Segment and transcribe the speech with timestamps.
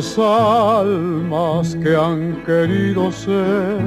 [0.00, 3.84] Dos almas que han querido ser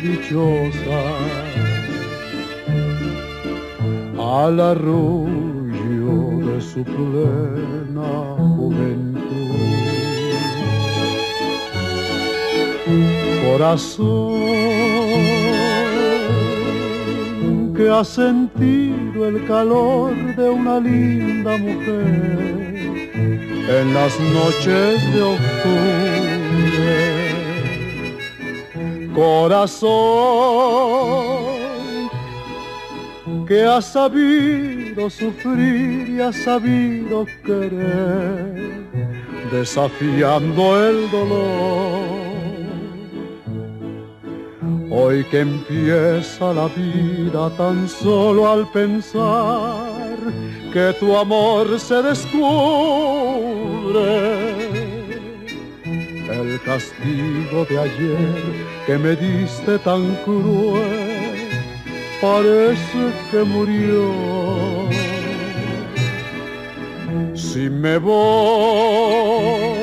[0.00, 0.80] dichosas
[4.18, 8.12] al arrullo de su plena
[8.56, 9.20] juventud.
[13.44, 14.54] Corazón
[17.76, 22.61] que ha sentido el calor de una linda mujer
[23.68, 26.82] en las noches de octubre.
[29.14, 30.62] Corazón
[33.46, 38.86] que ha sabido sufrir y ha sabido querer,
[39.50, 42.22] desafiando el dolor.
[44.90, 50.18] Hoy que empieza la vida tan solo al pensar
[50.72, 53.01] que tu amor se descubre.
[56.30, 58.16] El castigo de ayer
[58.86, 61.50] que me diste tan cruel
[62.22, 64.10] parece que murió.
[67.34, 69.76] Si me voy,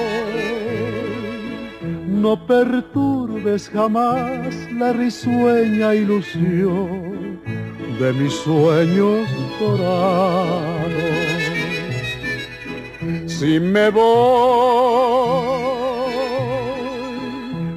[2.08, 7.40] no perturbes jamás la risueña ilusión
[8.00, 10.69] de mis sueños dorados.
[13.40, 14.04] Si me voy,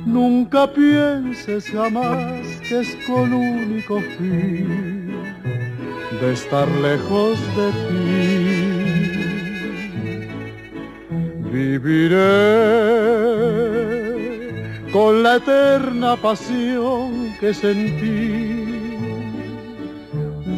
[0.05, 5.13] nunca pienses jamás que es con único fin
[6.21, 8.03] de estar lejos de ti.
[11.53, 12.19] Viviré
[14.93, 18.73] con la eterna pasión que sentí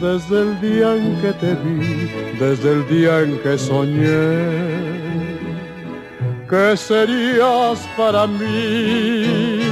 [0.00, 2.08] desde el día en que te vi,
[2.38, 4.73] desde el día en que soñé
[6.49, 9.62] que serías para mí.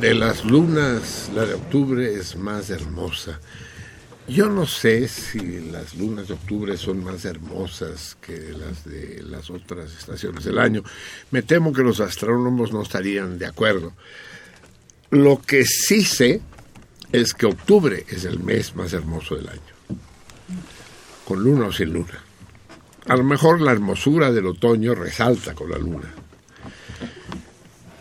[0.00, 3.40] De las lunas, la de octubre es más hermosa.
[4.28, 9.50] Yo no sé si las lunas de octubre son más hermosas que las de las
[9.50, 10.82] otras estaciones del año.
[11.30, 13.94] Me temo que los astrónomos no estarían de acuerdo.
[15.10, 16.42] Lo que sí sé
[17.10, 19.62] es que octubre es el mes más hermoso del año,
[21.24, 22.27] con luna o sin luna.
[23.08, 26.12] A lo mejor la hermosura del otoño resalta con la luna,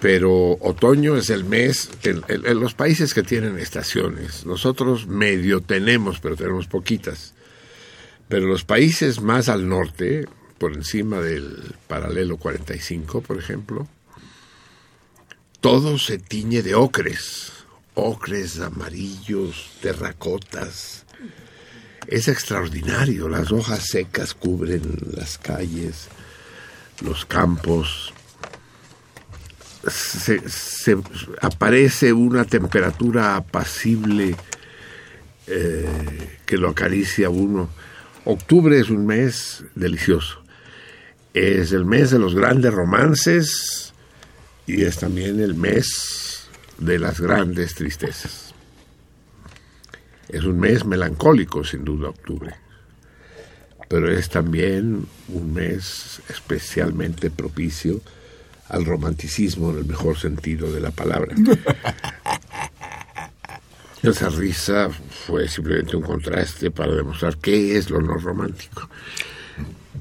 [0.01, 6.19] pero otoño es el mes, en, en- los países que tienen estaciones, nosotros medio tenemos,
[6.19, 7.33] pero tenemos poquitas.
[8.27, 10.27] Pero los países más al norte,
[10.57, 13.87] por encima del paralelo 45, por ejemplo,
[15.61, 17.53] todo se tiñe de ocres,
[17.95, 21.05] ocres, amarillos, terracotas.
[22.07, 24.81] Es extraordinario, las hojas secas cubren
[25.11, 26.07] las calles,
[27.01, 28.13] los campos.
[29.89, 30.41] Se,
[31.41, 34.35] aparece una temperatura apacible
[35.47, 37.69] eh, que lo acaricia uno.
[38.23, 40.41] Octubre es un mes delicioso.
[41.33, 43.93] Es el mes de los grandes romances
[44.65, 48.46] y es también el mes de las grandes tristezas.
[50.29, 52.53] Es un mes melancólico, sin duda, octubre,
[53.87, 58.01] pero es también un mes especialmente propicio
[58.69, 61.33] al romanticismo en el mejor sentido de la palabra.
[64.03, 64.89] Esa risa
[65.25, 68.89] fue simplemente un contraste para demostrar qué es lo no romántico.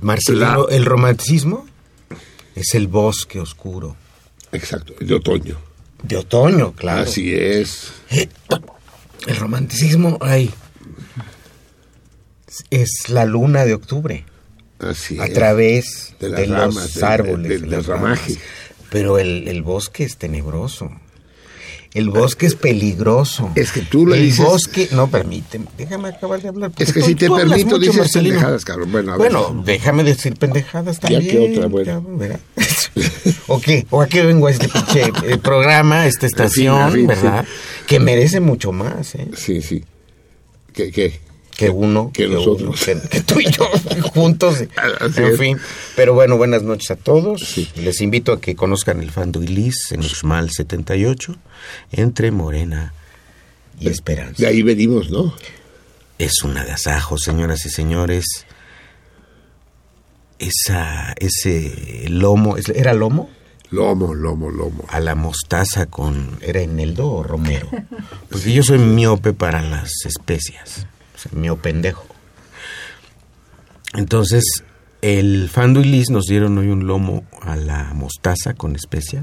[0.03, 1.67] Marcelino, el romanticismo
[2.55, 3.97] es el bosque oscuro.
[4.53, 5.59] Exacto, de otoño.
[6.03, 7.03] De otoño, claro.
[7.03, 7.93] Así es.
[9.27, 10.51] El romanticismo, ay,
[12.71, 14.25] es la luna de octubre.
[14.79, 18.37] Así a través de, los árboles, de, ramaje.
[18.91, 20.91] Pero el, el bosque es tenebroso.
[21.97, 23.51] El bosque es peligroso.
[23.55, 24.41] Es que tú le el dices...
[24.41, 24.89] El bosque...
[24.93, 25.65] No, permíteme.
[25.79, 26.71] Déjame acabar de hablar.
[26.79, 28.93] Es que si te permito, dices pendejadas, cabrón.
[28.93, 31.23] Bueno, a bueno déjame decir pendejadas también.
[31.23, 32.05] Ya que otra, bueno.
[33.47, 33.87] ¿O qué?
[33.89, 37.47] ¿O a qué vengo a este pinche eh, programa, esta estación, fin, fin, verdad?
[37.47, 37.51] Sí.
[37.87, 39.29] Que merece mucho más, ¿eh?
[39.37, 39.85] Sí, sí.
[40.73, 40.91] ¿Qué?
[40.91, 41.21] qué?
[41.57, 43.65] que uno, que, que nosotros, uno, que, que, tú y yo
[44.15, 44.63] juntos.
[45.01, 45.39] Así en es.
[45.39, 45.59] fin,
[45.97, 47.41] pero bueno, buenas noches a todos.
[47.41, 47.69] Sí.
[47.77, 51.35] Les invito a que conozcan el Fando Ilis en Uxmal 78,
[51.93, 52.93] entre Morena
[53.81, 54.43] y Esperanza.
[54.43, 55.35] De ahí venimos, ¿no?
[56.19, 58.47] Es un agasajo, señoras y señores.
[60.39, 63.31] Esa, ese lomo, ¿era lomo?
[63.71, 64.85] Lomo, lomo, lomo.
[64.89, 67.69] A la mostaza con, ¿era Eneldo o Romero?
[68.31, 70.87] Porque yo soy miope para las especias
[71.33, 72.07] mío pendejo.
[73.95, 74.45] Entonces,
[75.03, 79.23] el Fando y Liz nos dieron hoy un lomo a la mostaza con especia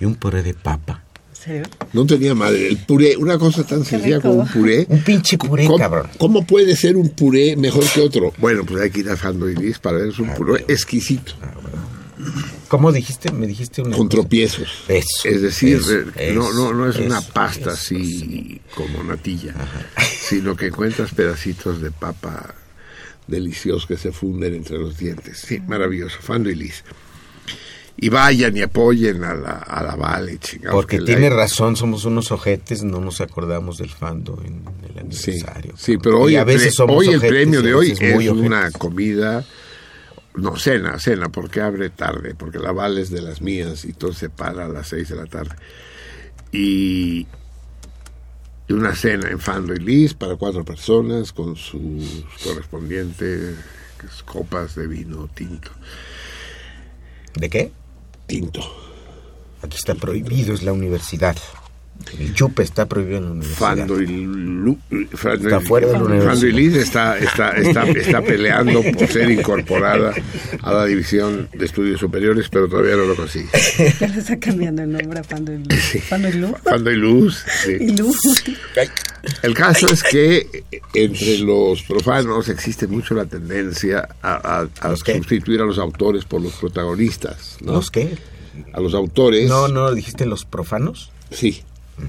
[0.00, 1.04] y un puré de papa.
[1.32, 1.64] ¿Serio?
[1.92, 2.68] No tenía madre.
[2.68, 4.86] El puré, una cosa tan sencilla como un puré.
[4.88, 6.08] Un pinche puré, ¿Cómo, cabrón.
[6.18, 8.32] ¿Cómo puede ser un puré mejor que otro?
[8.38, 11.34] Bueno, pues hay que ir a Fando y Liz para ver, es un puré exquisito.
[12.68, 13.32] ¿Cómo dijiste?
[13.32, 14.68] Me dijiste una Con tropiezos.
[14.88, 19.54] Eso, es decir, eso, eh, no, no, no es eso, una pasta así como natilla,
[20.28, 22.54] sino que encuentras pedacitos de papa
[23.26, 25.38] deliciosos que se funden entre los dientes.
[25.46, 26.16] Sí, maravilloso.
[26.20, 26.82] Fando y Liz.
[28.00, 30.76] Y vayan y apoyen a la, a la Vale, chingados.
[30.76, 34.98] Porque que tiene la- razón, somos unos ojetes, no nos acordamos del Fando en el
[35.00, 35.74] aniversario.
[35.76, 37.90] sí, pero hoy, Y a el, veces pre- somos hoy el ojetes premio de hoy
[37.98, 39.44] es una comida,
[40.38, 44.12] no, cena, cena, porque abre tarde, porque la Vale es de las mías y todo
[44.12, 45.54] se para a las seis de la tarde.
[46.52, 47.26] Y,
[48.70, 53.56] una cena en Fando y Liz para cuatro personas con sus correspondientes
[54.24, 55.70] copas de vino tinto.
[57.34, 57.72] ¿De qué?
[58.26, 58.60] Tinto.
[59.62, 61.36] Aquí está prohibido, es la universidad.
[62.18, 63.58] El chupe está prohibido en la universidad.
[63.58, 64.78] Fando y, Lu-
[65.14, 66.52] Fando Está y- fuera de la Fando y universidad.
[66.56, 70.14] Liz está, está, está, está peleando por ser incorporada
[70.62, 73.48] a la división de estudios superiores, pero todavía no lo consigue.
[74.00, 75.96] Ya le está cambiando el nombre a Pando y Luz.
[76.08, 76.52] Pando y Luz.
[76.64, 77.76] Fando y Luz, sí.
[77.78, 78.18] Y Luz.
[79.42, 80.64] El caso es que
[80.94, 85.16] entre los profanos existe mucho la tendencia a, a- a ¿Los qué?
[85.18, 87.72] sustituir a los autores por los protagonistas, ¿no?
[87.72, 88.16] ¿Los qué?
[88.72, 91.10] A los autores, No, no, dijiste los profanos.
[91.30, 91.62] sí.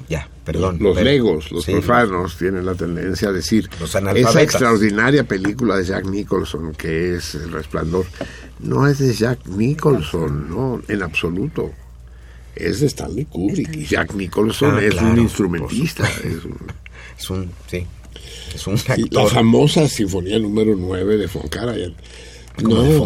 [0.08, 0.78] Ya, perdón.
[0.80, 5.78] los pero- legos, los sí, profanos tienen la tendencia a decir Los esa extraordinaria película
[5.78, 8.06] de Jack Nicholson que es El Resplandor
[8.60, 11.72] no es de Jack Nicholson, no, en absoluto.
[12.56, 16.08] Es de Stanley Kubrick y Jack Nicholson Ah, es claro, un instrumentista.
[16.24, 16.58] Es un-
[17.18, 17.86] Es un, sí,
[18.56, 21.94] es un y la famosa Sinfonía número 9 de Von Karajan.
[22.62, 22.98] Como No, de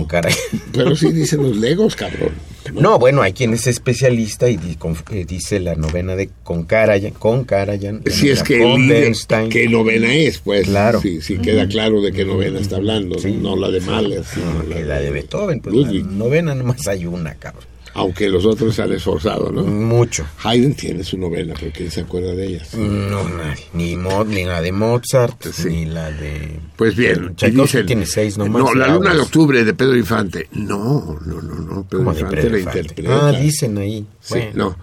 [0.74, 2.32] pero sí dicen los legos, cabrón.
[2.74, 6.64] No, bueno, hay quien es especialista y di- con- eh, dice la novena de con
[6.64, 8.02] Karajan, con Karajan.
[8.06, 9.16] la Si es que el
[9.50, 10.68] qué novena es, pues.
[10.68, 11.02] Claro.
[11.02, 13.32] Sí, sí, queda claro de qué novena está hablando, Sí.
[13.32, 16.06] no la de Mahler, sino No, que la de Beethoven, pues Ludwig.
[16.06, 17.66] la novena nomás hay una, cabrón.
[17.96, 19.62] Aunque los otros se han esforzado, ¿no?
[19.64, 20.26] Mucho.
[20.44, 22.74] Haydn tiene su novena, pero ¿quién se acuerda de ellas?
[22.76, 23.66] No, nadie.
[23.74, 25.70] Ni, Mo- ni la de Mozart, Sí.
[25.70, 26.60] ni la de...
[26.76, 28.64] Pues bien, dicen, tiene seis nomás.
[28.64, 30.48] No, la luna de octubre de Pedro Infante.
[30.54, 31.84] No, no, no, no.
[31.84, 32.80] Pedro Infante Pedro la Infante.
[32.80, 33.28] interpreta.
[33.28, 34.08] Ah, dicen ahí.
[34.22, 34.52] Sí, Bueno.
[34.56, 34.78] no.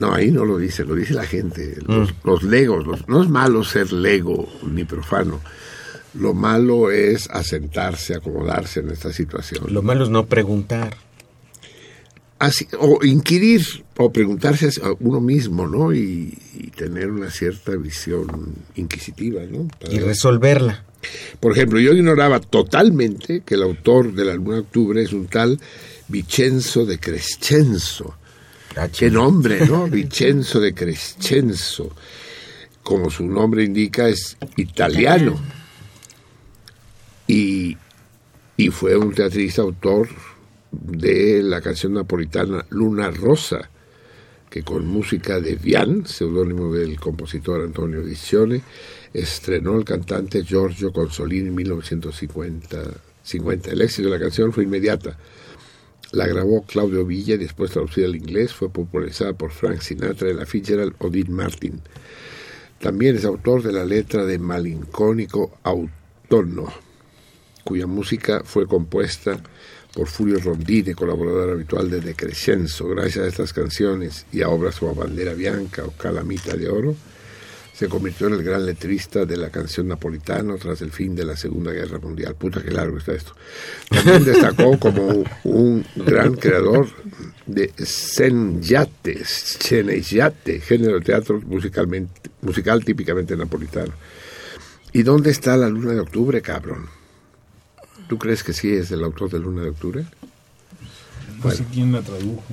[0.00, 1.76] No, ahí no lo dice, lo dice la gente.
[1.86, 2.14] Los, Mm.
[2.24, 5.40] los legos, los- no es malo ser lego ni profano,
[6.16, 9.64] Lo malo es asentarse, acomodarse en esta situación.
[9.70, 10.96] Lo malo es no preguntar.
[12.38, 13.64] Así, o inquirir
[13.96, 15.94] o preguntarse a uno mismo, ¿no?
[15.94, 19.68] Y, y tener una cierta visión inquisitiva, ¿no?
[19.80, 20.84] Para- Y resolverla.
[21.38, 25.26] Por ejemplo, yo ignoraba totalmente que el autor de la Luna de Octubre es un
[25.26, 25.60] tal
[26.08, 28.14] Vicenzo de Crescenzo.
[28.76, 29.86] Ah, Qué nombre, ¿no?
[29.90, 31.94] Vicenzo de Crescenzo.
[32.82, 35.38] Como su nombre indica, es italiano.
[37.26, 37.76] Y,
[38.56, 40.08] y fue un teatrista autor
[40.82, 43.70] de la canción napolitana Luna Rosa,
[44.50, 48.62] que con música de Vian, seudónimo del compositor Antonio Dicione,
[49.12, 52.78] estrenó el cantante Giorgio Consolini en 1950.
[53.24, 53.70] 50.
[53.70, 55.16] El éxito de la canción fue inmediata.
[56.12, 60.34] La grabó Claudio Villa y después traducida al inglés fue popularizada por Frank Sinatra y
[60.34, 61.80] la Fitzgerald Odin Martin.
[62.78, 66.68] También es autor de la letra de Malincónico Autono,
[67.64, 69.42] cuya música fue compuesta
[69.94, 72.88] por Fulvio Rondini, colaborador habitual de De Crescenzo.
[72.88, 76.96] Gracias a estas canciones y a obras como Bandera Bianca o Calamita de Oro,
[77.72, 81.36] se convirtió en el gran letrista de la canción napolitana tras el fin de la
[81.36, 82.36] Segunda Guerra Mundial.
[82.36, 83.34] Puta, qué largo está esto.
[83.88, 86.88] También destacó como un gran creador
[87.46, 93.92] de sceneggiate, sceneggiate, género de teatro musicalmente, musical típicamente napolitano.
[94.92, 96.88] ¿Y dónde está la luna de octubre, cabrón?
[98.08, 100.04] ¿Tú crees que sí es el autor de Luna de Octubre?
[101.42, 102.44] No sé quién la tradujo.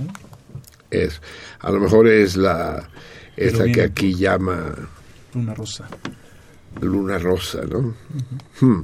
[0.89, 1.21] Es,
[1.59, 2.89] a lo mejor es la
[3.37, 4.75] esta que aquí llama
[5.33, 5.87] Luna Rosa.
[6.79, 7.95] Luna Rosa, ¿no?
[8.59, 8.83] Hmm.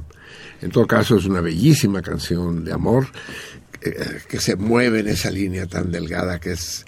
[0.60, 3.06] En todo caso es una bellísima canción de amor
[3.80, 6.84] eh, que se mueve en esa línea tan delgada que es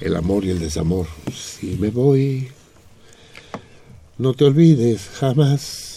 [0.00, 1.06] el amor y el desamor.
[1.32, 2.48] Si me voy,
[4.18, 5.91] no te olvides jamás.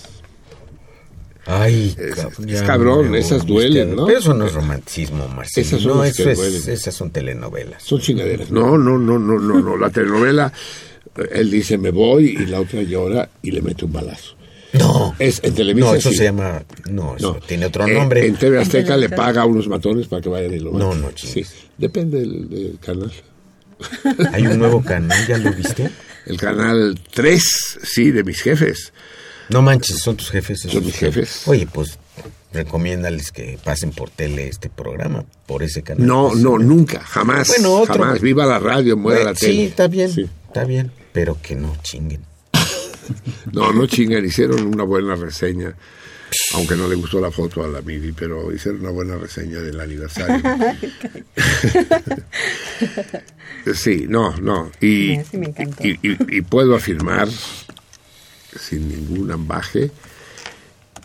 [1.48, 4.06] Ay, Es- cabrón, es cabrón, esas duelen, ¿no?
[4.08, 5.68] Pero eso no es romanticismo, Marcelo.
[5.68, 7.84] Esas son no, las que eso es, esas son telenovelas.
[7.84, 8.50] Son chingaderas.
[8.52, 9.78] No, no, no, no, no, no.
[9.78, 10.52] La telenovela,
[11.32, 14.36] él dice me voy y la otra llora y le mete un balazo.
[14.74, 15.88] No, Es en Televisa.
[15.88, 16.18] no, eso sí.
[16.18, 16.64] se llama.
[16.90, 17.40] No, eso No.
[17.40, 18.26] tiene otro Eh, nombre.
[18.26, 21.02] en TV Azteca le paga a unos matones para que vayan y lo No, maten.
[21.02, 21.54] no, Sí, chingues.
[21.78, 23.12] depende del, del canal.
[24.34, 25.90] Hay un nuevo canal, ¿ya lo viste?
[26.26, 27.44] El canal 3,
[27.84, 28.92] sí, de mis jefes.
[29.50, 30.62] No manches, son tus jefes.
[30.62, 31.44] Son mis jefes.
[31.48, 31.98] Oye, pues
[32.54, 36.06] recomiéndales que pasen por tele este programa, por ese canal.
[36.08, 37.50] No, Pues, no, nunca, jamás.
[37.50, 37.94] Bueno, otro.
[37.96, 38.22] Jamás.
[38.22, 39.52] Viva la radio, muera bueno, la tele.
[39.54, 40.26] Sí, está bien, Sí.
[40.48, 42.22] está bien, pero que no chinguen.
[43.52, 45.76] No, no chingan, hicieron una buena reseña.
[46.56, 49.80] Aunque no le gustó la foto a la Miri, pero hicieron una buena reseña del
[49.80, 50.42] aniversario.
[53.74, 54.72] sí, no, no.
[54.82, 55.86] Y, Sí, me encantó.
[55.86, 57.28] y, y- y puedo afirmar,
[58.60, 59.92] sin ningún ambaje,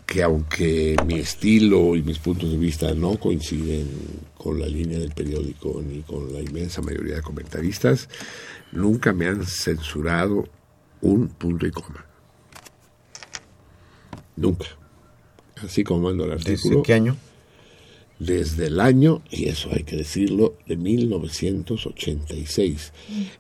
[0.07, 3.89] que aunque mi estilo y mis puntos de vista no coinciden
[4.37, 8.09] con la línea del periódico ni con la inmensa mayoría de comentaristas,
[8.73, 10.49] nunca me han censurado
[11.01, 12.05] un punto y coma.
[14.37, 14.67] Nunca.
[15.63, 17.17] Así como mando el ¿Desde artículo, qué año?
[18.21, 22.93] desde el año, y eso hay que decirlo, de 1986.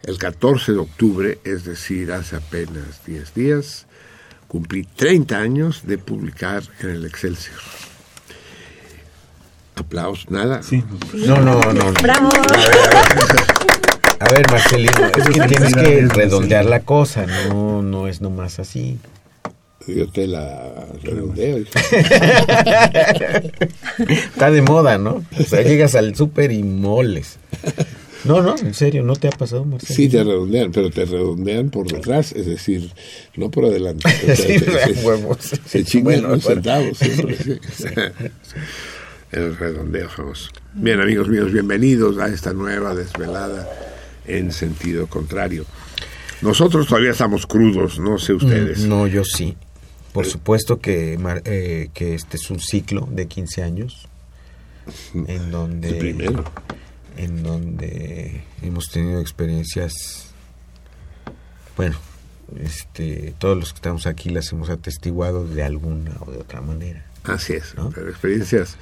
[0.03, 3.87] El 14 de octubre, es decir, hace apenas 10 días,
[4.51, 7.61] cumplí 30 años de publicar en el Excelsior.
[9.77, 10.61] Aplausos, nada.
[10.65, 10.83] Sí.
[11.15, 11.73] No, no, no.
[11.73, 11.93] no.
[12.03, 12.29] ¡Bravo!
[14.19, 18.99] A ver, Marcelino, es que tienes que redondear la cosa, no, no es nomás así.
[19.87, 21.59] Yo te la redondeo.
[23.99, 25.25] Está de moda, ¿no?
[25.39, 27.39] O sea, llegas al súper y moles.
[28.25, 29.95] No, no, en serio, ¿no te ha pasado, Marcelo?
[29.95, 32.91] Sí, te redondean, pero te redondean por detrás, es decir,
[33.37, 34.09] no por adelante.
[34.23, 35.51] O sea, Sí, te- me da se- huevos.
[35.67, 36.63] Se chingan Bueno, unos bueno.
[36.63, 37.37] centavos siempre.
[37.37, 37.85] sí.
[39.33, 40.51] El redondeo famoso.
[40.75, 43.69] Bien, amigos míos, bienvenidos a esta nueva desvelada
[44.27, 45.65] en sentido contrario.
[46.43, 48.81] Nosotros todavía estamos crudos, no sé ustedes.
[48.81, 49.57] Mm, No, yo sí.
[50.13, 54.09] Por supuesto que, eh, que este es un ciclo de 15 años
[55.15, 56.45] en donde El primero.
[57.23, 59.93] En donde hemos tenido experiencias
[61.77, 61.97] bueno,
[62.63, 67.05] este todos los que estamos aquí las hemos atestiguado de alguna o de otra manera.
[67.25, 67.91] Así es, ¿No?
[67.91, 68.77] pero experiencias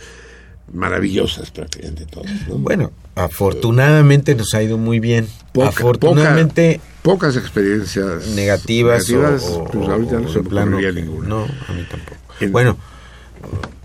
[0.73, 2.31] maravillosas prácticamente todas.
[2.49, 2.57] ¿no?
[2.59, 5.29] Bueno, afortunadamente nos ha ido muy bien.
[5.53, 10.49] Poca- afortunadamente poca- pocas experiencias negativas, o- negativas, o, pues ahorita o no se me
[10.49, 11.29] plano ninguna.
[11.29, 12.17] No, a mí tampoco.
[12.41, 12.77] En- Bueno,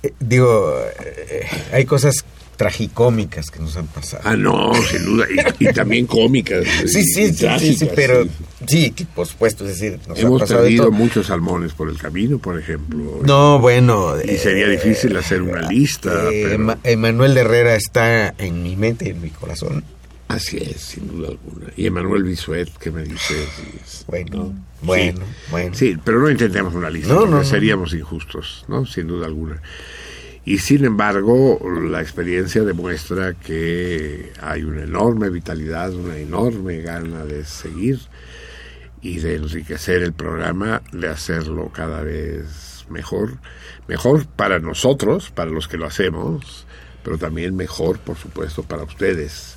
[0.20, 2.24] digo, eh, hay cosas
[2.58, 4.24] tragicómicas que nos han pasado.
[4.26, 5.26] Ah, no, sin duda.
[5.60, 6.66] Y, también cómicas.
[6.86, 8.26] sí, sí, sí, sí, pero
[8.66, 13.20] sí, por supuesto, es decir, nos hemos perdido muchos salmones por el camino, por ejemplo.
[13.24, 14.16] No, bueno.
[14.20, 16.30] Y sería eh, difícil hacer una lista.
[16.32, 19.84] Eh, Emanuel Herrera está en mi mente y en mi corazón.
[20.26, 21.68] Así es, sin duda alguna.
[21.76, 23.34] Y Emanuel Bisuet, que me dice...
[24.08, 25.74] Bueno, bueno, bueno.
[25.74, 28.84] Sí, pero no intentemos una lista, no, no, seríamos injustos, ¿no?
[28.84, 29.62] Sin duda alguna.
[30.48, 37.44] Y sin embargo, la experiencia demuestra que hay una enorme vitalidad, una enorme gana de
[37.44, 38.00] seguir
[39.02, 43.36] y de enriquecer el programa, de hacerlo cada vez mejor.
[43.88, 46.66] Mejor para nosotros, para los que lo hacemos,
[47.04, 49.54] pero también mejor, por supuesto, para ustedes,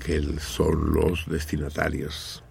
[0.00, 2.42] que son los destinatarios.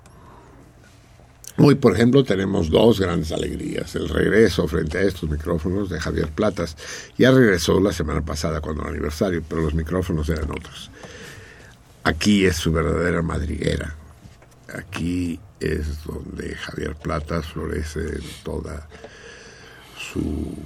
[1.57, 3.95] Hoy, por ejemplo, tenemos dos grandes alegrías.
[3.95, 6.75] El regreso frente a estos micrófonos de Javier Platas.
[7.17, 10.91] Ya regresó la semana pasada cuando el aniversario, pero los micrófonos eran otros.
[12.03, 13.95] Aquí es su verdadera madriguera.
[14.73, 18.89] Aquí es donde Javier Platas florece en toda
[19.97, 20.57] su,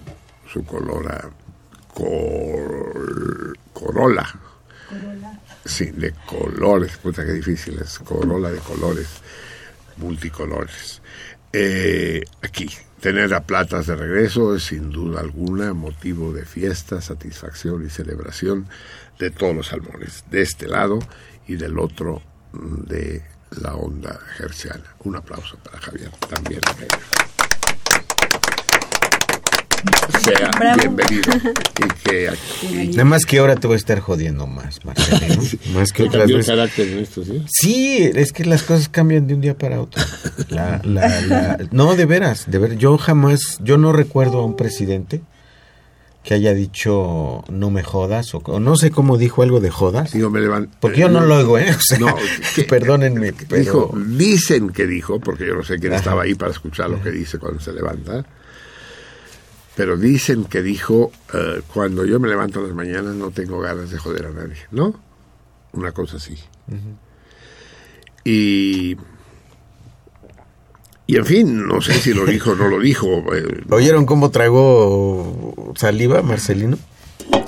[0.52, 1.30] su colora,
[3.74, 4.40] corola.
[5.66, 6.98] Sí, de colores.
[6.98, 8.00] Puta, qué difícil es.
[8.00, 9.08] Corola de colores
[10.00, 11.02] multicolores.
[11.54, 17.86] Eh, aquí, tener a Platas de regreso es sin duda alguna motivo de fiesta, satisfacción
[17.86, 18.68] y celebración
[19.18, 21.00] de todos los salmones, de este lado
[21.48, 22.22] y del otro
[22.54, 23.24] mm, de
[23.62, 24.96] la onda gerciana.
[25.04, 26.62] Un aplauso para Javier también
[30.20, 31.32] sea bienvenido.
[31.80, 32.32] Y que,
[32.92, 35.42] Nada más que ahora te voy a estar jodiendo más, Marcelino.
[35.74, 36.48] más que otras veces.
[36.48, 37.44] carácter en esto, ¿sí?
[37.48, 40.04] Sí, es que las cosas cambian de un día para otro.
[40.50, 45.22] La, la, no, de veras, de ver, yo jamás, yo no recuerdo a un presidente
[46.24, 50.14] que haya dicho no me jodas o, no sé cómo dijo algo de jodas.
[50.14, 51.76] me porque yo no lo oigo, ¿eh?
[52.00, 52.14] no,
[52.70, 53.32] perdónenme.
[53.32, 57.12] Dijo, dicen que dijo, porque yo no sé quién estaba ahí para escuchar lo que
[57.12, 58.26] dice cuando se levanta
[59.76, 63.98] pero dicen que dijo, eh, cuando yo me levanto las mañanas no tengo ganas de
[63.98, 65.00] joder a nadie, ¿no?
[65.74, 66.38] Una cosa así.
[68.24, 68.98] Y...
[71.08, 73.08] Y en fin, no sé si lo dijo o no lo dijo.
[73.34, 76.78] Eh, ¿Oyeron cómo tragó saliva, Marcelino?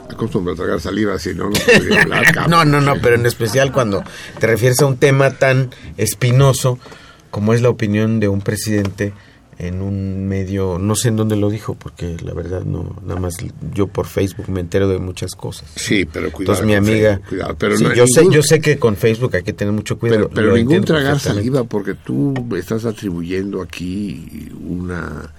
[0.09, 2.49] Acostumbro a tragar saliva, si no, no podría hablar.
[2.49, 4.03] no, no, no, pero en especial cuando
[4.39, 6.79] te refieres a un tema tan espinoso
[7.29, 9.13] como es la opinión de un presidente
[9.57, 13.37] en un medio, no sé en dónde lo dijo, porque la verdad no, nada más
[13.73, 15.69] yo por Facebook me entero de muchas cosas.
[15.75, 16.53] Sí, pero cuidado.
[16.53, 19.73] Entonces mi amiga, cuidado, pero yo sé, yo sé que con Facebook hay que tener
[19.73, 20.29] mucho cuidado.
[20.33, 25.31] Pero, ningún tragar saliva, porque tú estás atribuyendo aquí una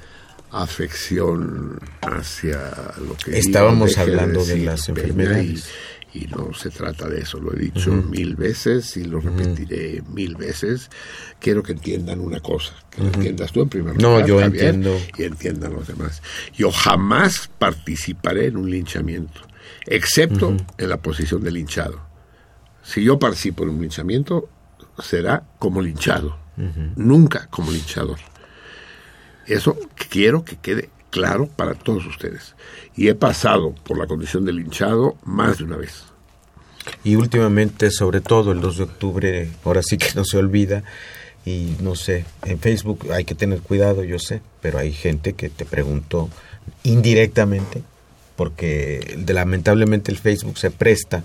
[0.53, 2.59] afección hacia
[3.07, 5.66] lo que estábamos hablando de, las enfermedades
[6.02, 10.37] y no se trata de eso, lo he dicho mil veces y lo repetiré mil
[10.37, 10.90] veces.
[11.40, 14.96] Quiero que entiendan una cosa, que lo entiendas tú en primer lugar, no, yo entiendo.
[15.16, 16.22] y entiendan los demás.
[16.55, 19.40] Yo jamás participaré en un linchamiento,
[19.87, 22.01] excepto en la posición de linchado.
[22.83, 24.48] Si yo participo en un linchamiento,
[24.98, 26.37] será como linchado,
[26.96, 28.18] nunca como linchador.
[29.46, 29.77] Eso
[30.11, 32.57] quiero que quede claro para todos ustedes.
[32.96, 36.05] Y he pasado por la condición de linchado más de una vez.
[37.05, 40.83] Y últimamente, sobre todo el 2 de octubre, ahora sí que no se olvida,
[41.44, 45.51] y no sé, en Facebook hay que tener cuidado, yo sé, pero hay gente que
[45.51, 46.31] te preguntó
[46.85, 47.83] indirectamente,
[48.37, 51.22] porque lamentablemente el Facebook se presta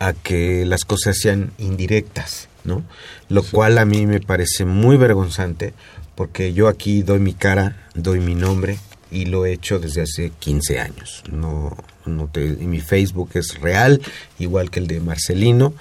[0.00, 2.82] a que las cosas sean indirectas, ¿no?
[3.28, 5.72] Lo cual a mí me parece muy vergonzante,
[6.14, 8.78] porque yo aquí doy mi cara, doy mi nombre,
[9.10, 11.22] y lo he hecho desde hace 15 años.
[11.30, 14.00] No, no te, mi Facebook es real,
[14.38, 15.74] igual que el de Marcelino,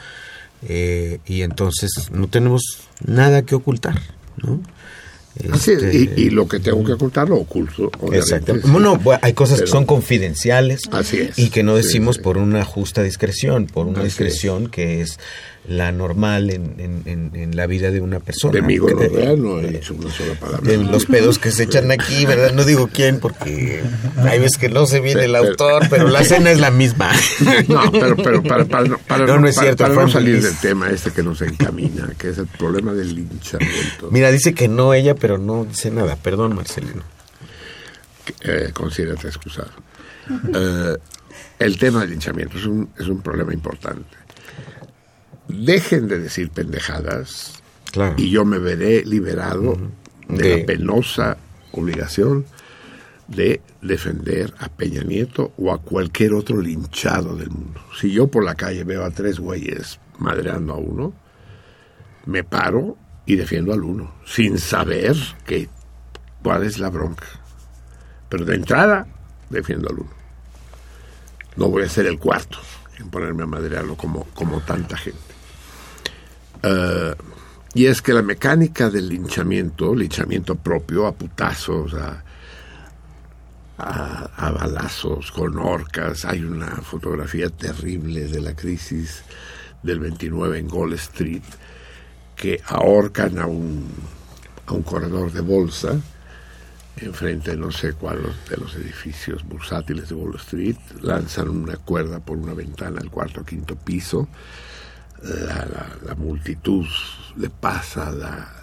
[0.67, 2.61] eh, y entonces no tenemos
[3.05, 4.01] nada que ocultar.
[4.37, 4.61] ¿no?
[5.43, 7.91] Este, y, lo que tengo que ocultar lo oculto.
[8.11, 8.67] Exactamente.
[8.69, 13.67] Bueno, hay cosas que son confidenciales así y que no decimos por una justa discreción,
[13.67, 15.19] por una discreción que es
[15.67, 18.53] la normal en, en, en, la vida de una persona.
[18.53, 20.61] De mí, no he dicho una sola palabra.
[20.61, 22.53] De los pedos que se echan aquí, ¿verdad?
[22.53, 23.83] No digo quién, porque
[24.17, 27.11] hay veces que no se viene el autor, pero la cena es la misma.
[27.67, 30.89] No, pero, pero para, para, para, no, no, es cierto, para, no salir del tema
[30.89, 34.09] este que nos encamina, que es el problema del linchamiento.
[34.11, 36.15] Mira, dice que no ella, pero no dice nada.
[36.15, 37.03] Perdón, Marcelino.
[38.41, 39.71] Eh, considérate excusado.
[40.53, 40.97] Eh,
[41.59, 44.17] el tema del linchamiento es un, es un problema importante
[45.47, 47.61] dejen de decir pendejadas
[48.17, 49.77] y yo me veré liberado
[50.27, 51.37] de, la penosa
[51.71, 52.45] obligación
[53.27, 57.81] de defender a Peña Nieto o a cualquier otro linchado del mundo.
[57.99, 61.13] Si yo por la calle veo a tres güeyes madreando a uno,
[62.25, 65.69] me paro y defiendo al uno, sin saber que,
[66.41, 67.27] cuál es la bronca.
[68.29, 69.07] Pero de entrada,
[69.49, 70.11] defiendo al uno.
[71.55, 72.59] No voy a ser el cuarto
[72.99, 75.26] en ponerme a madrearlo como, como tanta gente.
[76.63, 77.15] Eh,
[77.73, 82.23] y es que la mecánica del linchamiento, linchamiento propio, a putazos, a,
[83.77, 89.23] a, balazos, con orcas, hay una fotografía terrible de la crisis
[89.83, 91.43] del 29 en Wall Street,
[92.35, 93.87] que ahorcan a un,
[94.65, 95.99] a un corredor de bolsa
[96.99, 102.37] enfrente no sé cuál de los edificios bursátiles de Wall Street, lanzan una cuerda por
[102.37, 104.27] una ventana al cuarto o quinto piso,
[105.23, 106.85] la, multitud
[107.35, 108.53] le pasa la,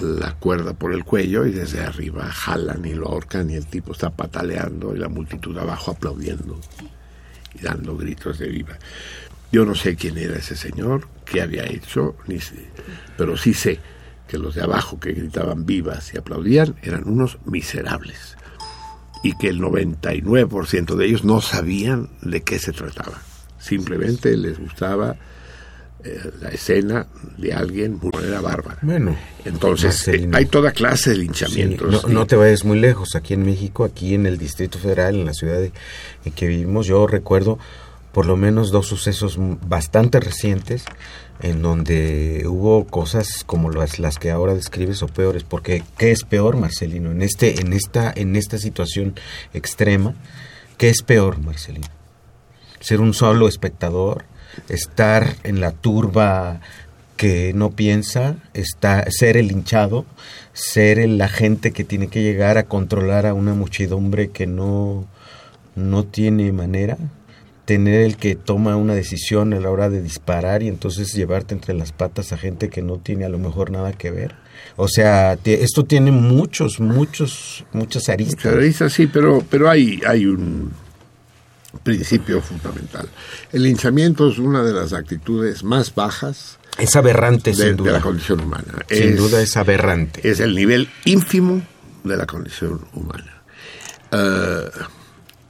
[0.00, 3.92] la cuerda por el cuello y desde arriba jalan y lo ahorcan y el tipo
[3.92, 6.60] está pataleando y la multitud abajo aplaudiendo
[7.54, 8.78] y dando gritos de viva.
[9.50, 12.38] Yo no sé quién era ese señor, qué había hecho, ni
[13.16, 13.80] pero sí sé
[14.26, 18.36] que los de abajo que gritaban vivas y aplaudían eran unos miserables
[19.22, 23.20] y que el 99% de ellos no sabían de qué se trataba.
[23.62, 25.16] Simplemente les gustaba
[26.04, 27.06] eh, la escena
[27.38, 28.78] de alguien de manera bárbara.
[28.82, 32.08] Bueno, entonces eh, hay toda clase de linchamientos.
[32.08, 33.14] no, te vayas muy lejos.
[33.14, 37.06] Aquí en México, aquí en el Distrito Federal, en la ciudad en que vivimos, yo
[37.06, 37.60] recuerdo
[38.10, 40.84] por lo menos dos sucesos bastante recientes
[41.40, 46.24] en donde hubo cosas como las, las que ahora describes o peores, porque ¿qué es
[46.24, 47.12] peor, Marcelino?
[47.12, 49.14] En este en esta en esta situación
[49.54, 50.14] extrema,
[50.78, 52.01] ¿qué es peor, Marcelino?
[52.82, 54.24] Ser un solo espectador,
[54.68, 56.60] estar en la turba
[57.16, 60.04] que no piensa, está, ser el hinchado,
[60.52, 65.06] ser el agente que tiene que llegar a controlar a una muchedumbre que no,
[65.76, 66.98] no tiene manera,
[67.64, 71.74] tener el que toma una decisión a la hora de disparar y entonces llevarte entre
[71.74, 74.34] las patas a gente que no tiene a lo mejor nada que ver.
[74.76, 78.46] O sea, esto tiene muchos, muchos, muchas aristas.
[78.46, 80.72] Muchas aristas, sí, pero, pero hay, hay un
[81.82, 83.08] principio fundamental.
[83.52, 86.58] El linchamiento es una de las actitudes más bajas.
[86.78, 87.92] Es aberrante, sin duda.
[87.92, 88.84] De la condición humana.
[88.88, 90.28] Sin duda es aberrante.
[90.28, 91.62] Es el nivel ínfimo
[92.04, 93.42] de la condición humana.
[94.10, 94.84] Uh,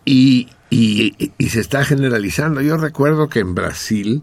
[0.04, 2.62] y y, se está generalizando.
[2.62, 4.22] Yo recuerdo que en Brasil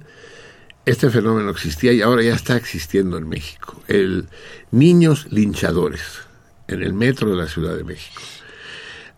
[0.85, 3.81] este fenómeno existía y ahora ya está existiendo en México.
[3.87, 4.27] El
[4.71, 6.01] niños linchadores
[6.67, 8.21] en el metro de la Ciudad de México.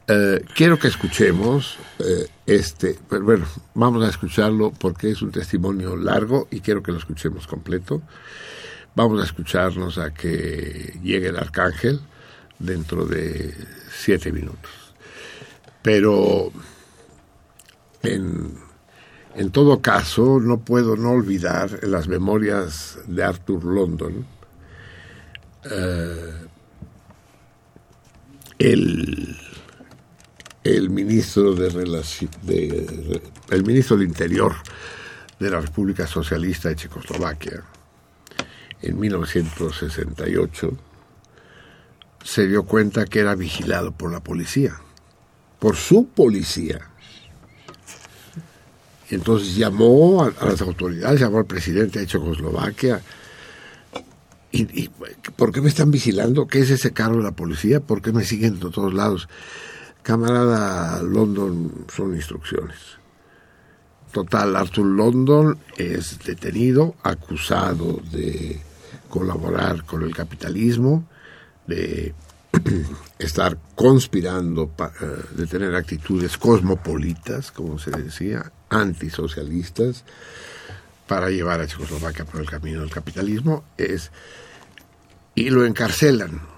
[0.07, 6.47] Eh, quiero que escuchemos eh, este, bueno, vamos a escucharlo porque es un testimonio largo
[6.51, 8.01] y quiero que lo escuchemos completo.
[8.95, 12.01] Vamos a escucharnos a que llegue el arcángel
[12.59, 13.55] dentro de
[13.89, 14.71] siete minutos.
[15.81, 16.51] Pero
[18.03, 18.53] en,
[19.35, 24.25] en todo caso, no puedo no olvidar las memorias de Arthur London
[25.63, 26.47] eh,
[28.57, 29.37] el,
[30.63, 31.69] el ministro de,
[32.43, 34.55] de el ministro de Interior
[35.39, 37.63] de la República Socialista de Checoslovaquia
[38.81, 40.77] en 1968
[42.23, 44.79] se dio cuenta que era vigilado por la policía,
[45.59, 46.91] por su policía
[49.15, 53.01] entonces llamó a, las autoridades, llamó al presidente de Checoslovaquia.
[55.35, 56.47] Por qué me están vigilando?
[56.47, 57.81] ¿Qué es ese cargo de la policía?
[57.81, 59.27] ¿Por qué me siguen de todos lados?
[60.03, 62.77] Camarada London, son instrucciones.
[64.11, 68.59] Total, Arthur London es detenido, acusado de
[69.09, 71.07] colaborar con el capitalismo,
[71.67, 72.13] de
[73.19, 80.03] estar conspirando, eh, de tener actitudes cosmopolitas, como se decía, antisocialistas,
[81.07, 84.11] para llevar a Checoslovaquia por el camino del capitalismo, es
[85.35, 86.50] y lo encarcelan.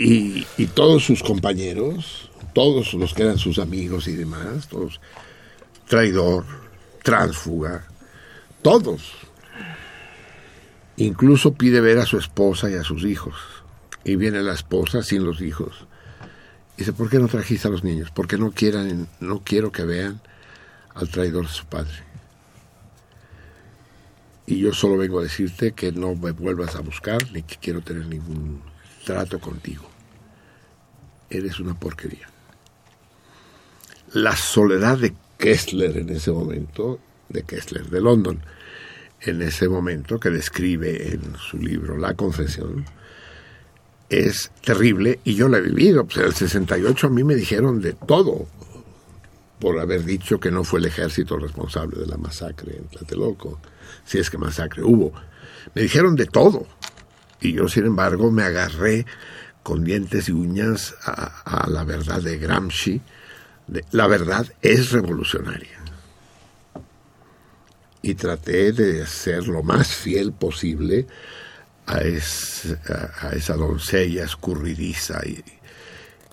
[0.00, 5.00] Y, todos sus compañeros, todos los que eran sus amigos y demás, todos,
[5.86, 6.44] traidor,
[7.02, 7.84] tránsfuga,
[8.62, 9.12] todos
[10.98, 13.36] Incluso pide ver a su esposa y a sus hijos.
[14.02, 15.86] Y viene la esposa sin los hijos.
[16.76, 18.10] dice, ¿por qué no trajiste a los niños?
[18.10, 20.20] Porque no quieran, no quiero que vean
[20.94, 21.94] al traidor de su padre.
[24.46, 27.80] Y yo solo vengo a decirte que no me vuelvas a buscar ni que quiero
[27.80, 28.60] tener ningún
[29.04, 29.87] trato contigo.
[31.30, 32.28] Eres una porquería.
[34.12, 38.40] La soledad de Kessler en ese momento, de Kessler de London,
[39.20, 42.86] en ese momento que describe en su libro La Confesión,
[44.08, 46.04] es terrible y yo la he vivido.
[46.04, 48.46] Pues en el 68 a mí me dijeron de todo
[49.60, 53.60] por haber dicho que no fue el ejército responsable de la masacre en Tlatelolco,
[54.04, 55.12] si es que masacre hubo.
[55.74, 56.66] Me dijeron de todo.
[57.40, 59.04] Y yo, sin embargo, me agarré
[59.68, 63.02] con dientes y uñas a, la verdad de Gramsci.
[63.90, 65.78] la verdad es revolucionaria.
[68.00, 71.06] Y traté de ser lo más fiel posible
[71.84, 75.20] a, esa doncella escurridiza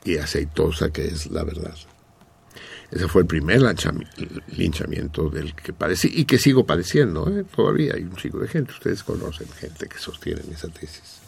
[0.05, 1.75] y, aceitosa que es la verdad.
[2.89, 3.59] Ese fue el primer
[4.47, 7.27] linchamiento del que padecí y que sigo padeciendo.
[7.37, 7.43] ¿eh?
[7.53, 8.71] Todavía hay un chico de gente.
[8.71, 11.19] Ustedes conocen gente que sostiene esa tesis.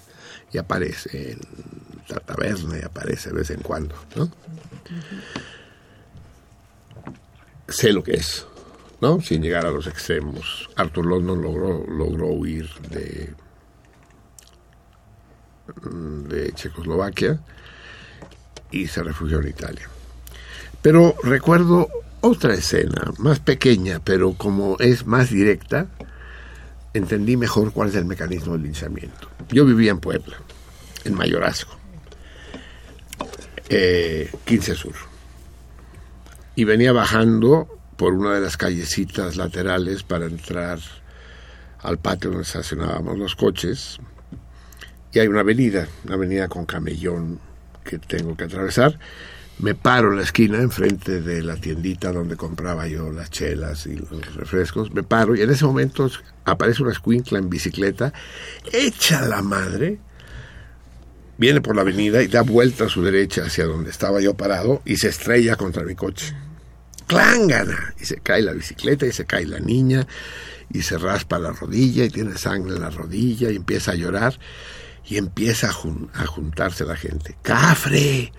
[0.54, 1.40] Y aparece en
[2.10, 3.96] la taberna y aparece de vez en cuando.
[4.16, 4.32] ¿no?
[7.68, 8.46] Sé lo que es,
[9.02, 9.20] ¿no?
[9.22, 10.70] Sin llegar a los extremos.
[10.76, 13.34] Arthur London logró, logró huir de,
[16.30, 17.40] de Checoslovaquia
[18.72, 19.90] y se refugió en Italia.
[20.82, 21.90] Pero recuerdo
[22.22, 25.88] otra escena, más pequeña, pero como es más directa,
[26.94, 29.30] entendí mejor cuál es el mecanismo del linchamiento.
[29.50, 30.38] Yo vivía en Puebla,
[31.04, 31.77] en Mayorazgo,
[33.68, 34.96] 15 eh, Sur,
[36.56, 40.80] y venía bajando por una de las callecitas laterales para entrar
[41.80, 44.00] al patio donde estacionábamos los coches,
[45.12, 47.40] y hay una avenida, una avenida con camellón
[47.84, 49.00] que tengo que atravesar,
[49.60, 53.96] me paro en la esquina, enfrente de la tiendita donde compraba yo las chelas y
[53.96, 56.10] los refrescos, me paro y en ese momento
[56.46, 58.14] aparece una escuincla en bicicleta,
[58.72, 60.00] echa la madre,
[61.38, 64.82] viene por la avenida y da vuelta a su derecha hacia donde estaba yo parado
[64.86, 66.36] y se estrella contra mi coche.
[67.08, 67.94] ¡Clángana!
[68.00, 70.08] Y se cae la bicicleta y se cae la niña
[70.72, 74.38] y se raspa la rodilla y tiene sangre en la rodilla y empieza a llorar
[75.06, 77.38] y empieza a, a juntarse la gente.
[77.42, 78.34] ¡Cafre!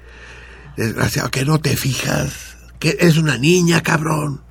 [0.76, 2.56] Desgraciado, que no te fijas.
[2.78, 4.42] Que es una niña, cabrón.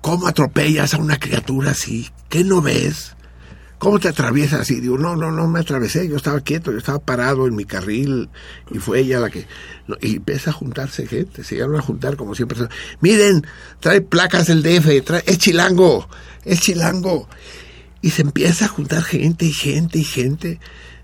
[0.00, 2.08] ¿Cómo atropellas a una criatura así?
[2.28, 3.16] ¿Qué no ves?
[3.78, 4.80] ¿Cómo te atraviesas así?
[4.80, 8.28] Digo, no, no, no me atravesé, yo estaba quieto, yo estaba parado en mi carril
[8.72, 9.46] y fue ella la que...
[10.00, 12.58] y empieza a juntarse gente, se llegaron a juntar como siempre.
[13.00, 13.46] Miren,
[13.78, 16.08] trae placas del DF, trae, es chilango,
[16.44, 17.28] es chilango.
[18.02, 20.60] Y se empieza a juntar gente y gente y gente.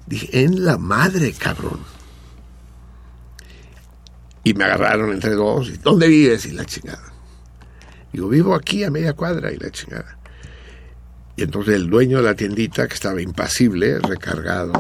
[0.07, 1.81] Dije, en la madre, cabrón.
[4.43, 5.69] Y me agarraron entre dos.
[5.69, 6.47] Y, ¿Dónde vives?
[6.47, 7.13] Y la chingada.
[8.13, 10.19] Digo, vivo aquí a media cuadra y la chingada.
[11.37, 14.73] Y entonces el dueño de la tiendita, que estaba impasible, recargado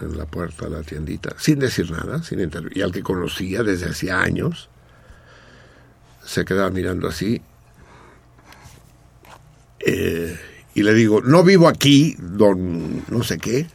[0.00, 3.90] en la puerta de la tiendita, sin decir nada, sin y al que conocía desde
[3.90, 4.70] hacía años,
[6.24, 7.42] se quedaba mirando así.
[9.80, 10.38] Eh,
[10.74, 13.66] y le digo, no vivo aquí, don no sé qué.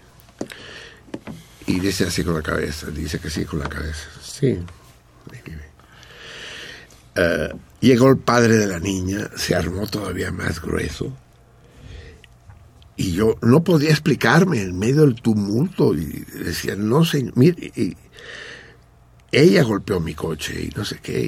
[1.68, 4.08] Y dice así con la cabeza, dice que sí con la cabeza.
[4.22, 4.58] Sí,
[7.16, 11.16] eh, llegó el padre de la niña, se armó todavía más grueso.
[12.98, 15.94] Y yo no podía explicarme en medio del tumulto.
[15.94, 17.72] Y decía, no sé, mire,
[19.32, 21.22] ella golpeó mi coche y no sé qué.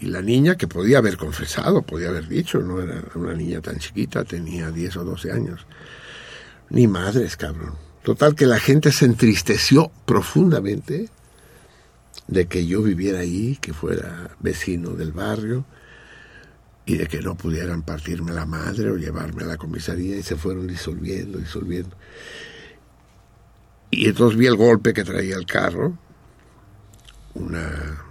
[0.00, 3.78] Y, la niña que podía haber confesado, podía haber dicho, no era una niña tan
[3.78, 5.66] chiquita, tenía 10 o 12 años.
[6.68, 7.74] Ni madres, cabrón.
[8.02, 11.08] Total que la gente se entristeció profundamente
[12.28, 15.64] de que yo viviera ahí, que fuera vecino del barrio,
[16.86, 20.36] y de que no pudieran partirme la madre o llevarme a la comisaría y se
[20.36, 21.96] fueron disolviendo, disolviendo.
[23.90, 25.98] Y entonces vi el golpe que traía el carro,
[27.34, 28.04] una,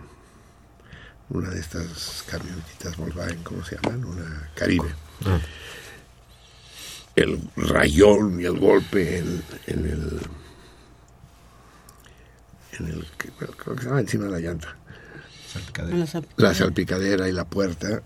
[1.29, 4.03] una de estas camionetitas Volkswagen, ¿cómo se llaman?
[4.03, 4.93] Una Caribe.
[5.25, 5.39] Ah.
[7.15, 10.19] El rayón y el golpe en el
[12.79, 13.29] en el que
[13.73, 14.75] estaba encima de la llanta.
[16.35, 18.01] La salpicadera y la puerta.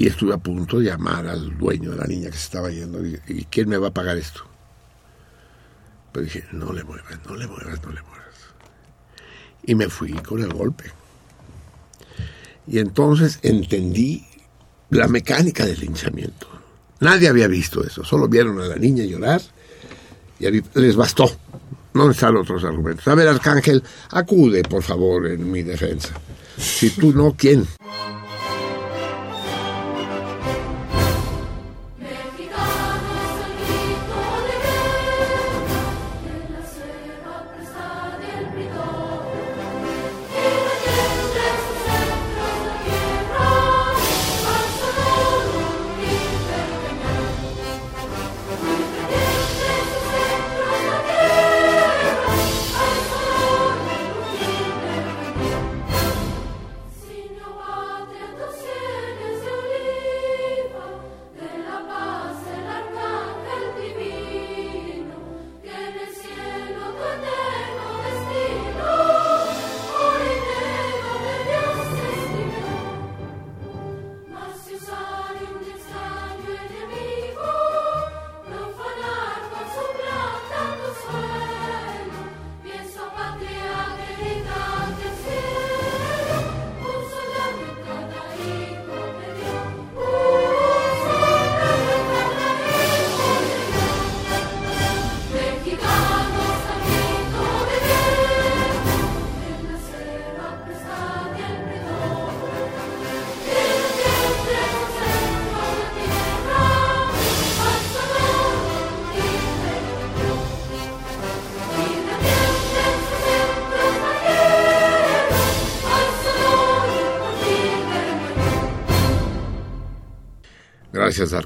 [0.00, 3.04] Y estuve a punto de llamar al dueño de la niña que se estaba yendo.
[3.04, 4.40] Y, quién me va a pagar esto?
[6.10, 8.34] Pero dije, no le muevas, no le muevas, no le muevas.
[9.62, 10.84] Y me fui con el golpe.
[12.66, 14.24] Y entonces entendí
[14.88, 16.48] la mecánica del linchamiento.
[17.00, 19.42] Nadie había visto eso, solo vieron a la niña llorar
[20.38, 21.30] y les bastó.
[21.92, 23.06] No están otros argumentos.
[23.06, 23.82] A ver, Arcángel,
[24.12, 26.14] acude, por favor, en mi defensa.
[26.56, 27.68] Si tú no, ¿quién?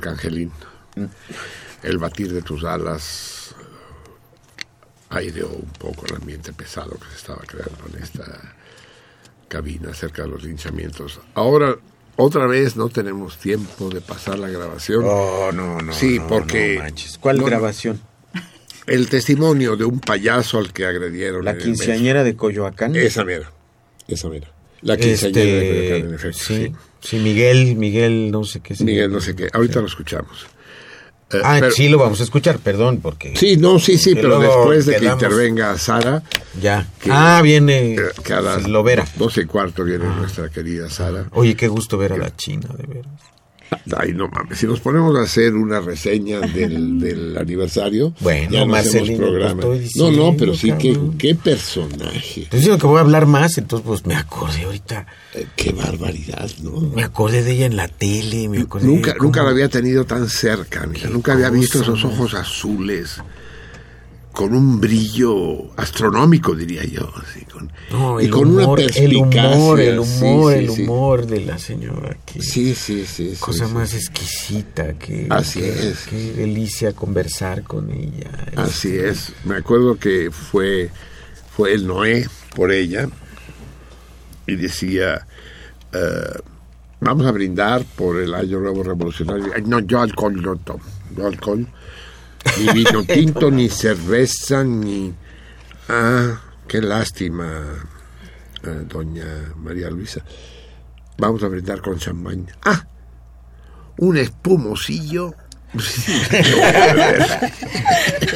[0.09, 0.53] Arcangelín.
[1.83, 3.55] El batir de tus alas
[5.11, 8.55] aireó un poco el ambiente pesado que se estaba creando en esta
[9.49, 11.21] cabina cerca de los linchamientos.
[11.35, 11.77] Ahora,
[12.17, 15.05] otra vez no tenemos tiempo de pasar la grabación.
[15.07, 15.93] Oh, no, no.
[15.93, 17.19] Sí, no, porque- no manches.
[17.19, 18.01] ¿Cuál no, grabación?
[18.87, 21.45] El testimonio de un payaso al que agredieron.
[21.45, 22.95] La quinceañera de Coyoacán.
[22.97, 23.51] Esa mera.
[24.09, 24.49] Esa mera.
[24.85, 26.39] La quinceañera de Este, Coyoacán, en efecto.
[26.39, 26.73] sí, sí.
[27.01, 28.75] sí, Miguel, Miguel, no sé qué.
[28.85, 29.49] Miguel, no sé qué.
[29.53, 30.47] Ahorita lo escuchamos.
[31.33, 33.35] Eh, Ah, pero- sí, lo vamos a escuchar, perdón, porque.
[33.37, 36.23] Sí, no, sí, sí, pero después de quedamos- que intervenga Sara,
[36.61, 36.87] Ya.
[37.01, 37.97] que- ah, viene
[38.29, 39.05] las Lovera.
[39.17, 41.27] 12 y cuarto viene nuestra querida Sara.
[41.33, 43.13] Oye, qué gusto ver a la China, de veras.
[43.97, 48.65] Ay, no mames, si nos ponemos a hacer una reseña del, del aniversario, Bueno, ya
[48.65, 49.61] no hacemos Marcelino, programa.
[49.63, 52.43] estoy no, diciendo, no, pero sí, qué, qué personaje.
[52.43, 55.07] Estoy diciendo que voy a hablar más, entonces pues me acordé ahorita.
[55.35, 56.81] Eh, qué barbaridad, ¿no?
[56.81, 60.05] Me acordé de ella en la tele, me acordé Nunca, de nunca la había tenido
[60.05, 63.21] tan cerca, mira, nunca había visto esos ojos azules
[64.35, 68.93] con un brillo astronómico, diría yo, así, con, No, y el con humor, una el
[68.93, 69.55] perspicacia.
[69.57, 70.83] humor, el humor, sí, el sí.
[70.83, 72.17] humor de la señora.
[72.41, 73.35] Sí, sí, sí.
[73.39, 76.07] cosa más exquisita, qué, Así qué- es.
[76.11, 78.29] Qué delicia conversar con ella.
[78.57, 79.33] Así Este, es.
[79.45, 80.91] Me acuerdo que fue,
[81.57, 83.09] fue el Noé por ella
[84.49, 85.27] y decía,
[85.93, 86.41] eh,
[87.01, 89.47] vamos a brindar por el año nuevo revolucionario.
[89.65, 90.83] No, yo alcohol no tomo.
[91.17, 91.69] Yo alcohol.
[92.59, 95.15] Ni vino tinto, ni cerveza, ni...
[95.89, 97.63] Ah, qué lástima,
[98.63, 100.25] eh, doña María Luisa.
[101.19, 102.57] Vamos a brindar con champaña.
[102.65, 102.87] Ah,
[103.99, 105.35] un espumosillo.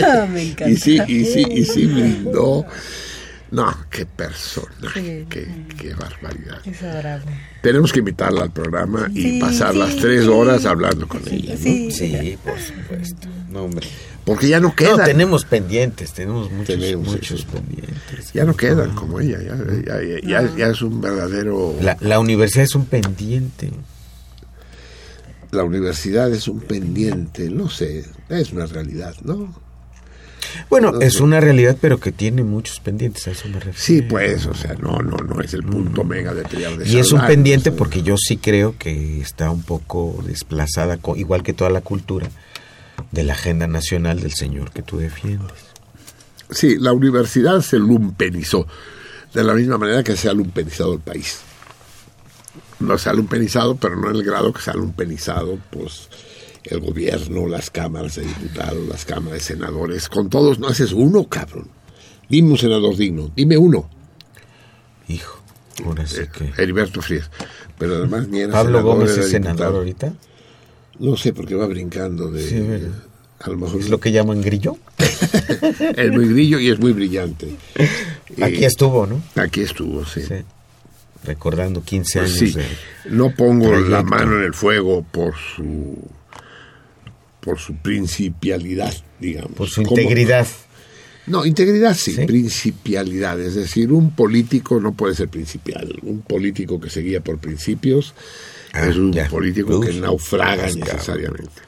[0.01, 0.71] Ah, me encanta.
[0.71, 2.65] Y sí, y sí, y sí brindó.
[3.51, 5.25] No, qué persona, Sí.
[5.31, 6.61] qué, qué barbaridad.
[6.67, 7.31] Es adorable.
[7.63, 10.29] Tenemos que invitarla al programa y Sí, pasar las tres sí.
[10.29, 11.59] horas hablando con ella, ¿no?
[11.63, 13.29] Sí, Sí, por supuesto.
[13.51, 13.87] No, hombre.
[14.27, 17.09] Porque ya no No, quedan, tenemos pendientes, tenemos muchos, Tenemos,
[17.51, 18.33] pendientes.
[18.35, 21.75] ya no quedan como ella, ya, ya, ya- ya- ya es un verdadero...
[21.81, 23.71] La, la universidad es un pendiente.
[25.51, 29.55] La universidad es un pendiente, no sé, es una realidad, ¿no?
[30.71, 33.79] Bueno, No es una realidad, pero que tiene muchos pendientes, a eso me refiero.
[33.79, 36.99] Sí, pues, o sea, no, no, no es el punto mega de triar de Y
[36.99, 41.43] es un pendiente o sea, porque yo sí creo que está un poco desplazada, igual
[41.43, 42.29] que toda la cultura,
[43.13, 45.69] de la agenda nacional del señor que tú defiendes.
[46.51, 48.67] Sí, la universidad se lumpenizó,
[49.35, 51.41] de la misma manera que se ha lumpenizado el país.
[52.81, 56.09] No se ha lumpenizado, pero no en el grado que se ha lumpenizado, pues,
[56.71, 60.09] el gobierno, las cámaras de diputados, las cámaras de senadores.
[60.09, 61.69] Con todos no haces uno, cabrón.
[62.29, 63.89] Dime un senador digno, dime uno.
[65.09, 65.41] Hijo,
[65.85, 66.63] ahora sí Eh, que...
[66.63, 67.31] Heriberto Frías.
[67.79, 70.13] Pero además ni era Pablo senador, Gómez era es senador ahorita.
[70.99, 72.43] No sé por qué va brincando de...
[72.47, 72.87] Sí,
[73.41, 74.77] a lo mejor Es lo que llaman grillo.
[74.99, 77.55] es muy grillo y es muy brillante.
[78.43, 79.23] Aquí estuvo, ¿no?
[79.37, 80.23] Aquí estuvo, sí.
[80.23, 80.35] Sí.
[81.25, 82.67] Recordando 15 Pues años sí, de...
[83.11, 85.97] no pongo la mano en el fuego por su
[87.41, 89.53] por su principialidad, digamos.
[89.53, 90.47] Por su integridad.
[91.27, 92.25] No, integridad sí, Sí.
[92.27, 93.39] principialidad.
[93.41, 95.95] Es decir, un político no puede ser principial.
[96.03, 98.15] Un político que se guía por principios
[98.73, 99.29] Ah, es un ya.
[99.29, 100.81] político que Uf, naufraga cabrón.
[100.81, 101.63] necesariamente.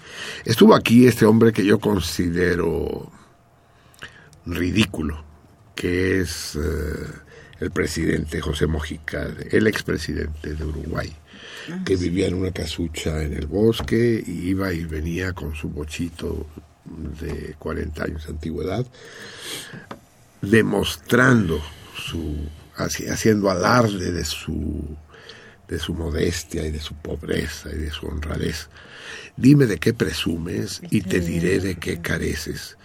[0.45, 3.11] Estuvo aquí este hombre que yo considero
[4.47, 5.23] ridículo,
[5.75, 7.07] que es eh,
[7.61, 11.13] el presidente José Mojica, el expresidente de Uruguay,
[11.85, 16.47] que vivía en una casucha en el bosque y iba y venía con su bochito
[17.21, 18.87] de 40 años de antigüedad,
[20.43, 21.61] demostrando
[21.97, 22.37] su,
[22.77, 24.97] haci- haciendo alarde de su,
[25.69, 28.69] de su modestia y de su pobreza y de su honradez.
[29.37, 32.77] Dime de qué presumes y te diré de qué careces.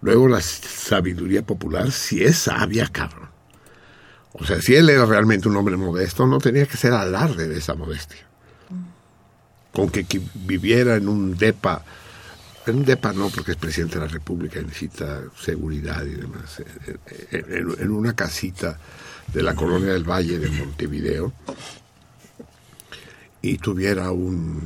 [0.00, 3.30] Luego la sabiduría popular, si es sabia, cabrón.
[4.34, 7.58] O sea, si él era realmente un hombre modesto, no tenía que ser alarde de
[7.58, 8.20] esa modestia.
[9.72, 11.84] Con que, viviera en un depa,
[12.66, 16.62] en un depa no, porque es presidente de la República y necesita seguridad y demás,
[17.30, 18.78] en, en- en una casita
[19.32, 21.32] de la colonia del Valle de Montevideo
[23.40, 24.60] y tuviera un,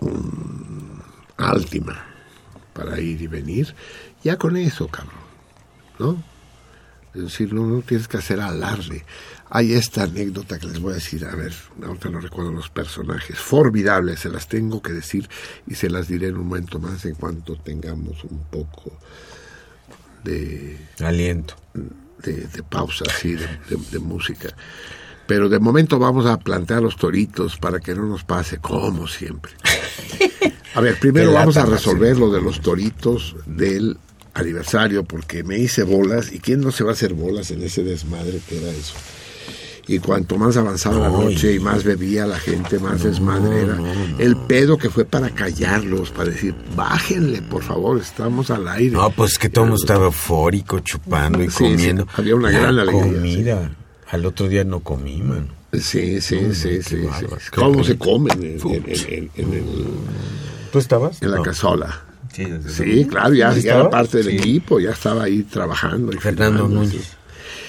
[0.00, 1.02] un
[1.36, 2.04] Altima
[2.72, 3.74] para ir y venir,
[4.22, 5.14] ya con eso, cabrón,
[5.98, 6.22] ¿no?
[7.14, 9.04] Es decir, no, no tienes que hacer alarde.
[9.50, 13.38] Hay esta anécdota que les voy a decir, a ver, ahorita no recuerdo los personajes,
[13.38, 15.28] formidables, se las tengo que decir
[15.66, 18.92] y se las diré en un momento más en cuanto tengamos un poco
[20.24, 21.54] de, Aliento.
[22.22, 24.50] de, de pausa así, de, de- de música.
[25.26, 29.52] Pero de momento vamos a plantear los toritos para que no nos pase como siempre.
[30.74, 32.20] A ver, primero vamos a resolver sí.
[32.20, 33.98] lo de los toritos del
[34.38, 37.82] aniversario, porque me hice bolas, y quién no se va a hacer bolas en ese
[37.84, 38.94] desmadre que era eso.
[39.90, 43.78] Y cuanto más avanzaba la noche y más bebía la gente, más desmadre era.
[44.18, 48.90] El pedo que fue para callarlos, para decir, bájenle, por favor, estamos al aire.
[48.92, 52.06] No, pues que todo el mundo estaba eufórico, chupando y Sí, sí, comiendo.
[52.14, 53.70] había una La gran alegría, comida.
[54.10, 55.46] Al otro día no comí, mano.
[55.72, 56.82] Sí, sí, Mm, sí, sí.
[56.82, 57.06] sí.
[57.54, 59.86] ¿Cómo se comen en, en- en- en el-
[60.70, 61.22] ¿Tú estabas?
[61.22, 61.42] en la No.
[61.42, 62.04] casola?
[62.68, 64.36] Sí, claro, ya, ¿Sí ya era parte del Sí.
[64.36, 66.12] equipo, ya estaba ahí trabajando.
[66.12, 67.16] y Fernando Núñez.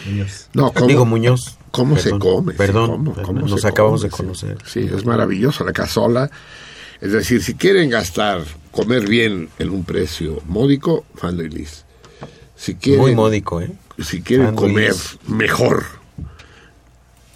[0.06, 0.48] Muñoz.
[0.54, 1.58] No, ¿cómo, Digo Muñoz.
[1.72, 2.54] ¿Cómo se come?
[2.54, 4.10] Perdón, ¿Cómo- perdón, cómo nos acabamos come?
[4.12, 4.58] de conocer.
[4.66, 6.30] Sí, es maravilloso la casola.
[7.02, 11.86] Es decir, si quieren gastar, comer bien en un precio módico, Fando y Liz.
[12.56, 13.72] Si quieren, Muy módico, ¿eh?
[14.04, 14.94] si quieren Fando comer
[15.28, 15.86] mejor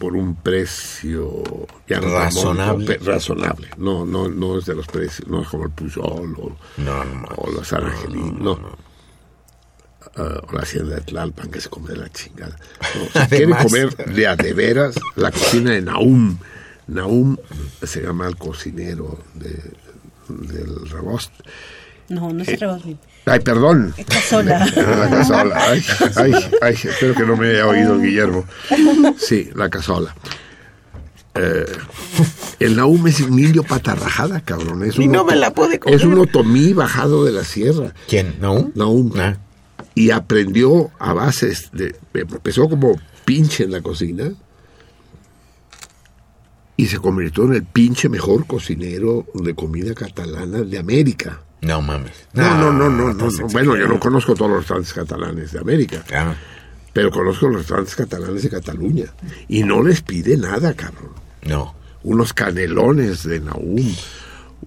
[0.04, 1.42] por un precio
[1.88, 2.98] ya no tan Razonable.
[2.98, 3.70] razonable.
[3.78, 7.26] No, no, no es de los precios, no es como el Pujol o, No, no,
[7.38, 8.60] o la San Angelín, no.
[10.18, 12.58] Ah, o la hacienda de Tlalpan que se come de la chingada.
[12.82, 16.38] No, si quieren comer de a de veras, la cocina de Naum.
[16.88, 17.38] Naum
[17.82, 19.58] se llama el cocinero de,
[20.28, 21.32] del Rebost.
[22.10, 22.98] No, no se rebosni.
[23.26, 23.94] Ay, perdón.
[24.08, 24.66] Casola.
[24.76, 25.64] La casola.
[25.70, 25.84] Ay,
[26.18, 28.46] ay, ay, espero que no me haya oído Guillermo.
[29.18, 30.14] Sí, la casola.
[31.36, 31.66] Eh,
[32.60, 34.84] el Naum es un indio patarrajada, cabrón.
[34.84, 35.98] Es Y un no me la pude comer.
[35.98, 37.94] Es un otomí bajado de la sierra.
[38.08, 38.36] ¿Quién?
[38.40, 38.72] ¿No?
[38.76, 39.12] Naum.
[39.18, 39.38] Ah.
[39.96, 41.96] Y aprendió a bases de.
[42.14, 44.32] Empezó como pinche en la cocina.
[46.76, 51.42] Y se convirtió en el pinche mejor cocinero de comida catalana de América.
[51.64, 52.12] No mames.
[52.34, 53.48] No, no, no, no, no, no.
[53.48, 56.36] Bueno, yo no conozco todos los restaurantes catalanes de América, Ah,
[56.92, 59.06] pero conozco los restaurantes catalanes de Cataluña.
[59.48, 61.12] Y no les pide nada, cabrón.
[61.44, 61.76] no.
[62.06, 63.78] Unos canelones de Naum,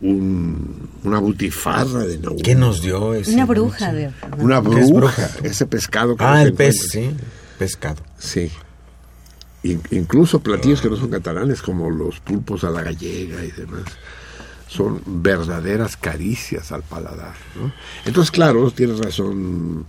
[0.01, 2.39] un- una butifarra de Naum.
[2.43, 3.35] ¿Qué nos dio ese?
[3.35, 7.11] Una bruja de Una ¿Qué es bruja, ese pescado que Ah, el pez, sí.
[7.59, 8.03] Pescado.
[8.19, 8.51] Sí.
[9.63, 13.83] In- incluso platillos que no son catalanes, como los pulpos a la gallega y demás,
[14.77, 17.35] son verdaderas caricias al paladar.
[17.61, 17.73] ¿no?
[18.05, 19.87] Entonces, claro, tienes razón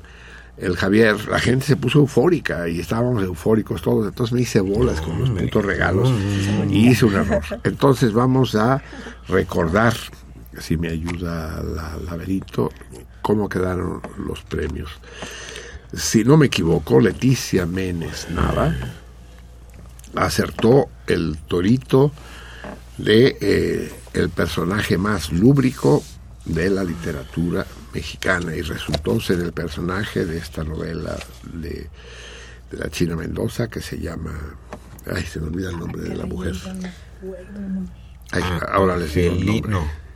[0.57, 5.01] el Javier, la gente se puso eufórica y estábamos eufóricos todos, entonces me hice bolas
[5.01, 6.11] con los putos regalos
[6.69, 7.43] y hice un error.
[7.63, 8.81] Entonces vamos a
[9.27, 9.95] recordar,
[10.59, 12.71] si me ayuda la laberinto,
[13.21, 14.89] cómo quedaron los premios.
[15.93, 18.73] Si no me equivoco, Leticia Menes Nava
[20.15, 22.11] acertó el torito
[22.97, 26.03] de eh, el personaje más lúbrico
[26.45, 31.15] de la literatura mexicana y resultó ser el personaje de esta novela
[31.53, 31.89] de,
[32.71, 34.33] de la China Mendoza que se llama
[35.13, 36.53] ay se me olvida el nombre de la mujer
[38.31, 39.71] Ay, ahora les digo el nombre.
[39.71, 40.07] no.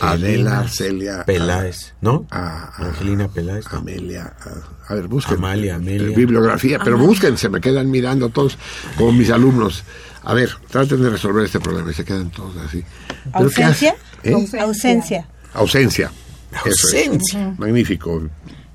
[0.00, 2.26] Adela Arcelia Peláez, ¿no?
[2.30, 3.64] a- a- Angelina Peláez.
[3.72, 3.78] no.
[3.78, 5.38] Amelia, a, a ver, busquen.
[5.38, 6.14] Amalia, Amelia.
[6.14, 8.58] Bibliografía, pero busquen, se me quedan mirando todos,
[8.98, 9.82] como mis alumnos.
[10.28, 12.82] A ver, traten de resolver este problema y se quedan todos así.
[13.32, 13.96] ¿Pero qué ¿Ausencia?
[14.24, 14.32] ¿Eh?
[14.60, 15.26] Ausencia.
[15.54, 16.10] Ausencia.
[16.64, 16.84] Eso es.
[16.94, 17.54] Ausencia.
[17.56, 18.22] Magnífico,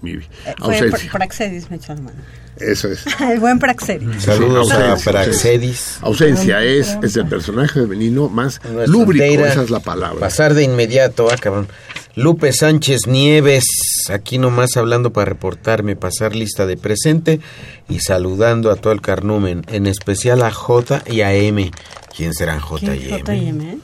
[0.02, 0.22] mi Eh,
[0.62, 1.12] ausencia.
[1.12, 2.18] Praxedis, me echó la mano.
[2.56, 3.04] Eso es.
[3.20, 4.24] El buen Praxedis.
[4.24, 5.97] Saludos Sí, a ausencia, Praxedis.
[6.02, 10.22] Ausencia es, es el personaje femenino más Nuestra lúbrico, esa es la palabra.
[10.22, 11.68] Pasar de inmediato, ah, cabrón.
[12.16, 13.64] Lupe Sánchez Nieves,
[14.09, 17.39] aquí nomás hablando para reportarme, pasar lista de presente
[17.88, 21.72] y saludando a todo el carnumen, en especial a J y a M.
[22.16, 23.14] ¿Quién serán J y
[23.47, 23.72] M?
[23.72, 23.78] ¿eh?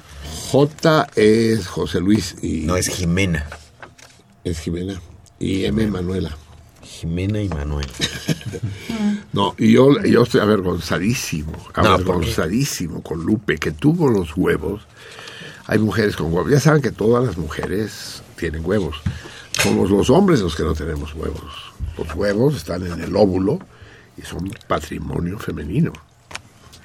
[0.52, 3.48] J es José Luis y No, es Jimena.
[4.44, 5.02] es Jimena
[5.40, 6.36] y M Manuela.
[6.84, 7.88] Jimena y Manuel.
[9.34, 14.88] No, y yo, yo estoy avergonzadísimo, No, avergonzadísimo con Lupe, que tuvo los huevos.
[15.68, 16.50] Hay mujeres con huevos.
[16.52, 18.98] Ya saben que todas las mujeres tienen huevos.
[19.52, 21.44] Somos los hombres los que no tenemos huevos.
[21.98, 23.60] Los huevos están en el óvulo
[24.18, 25.92] y son patrimonio femenino.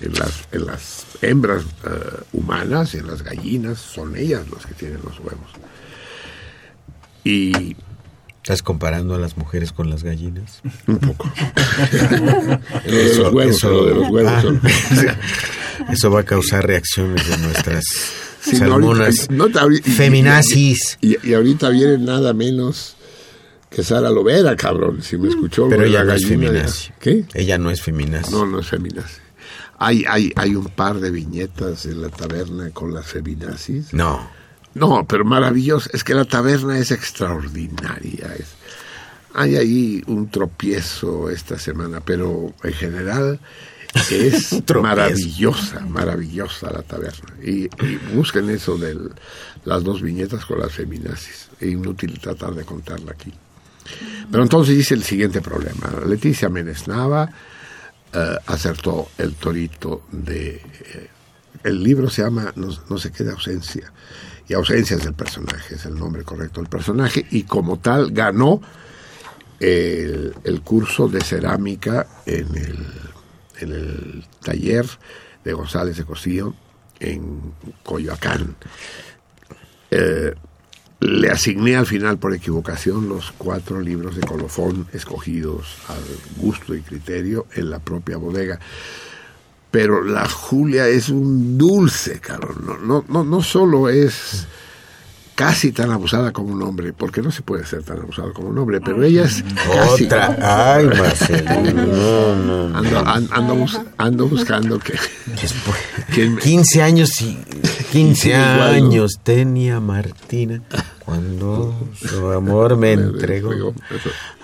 [0.01, 4.75] En las, en las hembras eh, humanas y en las gallinas son ellas las que
[4.75, 5.51] tienen los huevos.
[7.25, 7.77] Y
[8.43, 10.61] ¿Estás comparando a las mujeres con las gallinas?
[10.89, 11.31] un poco.
[12.87, 14.33] Lo de los huevos, eso- en lo de los huevos.
[14.35, 15.17] Ah.
[15.93, 17.85] Eso va a causar reacciones de nuestras
[18.43, 20.99] Sí, no, y- feminazis.
[21.01, 22.97] Y, y ahorita viene nada menos
[23.71, 25.03] que Sara Lovera, cabrón.
[25.03, 26.89] Si me escuchó Pero ella la no es feminazi.
[26.89, 27.25] ya- ¿Qué?
[27.35, 28.31] Ella no es feminazi.
[28.33, 29.21] No, no es feminazi.
[29.79, 33.93] Hay, hay, hay un par de viñetas en la taberna con las feminazis.
[33.95, 34.29] No.
[34.75, 35.91] No, pero maravilloso.
[35.93, 38.35] Es que la taberna es extraordinaria.
[38.39, 38.47] Es,
[39.35, 43.41] hay ahí un tropiezo esta semana, pero en general
[44.11, 47.35] Es maravillosa, maravillosa la taberna.
[47.43, 47.69] Y,
[48.15, 48.97] busquen eso de
[49.65, 51.49] las dos viñetas con las feminazis.
[51.61, 53.33] Es inútil tratar de contarla aquí.
[54.31, 55.93] Pero entonces dice el siguiente problema.
[56.07, 57.29] Leticia Menesnava
[58.13, 60.55] eh, acertó el torito de...
[60.55, 61.09] Eh,
[61.65, 63.93] el libro se llama no, no sé qué de ausencia.
[64.49, 67.25] Y ausencia es del personaje, es el nombre correcto del personaje.
[67.31, 68.61] Y como tal ganó
[69.61, 73.12] el, el curso de cerámica en el
[73.63, 74.87] en el taller
[75.45, 76.55] de González de Costillo
[77.01, 78.57] en Coyoacán.
[79.91, 80.35] Eh,
[81.01, 86.03] le asigné al final por equivocación los cuatro libros de colofón escogidos al
[86.37, 88.61] gusto y criterio en la propia bodega.
[89.73, 92.55] Pero la Julia es un dulce, caro.
[92.55, 94.47] No, no, no, no solo es
[95.43, 98.59] casi tan abusada como un hombre, porque no se puede ser tan abusada como un
[98.59, 100.05] hombre, pero ella es casi...
[100.05, 103.67] Otra, ay Marcelo, no, no, Ando,
[103.99, 104.95] ando, buscando que...
[106.15, 107.37] 15 años y
[107.91, 110.63] 15 años tenía Martina
[111.05, 113.75] cuando su amor me entregó.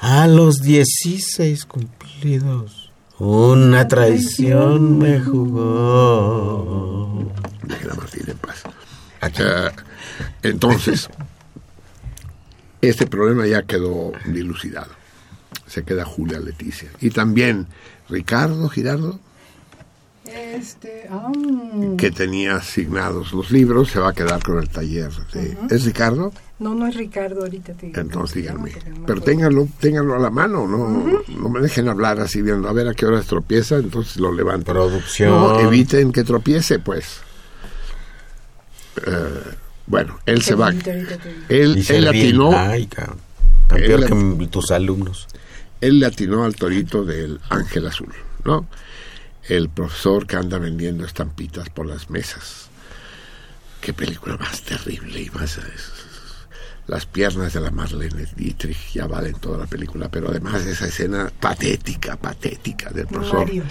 [0.00, 2.90] A los 16 cumplidos,
[3.20, 6.98] una traición me jugó.
[7.62, 8.64] Déjela Martina en paz.
[10.42, 11.08] Entonces,
[12.80, 14.92] este problema ya quedó dilucidado.
[15.66, 16.90] Se queda Julia Leticia.
[17.00, 17.66] Y también
[18.08, 19.18] Ricardo Girardo,
[20.24, 21.32] este, ah.
[21.96, 25.10] que tenía asignados los libros, se va a quedar con el taller.
[25.70, 26.32] ¿Es Ricardo?
[26.58, 28.00] No, no es Ricardo, ahorita te digo.
[28.00, 28.72] Entonces díganme.
[29.06, 32.88] Pero ténganlo, ténganlo a la mano, no, no me dejen hablar así viendo a ver
[32.88, 34.72] a qué hora tropieza, entonces lo levanto.
[34.72, 35.30] Producción.
[35.30, 37.20] No, eviten que tropiece, pues.
[39.06, 39.54] Eh,
[39.86, 40.70] bueno, él se va.
[41.48, 42.50] Él, él atinó.
[42.56, 42.88] Ay,
[43.76, 44.06] él,
[44.38, 45.26] que tus alumnos.
[45.80, 48.12] Él le atinó al torito del Ángel Azul,
[48.44, 48.66] ¿no?
[49.48, 52.68] El profesor que anda vendiendo estampitas por las mesas.
[53.80, 55.58] Qué película más terrible y más.
[56.86, 61.30] Las piernas de la Marlene Dietrich ya valen toda la película, pero además esa escena
[61.38, 63.62] patética, patética del profesor Mario.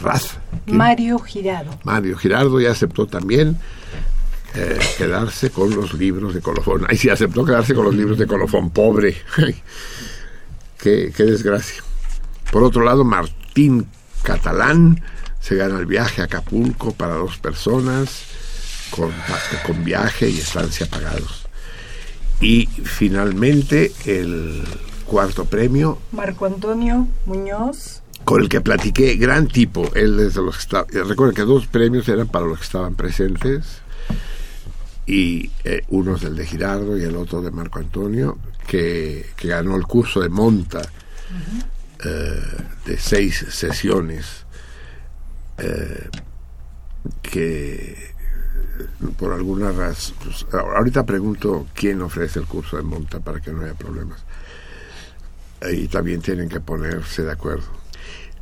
[0.00, 0.36] Raz.
[0.66, 1.78] Mario Girardo.
[1.84, 3.58] Mario Girardo ya aceptó también
[4.54, 6.84] eh, quedarse con los libros de colofón.
[6.88, 9.16] Ay, sí, aceptó quedarse con los libros de colofón, pobre.
[10.78, 11.82] qué, qué desgracia.
[12.50, 13.86] Por otro lado, Martín
[14.22, 15.02] Catalán
[15.40, 18.24] se gana el viaje a Acapulco para dos personas,
[18.90, 19.10] con,
[19.66, 21.46] con viaje y estancia pagados.
[22.40, 24.62] Y finalmente el
[25.06, 25.98] cuarto premio.
[26.12, 28.02] Marco Antonio Muñoz.
[28.24, 29.90] Con el que platiqué, gran tipo.
[29.94, 33.82] Él desde los que estaba, recuerden que dos premios eran para los que estaban presentes
[35.06, 39.76] y eh, uno es el de Girardo y el otro de Marco Antonio, que, ganó
[39.76, 40.82] el curso de monta
[42.04, 42.40] eh,
[42.86, 44.46] de seis sesiones,
[45.58, 46.08] eh,
[47.20, 48.12] que
[49.18, 53.62] por alguna razón, pues, ahorita pregunto quién ofrece el curso de monta para que no
[53.62, 54.24] haya problemas.
[55.72, 57.66] Y también tienen que ponerse de acuerdo.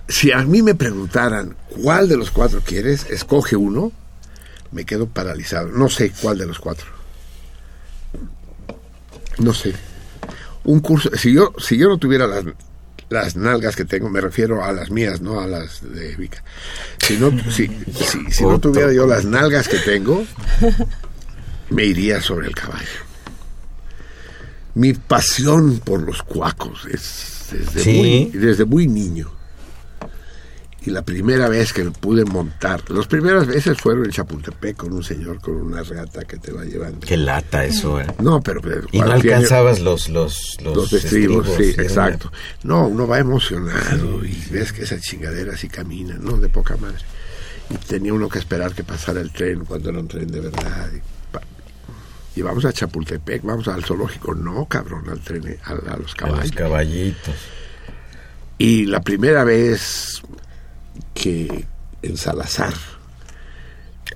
[0.09, 3.93] Si a mí me preguntaran cuál de los cuatro quieres, escoge uno
[4.73, 5.68] me quedo paralizado.
[5.68, 6.87] No sé cuál de los cuatro.
[9.39, 9.75] No sé.
[10.64, 12.45] Un curso, si yo, si yo no tuviera las,
[13.09, 16.43] las nalgas que tengo, me refiero a las mías, no a las de Vika.
[16.99, 17.68] Si no, si,
[18.31, 20.25] si, no tuviera yo las nalgas que tengo,
[21.71, 23.09] me iría sobre el caballo.
[24.75, 29.39] Mi pasión por los cuacos es desde, muy, desde muy niño
[30.83, 35.05] y la primera vez que pude montar, las primeras veces fueron en Chapultepec con un
[35.05, 37.07] señor con una reata que te va llevando.
[37.07, 38.07] Qué lata eso, ¿eh?
[38.18, 38.62] No, pero...
[38.91, 42.33] y no alcanzabas los, los, los, estribos, sí, exacto.
[42.62, 46.39] No, uno va emocionado y ves que esa chingadera así camina, ¿no?
[46.39, 47.05] De poca madre.
[47.68, 50.91] Y tenía uno que esperar que pasara el tren cuando era un tren de verdad.
[52.35, 54.35] Y, vamos a Chapultepec, vamos al zoológico.
[54.35, 56.41] No, cabrón, al tren, a, a los caballos.
[56.41, 57.35] A los caballitos.
[58.57, 60.22] Y la primera vez
[61.21, 61.66] que
[62.03, 62.73] en Salazar.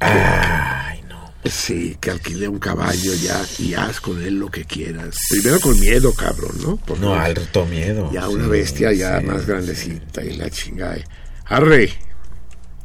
[0.01, 1.33] Ay, no.
[1.45, 5.15] Sí, que alquilé un caballo ya y haz con él lo que quieras.
[5.29, 6.79] Primero con miedo, cabrón, ¿no?
[6.97, 8.11] no, alto miedo.
[8.11, 10.97] Ya una bestia ya más grandecita y la chingada.
[11.45, 11.91] Arre.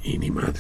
[0.04, 0.60] Y ni madre.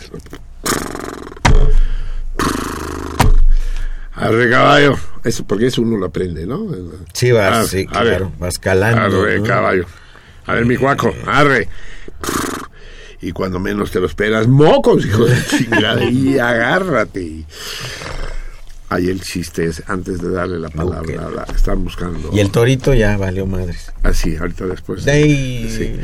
[4.14, 4.97] Arre caballo.
[5.26, 6.66] Eso, porque eso uno lo aprende, ¿no?
[7.14, 8.32] Sí, vas, sí, claro.
[8.39, 9.24] Vas calando.
[9.24, 9.86] Arre, caballo.
[10.45, 11.68] A ver, mi cuaco, arre
[13.22, 17.45] y cuando menos te lo esperas, mocos, hijo de chingada, y agárrate.
[18.91, 22.32] Ahí el chiste es, antes de darle la palabra, la, están buscando.
[22.34, 23.91] Y el torito ya valió madres.
[24.01, 25.03] Ah, sí, ahorita después.
[25.03, 25.11] Sí.
[25.11, 25.99] Eh,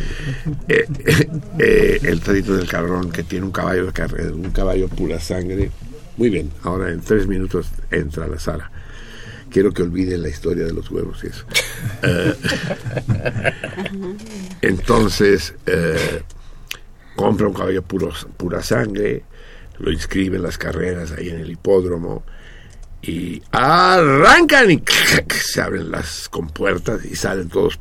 [0.68, 5.20] eh, eh, el torito del cabrón que tiene un caballo de carrera, un caballo pura
[5.20, 5.72] sangre.
[6.18, 8.70] Muy bien, ahora en tres minutos entra la Sara.
[9.50, 11.46] Quiero que olviden la historia de los huevos y eso.
[14.62, 15.56] entonces,
[17.16, 19.24] compra un caballo puro, pura sangre,
[19.80, 22.24] lo inscribe en las carreras ahí en el hipódromo
[23.02, 24.84] y arrancan y
[25.30, 27.80] se abren las compuertas y salen todos.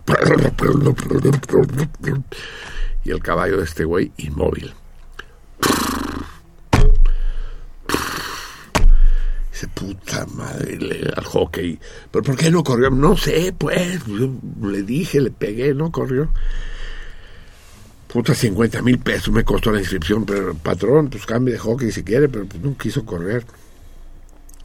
[3.04, 4.72] Y el caballo de este güey inmóvil.
[9.50, 11.78] Dice puta madre al hockey
[12.10, 16.28] pero por qué no corrió no sé pues le dije le pegué no corrió
[18.14, 22.02] puta 50 mil pesos me costó la inscripción pero patrón pues cambie de hockey si
[22.02, 23.44] quiere pero pues, no quiso correr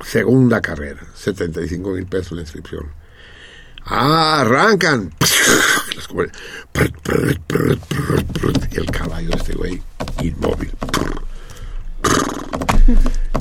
[0.05, 2.85] Segunda carrera, 75 mil pesos la inscripción.
[3.85, 5.13] Ah, arrancan.
[8.71, 9.81] Y el caballo de este güey
[10.21, 10.71] inmóvil.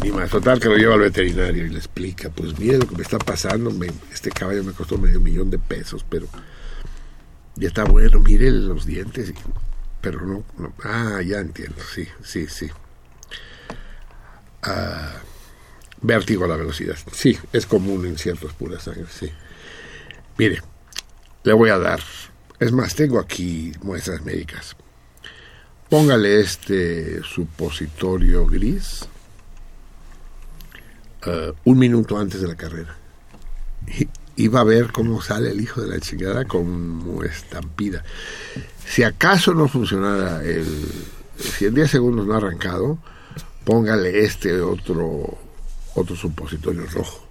[0.02, 2.96] Y más total que lo lleva al veterinario y le explica, pues mire lo que
[2.96, 3.72] me está pasando,
[4.12, 6.26] este caballo me costó medio millón de pesos, pero
[7.56, 9.32] ya está bueno, mire los dientes,
[10.00, 12.70] pero no, no, ah, ya entiendo, sí, sí, sí.
[14.62, 15.22] Ah,
[16.00, 16.96] Vértigo a la velocidad.
[17.12, 19.30] Sí, es común en ciertos puras sangre, sí.
[20.36, 20.62] Mire,
[21.42, 22.00] le voy a dar.
[22.60, 24.76] Es más, tengo aquí muestras médicas.
[25.88, 29.08] Póngale este supositorio gris
[31.26, 32.96] uh, un minuto antes de la carrera.
[34.36, 38.04] Y, va a ver cómo sale el hijo de la chingada como estampida.
[38.88, 40.66] Si acaso no funcionara el.
[41.38, 42.98] Si en 10 segundos no ha arrancado,
[43.64, 45.38] póngale este otro
[45.94, 47.26] otro supositorio rojo.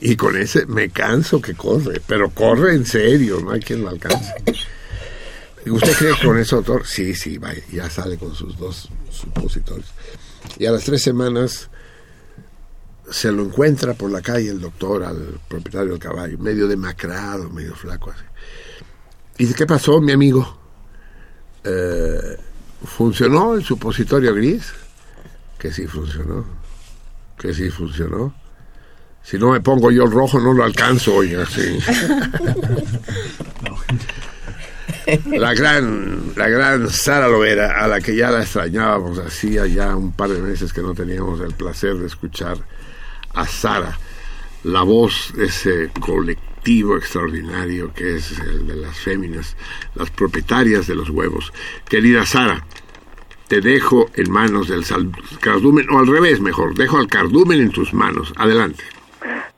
[0.00, 3.88] Y con ese me canso que corre, pero corre en serio, no hay quien lo
[3.88, 4.32] alcance.
[5.66, 6.86] ¿Usted cree que con ese autor?
[6.86, 9.88] Sí, sí, vaya, ya sale con sus dos supositorios.
[10.58, 11.68] Y a las tres semanas
[13.10, 17.74] se lo encuentra por la calle el doctor al propietario del caballo, medio demacrado, medio
[17.74, 18.24] flaco así.
[19.38, 20.57] Y dice, ¿qué pasó, mi amigo?
[21.68, 22.36] Eh,
[22.84, 24.72] ¿Funcionó el supositorio gris?
[25.58, 26.58] Que sí funcionó
[27.38, 28.34] que sí funcionó.
[29.22, 31.78] Si no me pongo yo el rojo, no lo alcanzo, sí.
[35.24, 40.12] La gran, la gran Sara Lovera, a la que ya la extrañábamos, hacía ya un
[40.12, 42.58] par de meses que no teníamos el placer de escuchar
[43.32, 43.98] a Sara,
[44.64, 49.56] la voz de ese colectivo extraordinario que es el de las féminas,
[49.94, 51.52] las propietarias de los huevos.
[51.88, 52.64] Querida Sara,
[53.48, 54.84] te dejo en manos del
[55.40, 58.32] cardumen, o al revés mejor, dejo al cardumen en tus manos.
[58.36, 58.84] Adelante.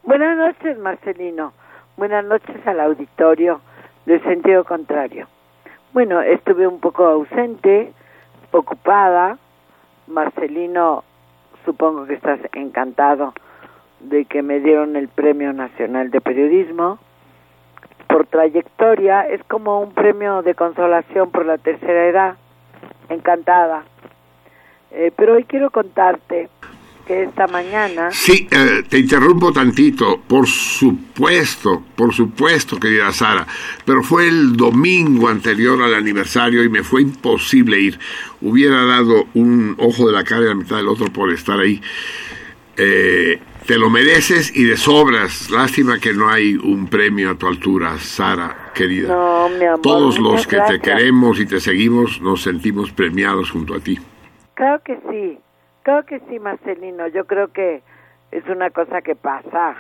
[0.05, 1.53] Buenas noches, Marcelino.
[1.97, 3.61] Buenas noches al auditorio
[4.07, 5.27] del sentido contrario.
[5.93, 7.93] Bueno, estuve un poco ausente,
[8.53, 9.39] ocupada.
[10.07, 11.05] Marcelino,
[11.65, 13.35] supongo que estás encantado
[14.01, 16.99] de que me dieron el Premio Nacional de Periodismo.
[18.09, 22.37] Por trayectoria, es como un premio de consolación por la tercera edad
[23.09, 23.85] encantada.
[24.91, 26.49] Eh, pero hoy quiero contarte
[27.07, 28.11] que esta mañana...
[28.11, 33.47] Sí, eh, te interrumpo tantito, por supuesto, por supuesto, querida Sara,
[33.85, 37.99] pero fue el domingo anterior al aniversario y me fue imposible ir.
[38.41, 41.81] Hubiera dado un ojo de la cara y la mitad del otro por estar ahí.
[42.77, 43.39] Eh,
[43.71, 45.49] te lo mereces y de sobras.
[45.49, 49.15] Lástima que no hay un premio a tu altura, Sara, querida.
[49.15, 53.75] No, mi amor, Todos los que te queremos y te seguimos nos sentimos premiados junto
[53.75, 53.97] a ti.
[54.55, 55.39] Claro que sí,
[55.85, 57.07] claro que sí, Marcelino.
[57.07, 57.85] Yo creo que
[58.33, 59.77] es una cosa que pasa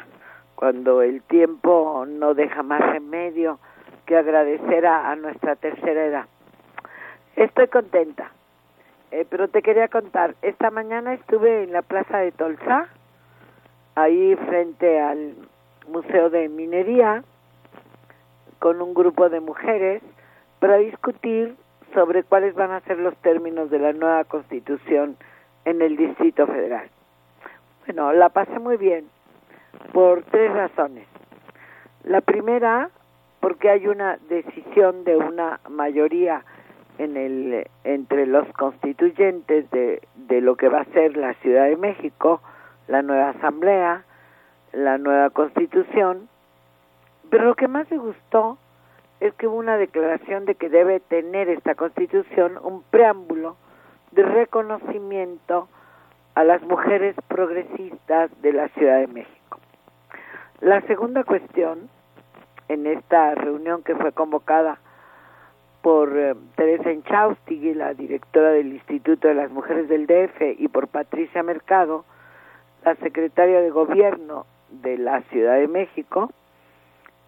[0.54, 3.58] cuando el tiempo no deja más remedio
[4.06, 6.26] que agradecer a, nuestra tercera edad.
[7.34, 8.30] Estoy contenta,
[9.10, 12.88] eh, pero te quería contar, esta mañana estuve en la plaza de Tolsa
[13.94, 15.34] ahí frente al
[15.88, 17.24] Museo de Minería
[18.58, 20.02] con un grupo de mujeres
[20.60, 21.56] para discutir
[21.94, 25.16] sobre cuáles van a ser los términos de la nueva constitución
[25.64, 26.88] en el Distrito Federal.
[27.86, 29.06] Bueno, la pasé muy bien
[29.92, 31.06] por tres razones.
[32.04, 32.90] La primera,
[33.40, 36.44] porque hay una decisión de una mayoría
[36.98, 41.76] en el entre los constituyentes de, de lo que va a ser la Ciudad de
[41.76, 42.40] México
[42.90, 44.02] la nueva asamblea,
[44.72, 46.28] la nueva constitución,
[47.30, 48.58] pero lo que más me gustó
[49.20, 53.56] es que hubo una declaración de que debe tener esta constitución un preámbulo
[54.10, 55.68] de reconocimiento
[56.34, 59.60] a las mujeres progresistas de la Ciudad de México.
[60.60, 61.88] La segunda cuestión
[62.68, 64.78] en esta reunión que fue convocada
[65.82, 70.88] por eh, Teresa Enchaustigui, la directora del Instituto de las Mujeres del DF, y por
[70.88, 72.04] Patricia Mercado,
[72.84, 76.30] la secretaria de Gobierno de la Ciudad de México,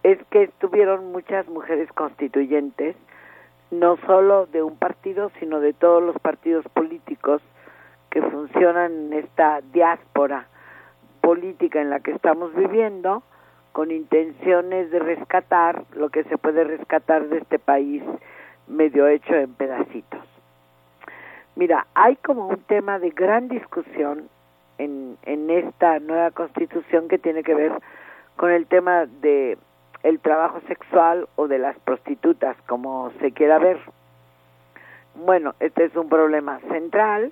[0.03, 2.95] es que estuvieron muchas mujeres constituyentes,
[3.71, 7.41] no solo de un partido, sino de todos los partidos políticos
[8.09, 10.47] que funcionan en esta diáspora
[11.21, 13.23] política en la que estamos viviendo,
[13.71, 18.03] con intenciones de rescatar lo que se puede rescatar de este país
[18.67, 20.21] medio hecho en pedacitos.
[21.55, 24.29] Mira, hay como un tema de gran discusión
[24.77, 27.73] en, en esta nueva constitución que tiene que ver
[28.35, 29.57] con el tema de
[30.03, 33.79] el trabajo sexual o de las prostitutas, como se quiera ver.
[35.15, 37.31] Bueno, este es un problema central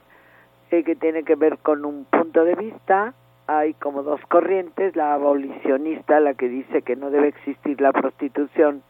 [0.72, 3.14] eh, que tiene que ver con un punto de vista.
[3.48, 8.84] Hay como dos corrientes, la abolicionista, la que dice que no debe existir la prostitución,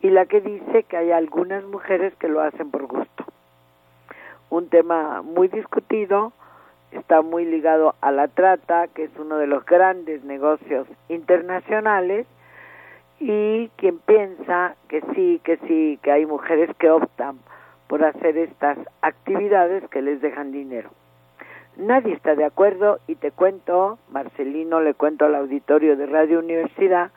[0.00, 3.24] y la que dice que hay algunas mujeres que lo hacen por gusto.
[4.48, 6.32] Un tema muy discutido,
[6.94, 12.26] está muy ligado a la trata, que es uno de los grandes negocios internacionales,
[13.20, 17.38] y quien piensa que sí, que sí, que hay mujeres que optan
[17.86, 20.90] por hacer estas actividades que les dejan dinero.
[21.76, 27.10] Nadie está de acuerdo y te cuento, Marcelino, le cuento al auditorio de Radio Universidad,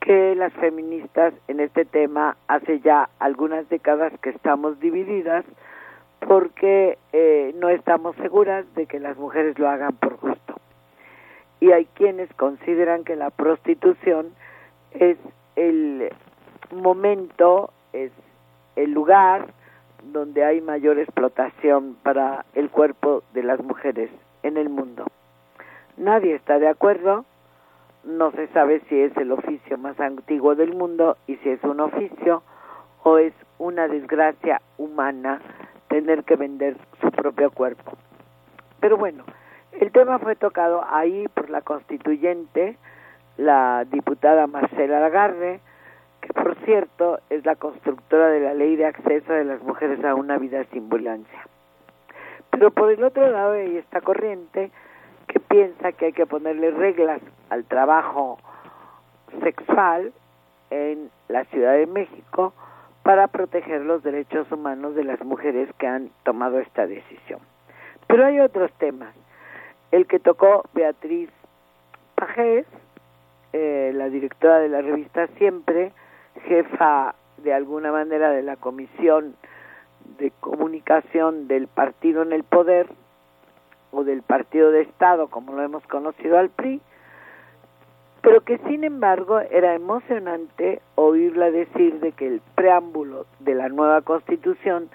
[0.00, 5.44] que las feministas en este tema hace ya algunas décadas que estamos divididas
[6.26, 10.54] porque eh, no estamos seguras de que las mujeres lo hagan por gusto.
[11.60, 14.34] Y hay quienes consideran que la prostitución
[14.92, 15.16] es
[15.54, 16.10] el
[16.74, 18.10] momento, es
[18.74, 19.46] el lugar
[20.12, 24.10] donde hay mayor explotación para el cuerpo de las mujeres
[24.42, 25.06] en el mundo.
[25.96, 27.24] Nadie está de acuerdo,
[28.04, 31.80] no se sabe si es el oficio más antiguo del mundo y si es un
[31.80, 32.42] oficio
[33.02, 35.40] o es una desgracia humana
[36.00, 37.92] tener que vender su propio cuerpo.
[38.80, 39.24] Pero bueno,
[39.72, 42.76] el tema fue tocado ahí por la constituyente,
[43.38, 45.60] la diputada Marcela Lagarde,
[46.20, 50.14] que por cierto es la constructora de la ley de acceso de las mujeres a
[50.14, 51.46] una vida sin violencia.
[52.50, 54.70] Pero por el otro lado hay esta corriente
[55.28, 58.38] que piensa que hay que ponerle reglas al trabajo
[59.42, 60.12] sexual
[60.68, 62.52] en la Ciudad de México
[63.06, 67.38] para proteger los derechos humanos de las mujeres que han tomado esta decisión.
[68.08, 69.14] Pero hay otros temas.
[69.92, 71.30] El que tocó Beatriz
[72.16, 72.66] Pajés,
[73.52, 75.92] eh, la directora de la revista Siempre,
[76.48, 79.36] jefa de alguna manera de la comisión
[80.18, 82.88] de comunicación del partido en el poder
[83.92, 86.80] o del partido de Estado, como lo hemos conocido al PRI,
[88.26, 94.02] pero que sin embargo era emocionante oírla decir de que el preámbulo de la nueva
[94.02, 94.90] constitución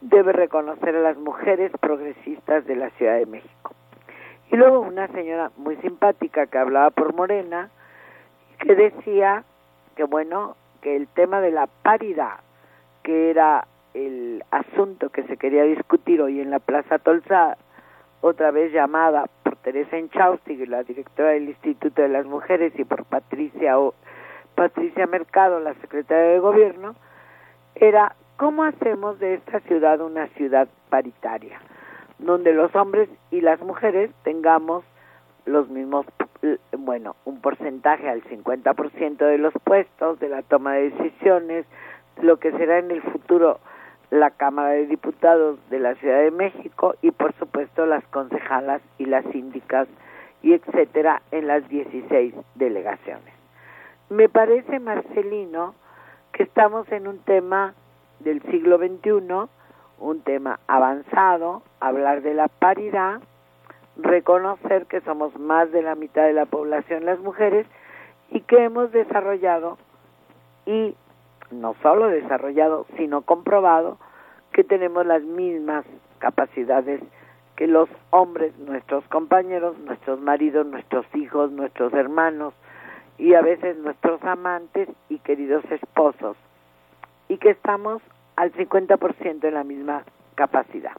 [0.00, 3.74] debe reconocer a las mujeres progresistas de la Ciudad de México.
[4.50, 7.68] Y luego una señora muy simpática que hablaba por Morena,
[8.60, 9.44] que decía
[9.94, 12.38] que bueno, que el tema de la paridad,
[13.02, 17.58] que era el asunto que se quería discutir hoy en la Plaza Tolsa,
[18.22, 19.26] otra vez llamada
[19.62, 23.94] Teresa Enchaustig, la directora del Instituto de las Mujeres, y por Patricia, o,
[24.54, 26.94] Patricia Mercado, la secretaria de Gobierno,
[27.74, 31.60] era cómo hacemos de esta ciudad una ciudad paritaria,
[32.18, 34.84] donde los hombres y las mujeres tengamos
[35.46, 36.06] los mismos,
[36.78, 41.66] bueno, un porcentaje al 50% de los puestos, de la toma de decisiones,
[42.22, 43.60] lo que será en el futuro
[44.10, 49.06] la Cámara de Diputados de la Ciudad de México y por supuesto las concejalas y
[49.06, 49.88] las síndicas
[50.42, 53.34] y etcétera en las 16 delegaciones.
[54.08, 55.74] Me parece, Marcelino,
[56.32, 57.74] que estamos en un tema
[58.18, 59.48] del siglo XXI,
[60.00, 63.20] un tema avanzado, hablar de la paridad,
[63.96, 67.66] reconocer que somos más de la mitad de la población las mujeres
[68.30, 69.78] y que hemos desarrollado
[70.66, 70.94] y
[71.50, 73.98] no solo desarrollado, sino comprobado
[74.52, 75.84] que tenemos las mismas
[76.18, 77.00] capacidades
[77.56, 82.54] que los hombres, nuestros compañeros, nuestros maridos, nuestros hijos, nuestros hermanos
[83.18, 86.38] y a veces nuestros amantes y queridos esposos,
[87.28, 88.00] y que estamos
[88.36, 90.04] al 50% en la misma
[90.36, 90.92] capacidad.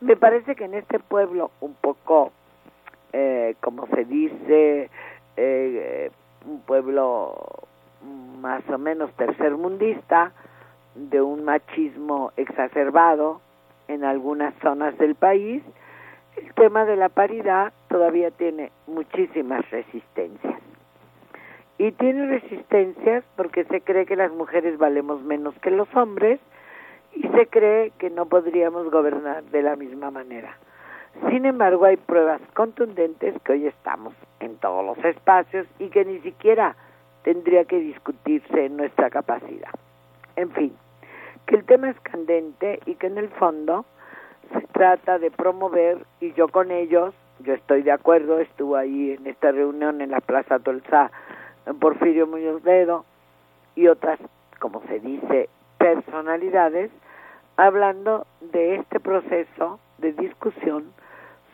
[0.00, 2.30] Me parece que en este pueblo un poco,
[3.12, 4.88] eh, como se dice,
[5.36, 6.10] eh,
[6.46, 7.34] un pueblo
[8.40, 10.32] más o menos tercermundista,
[10.94, 13.40] de un machismo exacerbado
[13.86, 15.62] en algunas zonas del país,
[16.36, 20.54] el tema de la paridad todavía tiene muchísimas resistencias.
[21.80, 26.40] y tiene resistencias porque se cree que las mujeres valemos menos que los hombres
[27.14, 30.56] y se cree que no podríamos gobernar de la misma manera.
[31.30, 36.18] Sin embargo, hay pruebas contundentes que hoy estamos en todos los espacios y que ni
[36.18, 36.74] siquiera
[37.28, 39.68] tendría que discutirse nuestra capacidad.
[40.36, 40.74] En fin,
[41.44, 43.84] que el tema es candente y que en el fondo
[44.54, 49.26] se trata de promover, y yo con ellos, yo estoy de acuerdo, estuve ahí en
[49.26, 51.10] esta reunión en la Plaza Tolsá,
[51.66, 53.04] en Porfirio Muñoz Ledo,
[53.76, 54.18] y otras,
[54.58, 56.90] como se dice, personalidades,
[57.58, 60.94] hablando de este proceso de discusión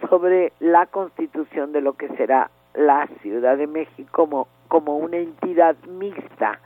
[0.08, 5.76] sobre la constitución de lo que será la Ciudad de México como, como una entidad
[5.86, 6.60] mixta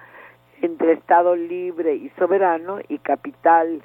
[0.62, 3.82] entre Estado libre y soberano y capital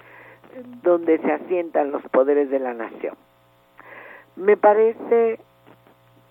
[0.82, 3.16] donde se asientan los poderes de la nación.
[4.36, 5.40] Me parece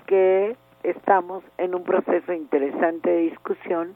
[0.07, 3.95] que estamos en un proceso interesante de discusión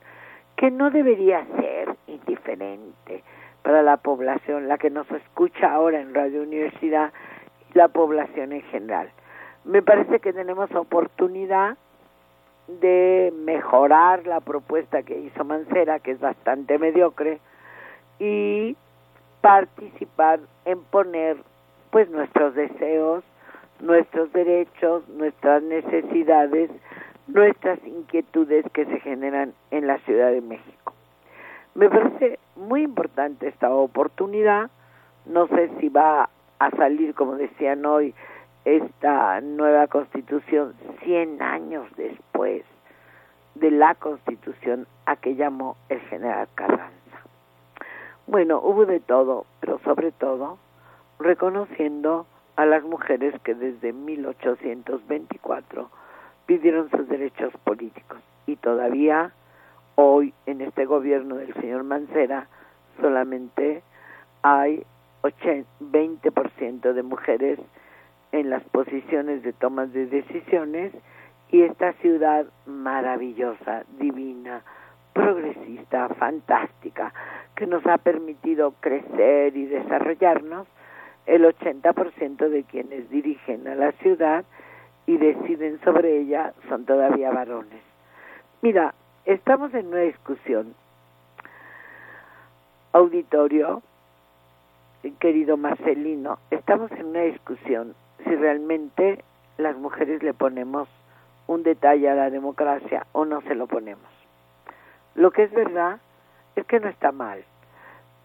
[0.57, 3.23] que no debería ser indiferente
[3.63, 7.13] para la población, la que nos escucha ahora en Radio Universidad
[7.71, 9.11] y la población en general.
[9.65, 11.77] Me parece que tenemos oportunidad
[12.69, 17.39] de mejorar la propuesta que hizo Mancera, que es bastante mediocre,
[18.19, 18.77] y
[19.41, 21.37] participar en poner
[21.91, 23.23] pues nuestros deseos,
[23.81, 26.71] nuestros derechos, nuestras necesidades,
[27.29, 30.95] nuestras inquietudes que se generan en la Ciudad de México.
[31.75, 34.71] Me parece muy importante esta oportunidad,
[35.27, 38.15] no sé si va a salir, como decían hoy,
[38.67, 42.65] esta nueva constitución 100 años después
[43.55, 46.91] de la constitución a que llamó el general Carranza.
[48.27, 50.59] Bueno, hubo de todo, pero sobre todo
[51.21, 55.89] reconociendo a las mujeres que desde 1824
[56.47, 59.31] pidieron sus derechos políticos y todavía
[59.95, 62.49] hoy en este gobierno del señor Mancera
[63.01, 63.85] solamente
[64.43, 64.85] hay
[65.23, 67.61] 20% de mujeres
[68.33, 70.93] en las posiciones de tomas de decisiones
[71.51, 74.63] y esta ciudad maravillosa, divina,
[75.13, 77.13] progresista, fantástica,
[77.55, 80.67] que nos ha permitido crecer y desarrollarnos,
[81.27, 84.45] el 80% de quienes dirigen a la ciudad
[85.07, 87.83] y deciden sobre ella son todavía varones.
[88.63, 90.75] Mira, estamos en una discusión.
[92.93, 93.83] Auditorio,
[95.19, 97.95] querido Marcelino, estamos en una discusión
[98.27, 99.25] si realmente
[99.57, 100.89] las mujeres le ponemos
[101.47, 104.11] un detalle a la democracia o no se lo ponemos.
[105.15, 106.01] Lo que es verdad
[106.57, 107.45] es que no está mal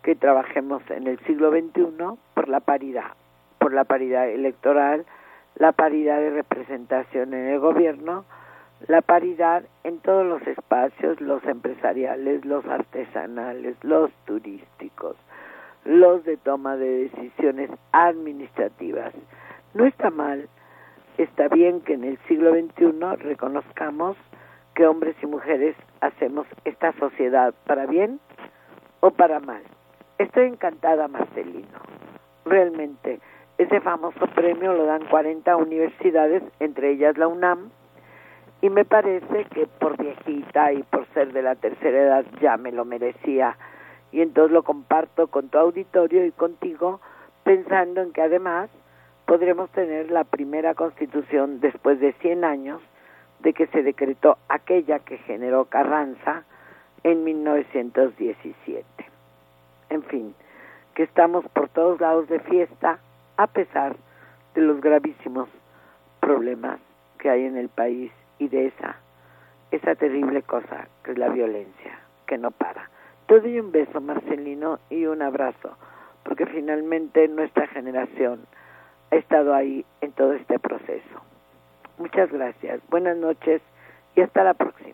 [0.03, 3.13] que trabajemos en el siglo XXI por la paridad,
[3.59, 5.05] por la paridad electoral,
[5.55, 8.25] la paridad de representación en el gobierno,
[8.87, 15.15] la paridad en todos los espacios, los empresariales, los artesanales, los turísticos,
[15.85, 19.13] los de toma de decisiones administrativas,
[19.73, 20.49] no está mal,
[21.17, 24.17] está bien que en el siglo XXI reconozcamos
[24.75, 28.19] que hombres y mujeres hacemos esta sociedad para bien
[28.99, 29.61] o para mal.
[30.17, 31.79] Estoy encantada, Marcelino.
[32.45, 33.19] Realmente,
[33.57, 37.69] ese famoso premio lo dan 40 universidades, entre ellas la UNAM,
[38.61, 42.71] y me parece que por viejita y por ser de la tercera edad ya me
[42.71, 43.57] lo merecía.
[44.11, 46.99] Y entonces lo comparto con tu auditorio y contigo,
[47.43, 48.69] pensando en que además
[49.31, 52.81] podremos tener la primera constitución después de 100 años
[53.39, 56.43] de que se decretó aquella que generó Carranza
[57.05, 58.83] en 1917.
[59.89, 60.35] En fin,
[60.95, 62.99] que estamos por todos lados de fiesta
[63.37, 63.95] a pesar
[64.53, 65.47] de los gravísimos
[66.19, 66.81] problemas
[67.17, 68.97] que hay en el país y de esa
[69.71, 72.89] esa terrible cosa que es la violencia que no para.
[73.27, 75.77] Te doy un beso, Marcelino, y un abrazo,
[76.25, 78.45] porque finalmente nuestra generación
[79.11, 81.21] ha estado ahí en todo este proceso.
[81.97, 83.61] Muchas gracias, buenas noches
[84.15, 84.91] y hasta la próxima.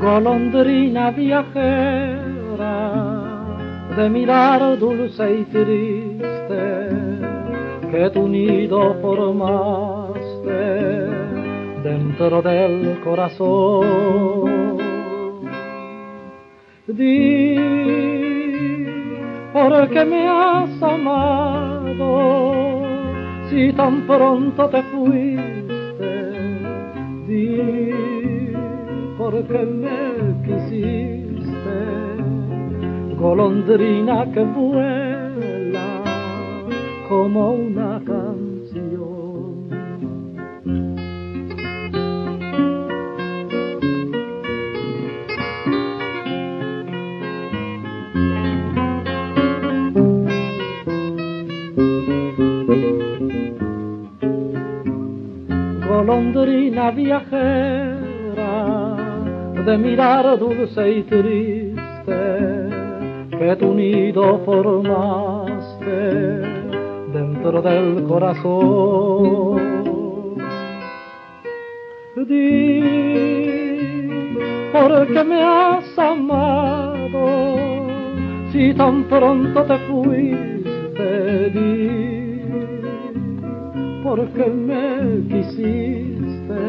[0.00, 2.18] golondrina viajera
[3.96, 6.87] de mirar dulce y triste
[7.90, 10.60] que tu nido formaste
[11.82, 14.78] dentro del corazón.
[16.86, 17.56] Di,
[19.52, 22.10] ¿por qué me has amado
[23.48, 26.12] si tan pronto te fuiste?
[27.26, 27.92] Di,
[29.16, 29.98] porque me
[30.44, 31.78] quisiste,
[33.16, 35.07] golondrina que vuela
[37.08, 38.58] como una canción.
[55.88, 57.96] golondrina viajera
[59.64, 61.78] de mirar dulce y triste
[63.30, 65.37] que tu nido formaste
[67.50, 69.56] dentro del corazón.
[72.16, 72.80] Di,
[74.72, 77.86] ¿por qué me has amado
[78.52, 81.50] si tan pronto te fuiste?
[81.50, 82.42] Di,
[84.02, 86.60] porque me quisiste,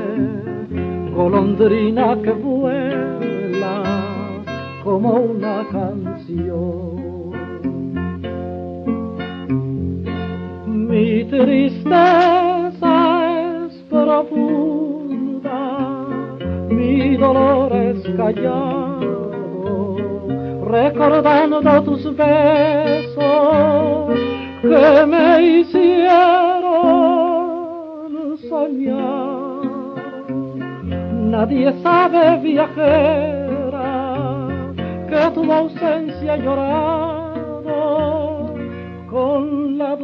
[1.14, 3.84] golondrina que vuela
[4.84, 6.89] como una canción.
[11.30, 12.94] Tristeza
[13.68, 15.60] es profunda,
[16.70, 19.98] mi dolor es callado,
[20.66, 23.20] recordando tus besos
[24.62, 26.10] que me hicieron
[28.50, 29.60] soñar.
[31.14, 34.16] Nadie sabe, viajera,
[35.08, 37.30] que tu ausencia llorado
[39.10, 39.96] con la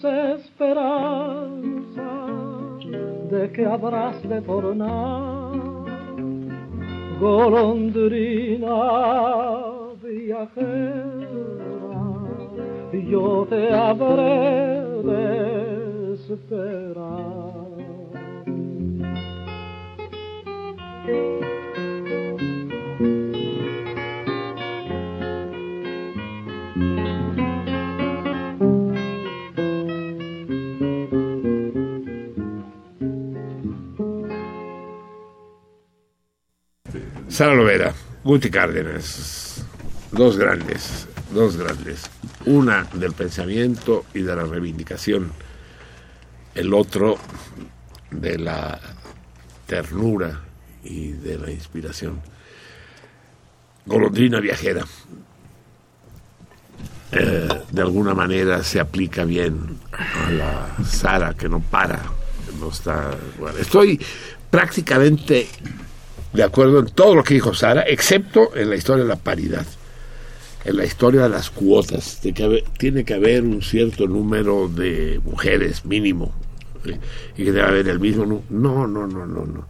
[0.00, 2.08] dulce esperanza
[3.30, 5.52] de que habrás de tornar.
[7.20, 8.76] Golondrina
[10.02, 11.50] viajera,
[12.92, 17.58] yo te habré de esperar.
[37.38, 39.64] Sara Lovera, Guti Cárdenas,
[40.10, 42.10] dos grandes, dos grandes.
[42.46, 45.30] Una del pensamiento y de la reivindicación,
[46.56, 47.16] el otro
[48.10, 48.80] de la
[49.68, 50.40] ternura
[50.82, 52.20] y de la inspiración.
[53.86, 54.84] Golondrina viajera.
[57.12, 62.02] Eh, de alguna manera se aplica bien a la Sara que no para,
[62.58, 63.16] no está.
[63.60, 64.04] estoy
[64.50, 65.46] prácticamente
[66.32, 69.66] de acuerdo en todo lo que dijo Sara, excepto en la historia de la paridad,
[70.64, 75.20] en la historia de las cuotas, de que tiene que haber un cierto número de
[75.24, 76.34] mujeres mínimo
[76.84, 76.98] eh,
[77.36, 78.46] y que debe haber el mismo número.
[78.50, 79.66] No, no, no, no, no.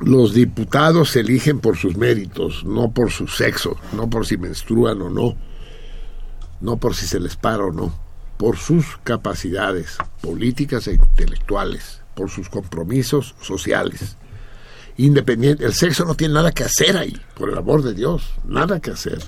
[0.00, 5.00] Los diputados se eligen por sus méritos, no por su sexo, no por si menstruan
[5.02, 5.36] o no,
[6.60, 7.94] no por si se les para o no,
[8.38, 14.16] por sus capacidades políticas e intelectuales, por sus compromisos sociales
[15.04, 15.64] independiente.
[15.64, 18.90] El sexo no tiene nada que hacer ahí, por el amor de Dios, nada que
[18.90, 19.18] hacer.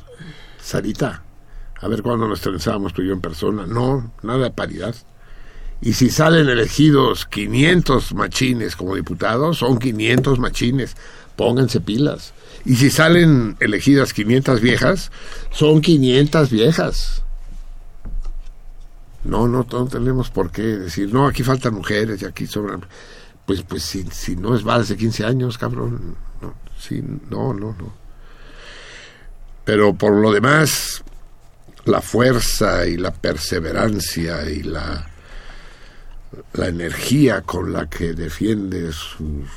[0.62, 1.22] Sarita,
[1.80, 3.66] a ver cuándo nos trenzábamos tú y yo en persona.
[3.66, 4.94] No, nada de paridad.
[5.80, 10.96] Y si salen elegidos 500 machines como diputados, son 500 machines.
[11.34, 12.34] Pónganse pilas.
[12.64, 15.10] Y si salen elegidas 500 viejas,
[15.50, 17.22] son 500 viejas.
[19.24, 22.84] No, no, no tenemos por qué decir, no, aquí faltan mujeres y aquí sobran.
[23.46, 26.16] Pues, pues si, si no es vals de 15 años, cabrón.
[26.40, 27.92] No, sí, no, no, no.
[29.64, 31.02] Pero por lo demás,
[31.84, 35.08] la fuerza y la perseverancia y la,
[36.54, 39.48] la energía con la que defiende sus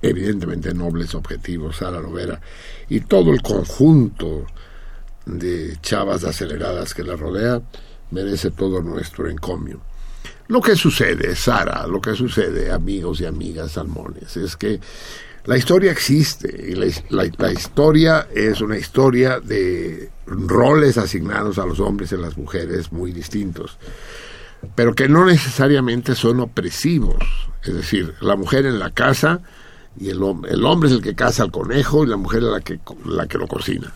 [0.00, 2.40] evidentemente nobles objetivos, Sara Lovera,
[2.88, 4.46] y todo el conjunto
[5.24, 7.62] de chavas aceleradas que la rodea,
[8.10, 9.80] merece todo nuestro encomio.
[10.48, 14.80] Lo que sucede, Sara, lo que sucede, amigos y amigas salmones, es que
[15.44, 22.12] la historia existe y la, historia es una historia de roles asignados a los hombres
[22.12, 23.76] y a las mujeres muy distintos,
[24.76, 27.24] pero que no necesariamente son opresivos.
[27.64, 29.40] Es decir, la mujer en la casa
[29.98, 32.60] y el, el hombre es el que caza al conejo y la mujer es la
[32.60, 33.92] que, la que lo cocina.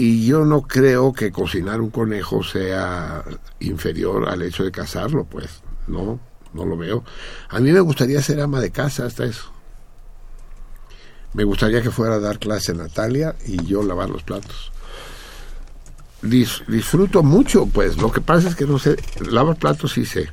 [0.00, 3.24] Y yo no creo que cocinar un conejo sea
[3.58, 5.60] inferior al hecho de cazarlo, pues.
[5.88, 6.20] No,
[6.54, 7.02] no lo veo.
[7.48, 9.50] A mí me gustaría ser ama de casa hasta eso.
[11.34, 14.70] Me gustaría que fuera a dar clase Natalia y yo lavar los platos.
[16.22, 17.96] Dis- disfruto mucho, pues.
[17.96, 18.94] Lo que pasa es que no sé.
[19.28, 20.28] Lavar platos sí sé.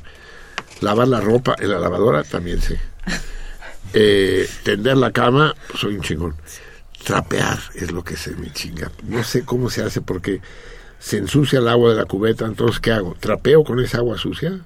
[0.82, 2.80] Lavar la ropa en la lavadora también sé.
[3.94, 6.36] Eh, tender la cama, soy un chingón.
[7.06, 8.92] Trapear es lo que se me chinga.
[9.08, 10.42] No sé cómo se hace porque
[11.00, 13.16] se ensucia el agua de la cubeta, entonces ¿qué hago?
[13.20, 14.60] ¿Trapeo con esa agua sucia?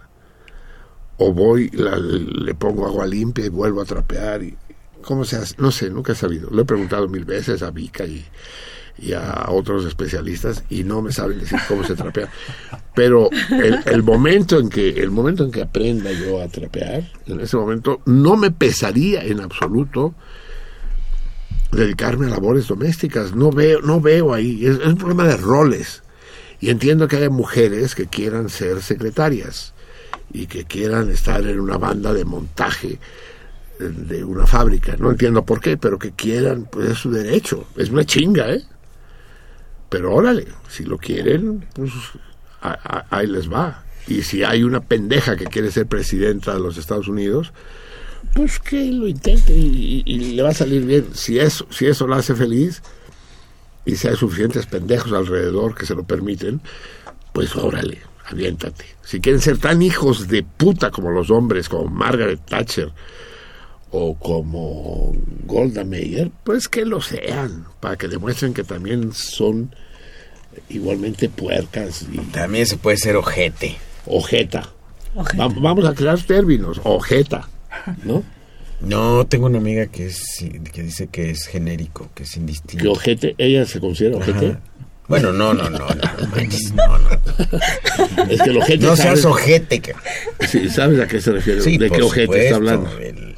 [1.17, 4.41] ¿O voy, la- le pongo agua limpia y vuelvo a trapear?
[4.43, 4.55] Y,
[5.01, 5.55] ¿Cómo se hace?
[5.57, 6.49] No sé, nunca he sabido.
[6.49, 8.25] Lo he preguntado mil veces a Vika y,
[8.97, 12.29] y a otros especialistas y no me saben decir cómo se trapea.
[12.95, 17.39] Pero el, el momento en que el momento en que aprenda yo a trapear, en
[17.41, 20.15] ese momento no me pesaría en absoluto
[21.71, 23.35] dedicarme a labores domésticas.
[23.35, 24.65] No veo, no veo ahí.
[24.65, 26.03] Es, un problema de roles.
[26.59, 29.73] Y entiendo que hay mujeres que quieran ser secretarias
[30.33, 32.99] y que quieran estar en una banda de montaje
[33.79, 34.95] de una fábrica.
[34.97, 37.65] No entiendo por qué, pero que quieran, pues es su derecho.
[37.77, 38.63] Es una chinga, ¿eh?
[39.89, 41.91] Pero órale, si lo quieren, pues
[42.61, 43.83] a- ahí les va.
[44.07, 47.53] Y si hay una pendeja que quiere ser presidenta de los Estados Unidos,
[48.33, 51.07] pues que lo intente y, y- y le va a salir bien.
[51.13, 52.81] Si eso, si eso la hace feliz
[53.85, 56.61] y si hay suficientes pendejos alrededor que se lo permiten,
[57.33, 58.85] pues órale, aviéntate.
[59.03, 62.91] Si quieren ser tan hijos de puta como los hombres, como Margaret Thatcher
[63.91, 65.15] o como
[65.45, 69.73] Golda Meir, pues que lo sean, para que demuestren que también son
[70.69, 73.77] igualmente puercas y También se puede ser ojete.
[74.05, 74.69] ojeta.
[75.15, 75.47] Ojeta.
[75.47, 77.49] Va- vamos a crear términos, ojeta,
[78.03, 78.23] ¿no?
[78.81, 80.21] No, tengo una amiga que es
[80.71, 82.81] que dice que es genérico, que es indistinto.
[82.83, 84.47] Que ojete, ella se considera ojete.
[84.47, 84.59] Ajá.
[85.09, 87.09] Bueno, no, no, no, no, manches, no, no.
[88.29, 89.79] Es que el ojete No seas ojete.
[89.81, 89.95] que-
[90.47, 91.61] sí, ¿sabes a qué se refiere?
[91.61, 92.97] Sí, ¿De qué ojete supuesto, está hablando?
[92.99, 93.35] El,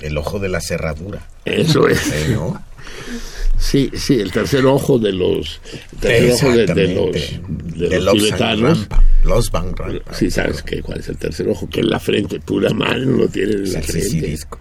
[0.00, 1.26] el ojo de la cerradura.
[1.46, 2.06] Eso es.
[2.12, 2.62] ¿eh, ¿no?
[3.64, 5.58] Sí, sí, el tercer ojo de los
[5.94, 7.78] el tercer ojo de, de los Exactamente.
[7.78, 8.78] de De los los tibetanos.
[8.80, 10.12] Rampa, Los Van Rampa.
[10.14, 13.28] Sí, sabes qué, cuál es el tercer ojo, que en la frente, pura mano lo
[13.28, 14.08] tienen en Es la el frente.
[14.10, 14.58] sisirisco.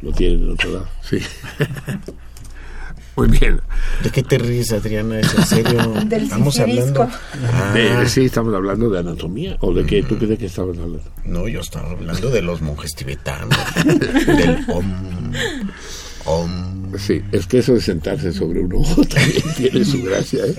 [0.00, 0.88] Lo tienen en otro lado.
[1.02, 1.18] Sí.
[3.16, 3.60] Muy bien.
[4.02, 5.20] ¿De qué te ríes, Adriana?
[5.20, 5.92] ¿Es en serio?
[6.06, 7.08] Del Estamos hablando.
[7.52, 11.02] Ah, De- sí, estamos hablando de anatomía o de qué, tú de qué estabas hablando?
[11.26, 13.54] No, yo estaba hablando de los monjes tibetanos.
[13.84, 15.32] del om.
[16.24, 16.96] Om.
[16.98, 20.54] Sí, es que eso de sentarse sobre un ojo también tiene su gracia, ¿eh?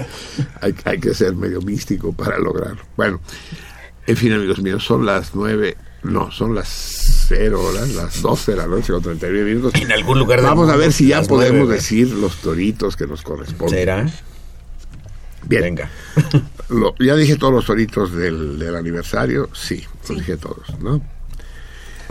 [0.61, 2.81] Hay, hay que ser medio místico para lograrlo.
[2.97, 3.19] Bueno,
[4.07, 6.67] en fin, amigos míos, son las nueve, no, son las
[7.27, 9.81] cero horas, las doce de la noche con 39 minutos.
[9.81, 13.21] En algún lugar Vamos a ver si ya las podemos decir los toritos que nos
[13.21, 13.77] corresponden.
[13.79, 14.09] ¿Será?
[15.47, 15.89] Bien, Venga.
[16.69, 21.01] Lo- ya dije todos los toritos del, del aniversario, sí, los dije todos, ¿no?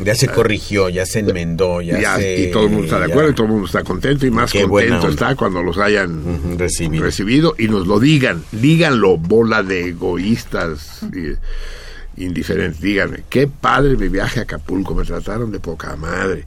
[0.05, 2.41] Ya se corrigió, ya se enmendó, ya, Ya, se...
[2.43, 4.31] y todo el mundo está de ya- acuerdo y todo el mundo está contento y
[4.31, 7.05] más Qué contento está cuando los hayan recibido.
[7.05, 14.09] recibido y nos lo digan, díganlo, bola de egoístas y indiferentes, díganme, qué padre mi
[14.09, 16.45] viaje a Acapulco, me trataron de poca madre.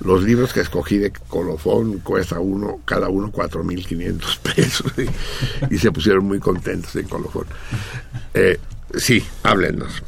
[0.00, 5.74] Los libros que escogí de colofón cuesta uno, cada uno cuatro mil quinientos pesos y,
[5.74, 7.46] y se pusieron muy contentos en colofón.
[8.34, 8.58] Eh,
[8.94, 10.02] sí, háblenos.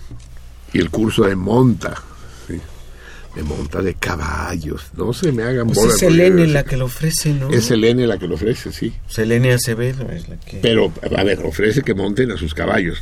[0.73, 1.95] Y el curso de monta,
[3.39, 6.87] de monta de caballos, no se me hagan Pues bolas, es Selene la que lo
[6.87, 7.51] ofrece, ¿no?
[7.51, 8.93] Es Selene la que lo ofrece, sí.
[9.07, 10.57] Selene Acevedo es la que...
[10.57, 13.01] Pero, a ver, ofrece que monten a sus caballos,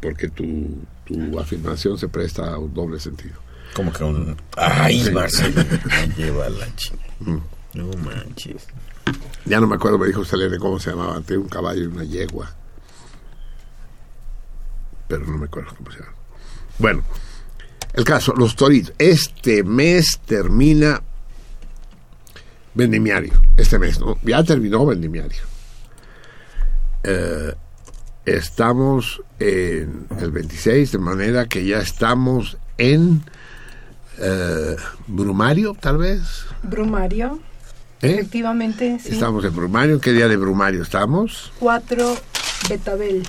[0.00, 0.44] porque tu,
[1.06, 3.36] tu afirmación se presta a un doble sentido.
[3.72, 4.36] Como que un...
[4.56, 5.10] Ay, Sí.
[5.10, 5.64] Marcelo,
[6.18, 7.08] lleva la chingada.
[7.20, 7.40] Mm.
[7.74, 8.66] No manches.
[9.46, 12.04] Ya no me acuerdo, me dijo Selene cómo se llamaba, tenía un caballo y una
[12.04, 12.54] yegua.
[15.08, 16.12] Pero no me acuerdo cómo se llama.
[16.78, 17.02] Bueno,
[17.98, 18.94] el caso, los toritos.
[18.98, 21.02] Este mes termina
[22.72, 23.32] vendimiario.
[23.56, 24.16] Este mes, ¿no?
[24.22, 25.42] Ya terminó vendimiario.
[27.02, 27.54] Eh,
[28.24, 33.24] estamos en el 26, de manera que ya estamos en
[34.18, 34.76] eh,
[35.08, 36.22] Brumario, tal vez.
[36.62, 37.40] Brumario.
[38.00, 38.12] ¿Eh?
[38.12, 39.14] Efectivamente, sí.
[39.14, 39.96] Estamos en Brumario.
[39.96, 41.52] ¿En qué día de Brumario estamos?
[41.58, 42.16] 4
[42.68, 43.24] Betabel.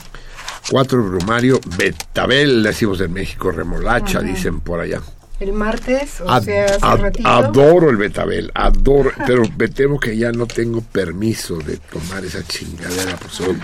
[0.71, 5.01] 4 Brumario, Betabel, decimos en México, remolacha, dicen por allá.
[5.39, 7.27] El martes, o Ad- sea, hace ad- ratito.
[7.29, 12.43] adoro el Betabel, adoro, pero me temo que ya no tengo permiso de tomar esa
[12.45, 13.57] chingadera, pues soy-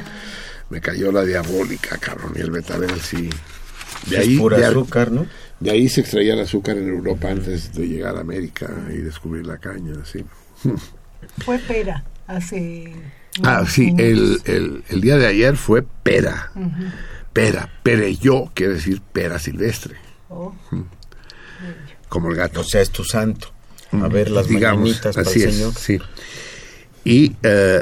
[0.69, 3.29] me cayó la diabólica, cabrón, y el Betabel sí.
[4.07, 5.25] De ahí, es pura de, azúcar, ¿no?
[5.59, 9.45] de ahí se extraía el azúcar en Europa antes de llegar a América y descubrir
[9.45, 10.23] la caña, sí.
[11.43, 12.93] Fue pera hace.
[13.43, 16.51] Ah, sí, el, el, el día de ayer fue pera.
[17.33, 19.95] Pera, pereyó quiere decir pera silvestre,
[20.29, 20.55] Oh,
[22.09, 22.61] como el gato.
[22.61, 23.51] O sea, es tu santo.
[23.91, 25.73] A ver las Digamos, mañanitas para así el es, Señor.
[25.75, 25.99] sí.
[27.03, 27.81] Y eh,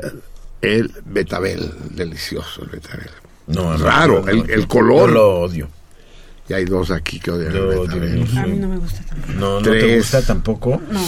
[0.61, 3.09] el betabel, delicioso el betabel.
[3.47, 5.09] No, Raro, el- no- el color.
[5.09, 5.69] Yo lo odio.
[6.49, 8.27] Y hay dos aquí que odian el betabel.
[8.37, 9.33] A mí no me gusta tampoco.
[9.39, 9.97] No, ¿no te Tres.
[9.97, 10.81] gusta tampoco?
[10.91, 11.01] No.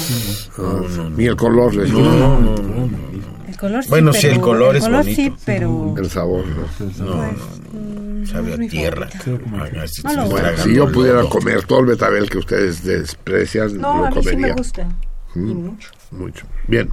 [0.57, 2.13] No, no, Ni el color les No, gusta.
[2.15, 2.89] no, no, no.
[3.47, 5.35] El color sí, Bueno, pero, sí, el color es sí, bonito.
[5.45, 5.95] pero...
[5.97, 6.55] El sabor, ¿no?
[6.61, 7.15] No, pues, no.
[7.79, 9.09] mm, Sabe a tierra.
[9.25, 9.37] No.
[9.39, 11.29] Bueno, tragando si yo el pudiera lodo.
[11.29, 14.47] comer todo el betabel que ustedes desprecian, No, lo a mí sí comería.
[14.47, 14.87] me gusta.
[15.35, 15.51] Mm.
[15.53, 15.89] mucho.
[16.11, 16.45] Mucho.
[16.67, 16.89] Bien.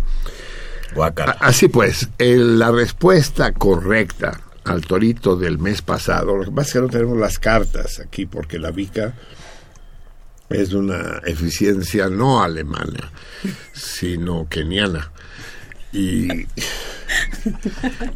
[0.94, 1.32] Guácala.
[1.40, 6.68] A- Así pues, el- la respuesta correcta al torito del mes pasado, lo que pasa
[6.68, 9.14] es que no tenemos las cartas aquí porque la Vica
[10.48, 13.10] es de una eficiencia no alemana,
[13.72, 15.10] sino keniana.
[15.92, 16.46] Y,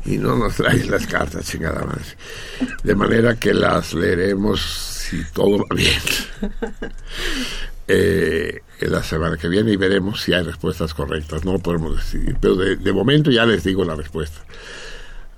[0.04, 2.16] y no nos trae las cartas, chingada más.
[2.82, 6.00] De manera que las leeremos si todo va bien.
[7.88, 11.44] Eh, en la semana que viene y veremos si hay respuestas correctas.
[11.44, 14.40] No lo podemos decidir, pero de momento ya les digo la respuesta.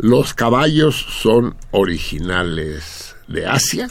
[0.00, 3.88] Los caballos son originales de Asia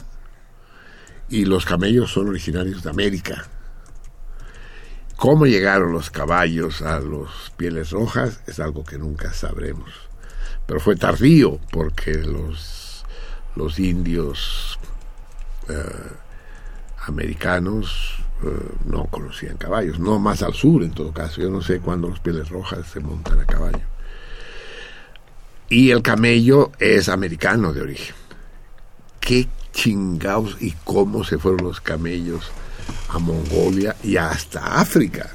[1.28, 3.46] y los camellos son originarios de América.
[5.18, 8.40] ¿Cómo llegaron los caballos a los pieles rojas?
[8.48, 9.92] Es algo que nunca sabremos.
[10.66, 13.04] Pero fue tardío porque los,
[13.58, 14.80] los indios
[15.68, 15.74] eh,
[17.06, 18.48] americanos eh,
[18.86, 21.42] no conocían caballos, no más al sur en todo caso.
[21.42, 23.97] Yo no sé cuándo los pieles rojas se montan a caballo.
[25.69, 28.15] Y el camello es americano de origen.
[29.19, 32.52] ¿Qué chingados y cómo se fueron los camellos
[33.10, 35.30] a Mongolia y hasta África?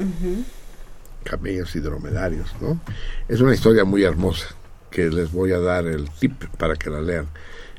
[1.25, 2.81] Camellos y dromedarios, ¿no?
[3.29, 4.55] Es una historia muy hermosa
[4.91, 7.27] que les voy a dar el tip para que la lean.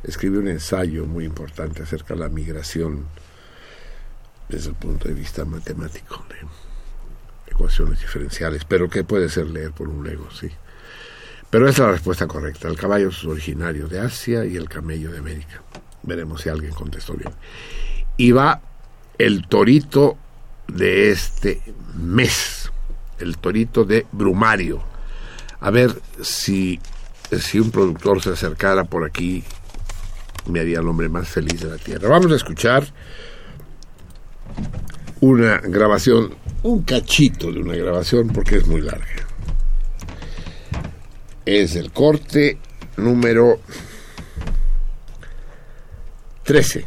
[0.03, 3.05] Escribí un ensayo muy importante acerca de la migración
[4.47, 9.87] desde el punto de vista matemático de ecuaciones diferenciales, pero que puede ser leer por
[9.87, 10.51] un lego, sí.
[11.53, 12.67] Pero es la respuesta correcta.
[12.67, 15.61] El caballo es originario de Asia y el camello de América.
[16.01, 17.29] Veremos si alguien contestó bien.
[18.17, 18.59] Y va
[19.19, 20.17] el torito
[20.67, 21.61] de este
[21.95, 22.71] mes,
[23.19, 24.81] el torito de Brumario.
[25.59, 25.91] A ver
[26.23, 26.79] si,
[27.39, 29.43] si un productor se acercara por aquí,
[30.47, 32.09] me haría el hombre más feliz de la tierra.
[32.09, 32.83] Vamos a escuchar
[35.19, 39.22] una grabación, un cachito de una grabación porque es muy larga.
[41.45, 42.57] Es el corte
[42.97, 43.59] número
[46.43, 46.85] 13.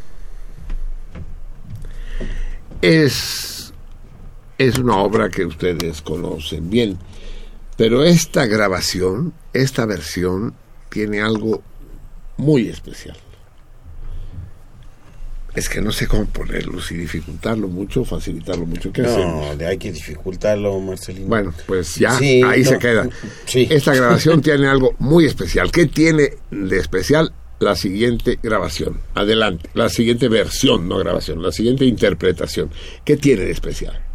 [2.81, 3.73] Es,
[4.59, 6.99] es una obra que ustedes conocen bien,
[7.77, 10.55] pero esta grabación, esta versión,
[10.89, 11.63] tiene algo
[12.37, 13.17] muy especial.
[15.57, 18.93] Es que no sé cómo ponerlo, si dificultarlo mucho o facilitarlo mucho.
[18.93, 19.03] ¿Qué?
[19.03, 21.27] No, hay que dificultarlo, Marcelino.
[21.29, 23.09] Bueno, pues ya Sí, ahí no, se queda.
[23.47, 23.67] sí.
[23.71, 25.73] Esta grabación tiene algo muy especial.
[25.73, 29.01] ¿Qué tiene de especial la siguiente grabación?
[29.15, 32.71] Adelante, la siguiente versión, no grabación, la siguiente interpretación.
[33.05, 34.06] ¿Qué tiene de especial?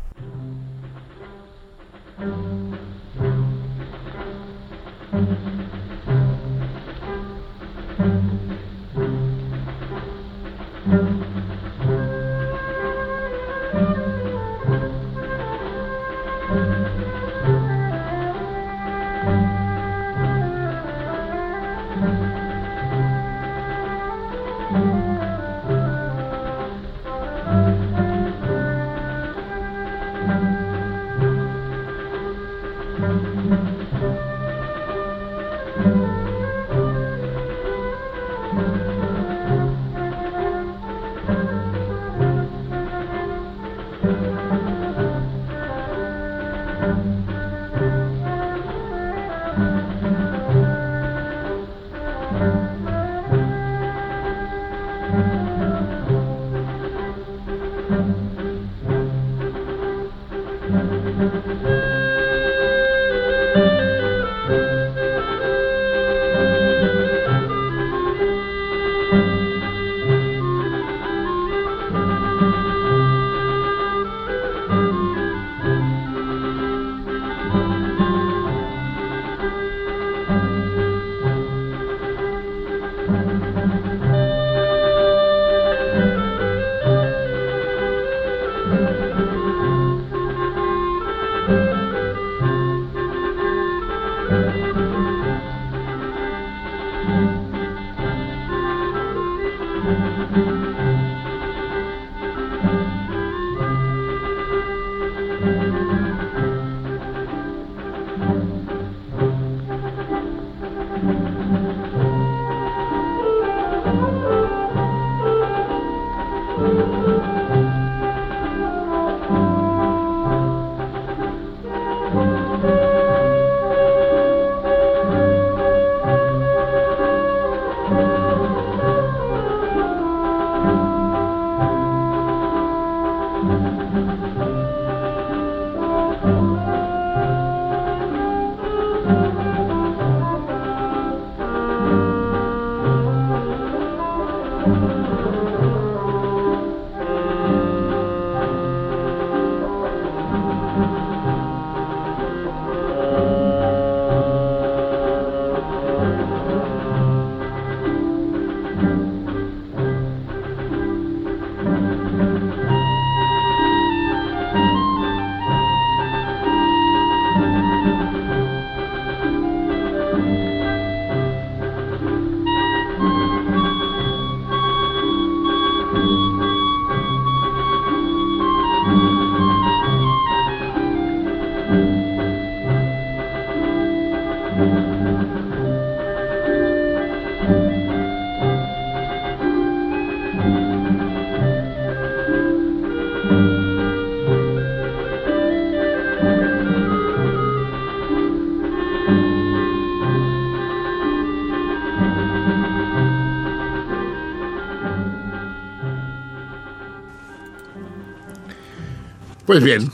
[209.51, 209.91] Pues bien,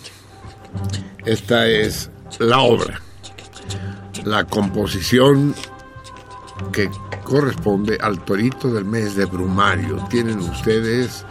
[1.26, 3.02] esta es la obra,
[4.24, 5.56] la composición
[6.72, 6.92] que
[7.24, 9.96] corresponde al torito del mes de Brumario.
[10.12, 11.26] Tienen ustedes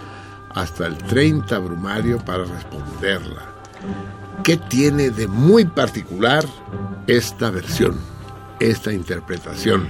[0.57, 3.45] hasta el 30 Brumario para responderla.
[4.43, 6.45] ¿Qué tiene de muy particular
[7.07, 7.95] esta versión,
[8.59, 9.87] esta interpretación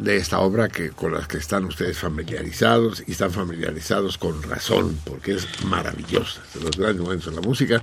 [0.00, 4.98] de esta obra que, con las que están ustedes familiarizados y están familiarizados con razón,
[5.04, 7.82] porque es maravillosa, de los grandes momentos de la música?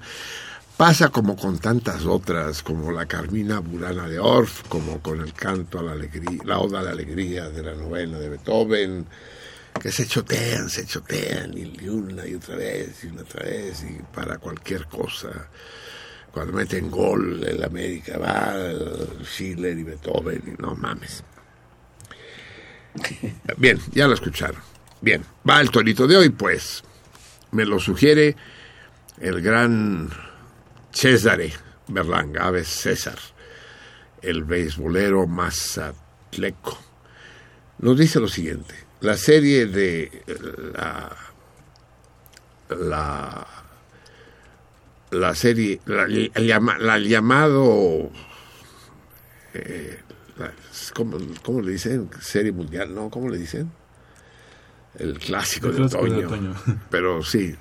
[0.75, 5.79] Pasa como con tantas otras, como la Carmina Burana de Orff, como con el canto
[5.79, 9.05] a la alegría, la Oda a la alegría de la novena de Beethoven,
[9.79, 14.01] que se chotean, se chotean, y una y otra vez, y una otra vez, y
[14.13, 15.49] para cualquier cosa.
[16.31, 18.55] Cuando meten gol el América, va
[19.23, 21.23] Schiller y Beethoven, y no mames.
[23.57, 24.61] Bien, ya lo escucharon.
[25.01, 26.83] Bien, va el torito de hoy, pues.
[27.51, 28.35] Me lo sugiere
[29.19, 30.09] el gran
[30.91, 31.53] Cesare
[31.87, 33.17] Berlanga, Aves César,
[34.21, 36.77] el beisbolero mazatleco.
[37.79, 40.23] Nos dice lo siguiente: la serie de
[40.73, 41.15] la.
[42.69, 43.47] la
[45.11, 48.11] la serie, la, el, llamado,
[49.53, 49.99] eh,
[50.93, 52.09] ¿cómo, le dicen?
[52.21, 53.09] Serie mundial, ¿no?
[53.09, 53.71] ¿Cómo le dicen?
[54.97, 56.55] El clásico, de, otoño.
[56.89, 57.55] Pero sí.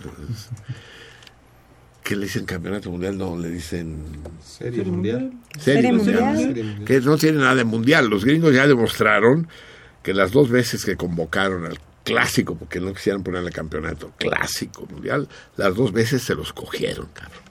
[2.02, 3.18] ¿Qué le dicen campeonato mundial?
[3.18, 4.22] No, le dicen...
[4.40, 5.32] Serie, mundial.
[5.58, 6.84] Serie, mundial.
[6.84, 8.08] Que no tiene nada de mundial.
[8.08, 9.48] Los gringos ya demostraron
[10.02, 15.28] que las dos veces que convocaron al clásico, porque no quisieran ponerle campeonato clásico mundial,
[15.56, 17.42] las dos veces se los cogieron, cabrón.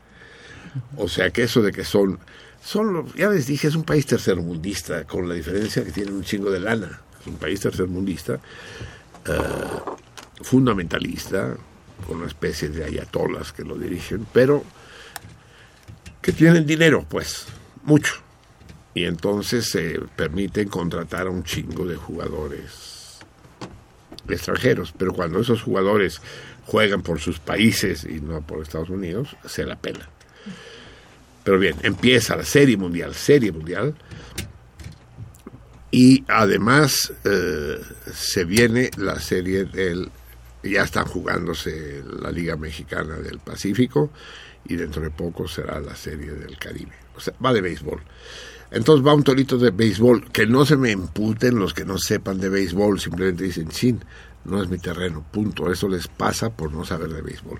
[0.96, 2.20] O sea que eso de que son,
[2.66, 6.50] son ya les dije, es un país tercermundista, con la diferencia que tienen un chingo
[6.50, 7.00] de lana.
[7.22, 8.40] Es un país tercermundista,
[9.26, 11.56] eh, fundamentalista,
[12.08, 14.64] con una especie de ayatolas que lo dirigen, pero
[16.22, 17.46] que tienen dinero, pues,
[17.84, 18.16] mucho.
[18.96, 23.20] Y entonces se permiten contratar a un chingo de jugadores
[24.28, 26.20] extranjeros, pero cuando esos jugadores
[26.66, 30.10] juegan por sus países y no por Estados Unidos, se la pena.
[31.46, 33.94] Pero bien, empieza la serie mundial, serie mundial,
[35.92, 37.80] y además eh,
[38.12, 40.10] se viene la serie del,
[40.64, 44.12] ya están jugándose la Liga Mexicana del Pacífico,
[44.68, 46.94] y dentro de poco será la serie del Caribe.
[47.16, 48.02] O sea, va de béisbol.
[48.72, 52.40] Entonces va un torito de béisbol, que no se me imputen los que no sepan
[52.40, 54.04] de béisbol, simplemente dicen, chin,
[54.46, 55.72] no es mi terreno, punto.
[55.72, 57.60] Eso les pasa por no saber de béisbol.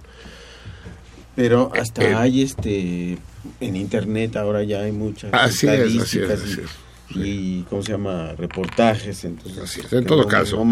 [1.36, 3.18] Pero hasta eh, hay este
[3.60, 6.86] en internet ahora ya hay muchas así es, así es, así es.
[7.10, 8.34] Y, ¿cómo se llama?
[8.38, 9.24] reportajes.
[9.26, 9.94] Entonces, así es.
[9.94, 10.64] En todo caso,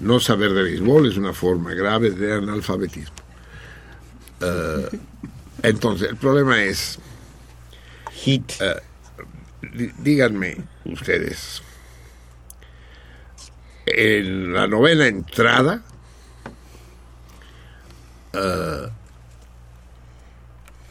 [0.00, 3.14] no saber de béisbol es una forma grave de analfabetismo.
[4.40, 4.88] Eh,
[5.62, 6.98] entonces, el problema es
[8.12, 8.52] hit.
[8.60, 8.80] Uh,
[9.98, 11.62] díganme ustedes,
[13.86, 15.82] en la novena entrada,
[18.34, 18.88] uh,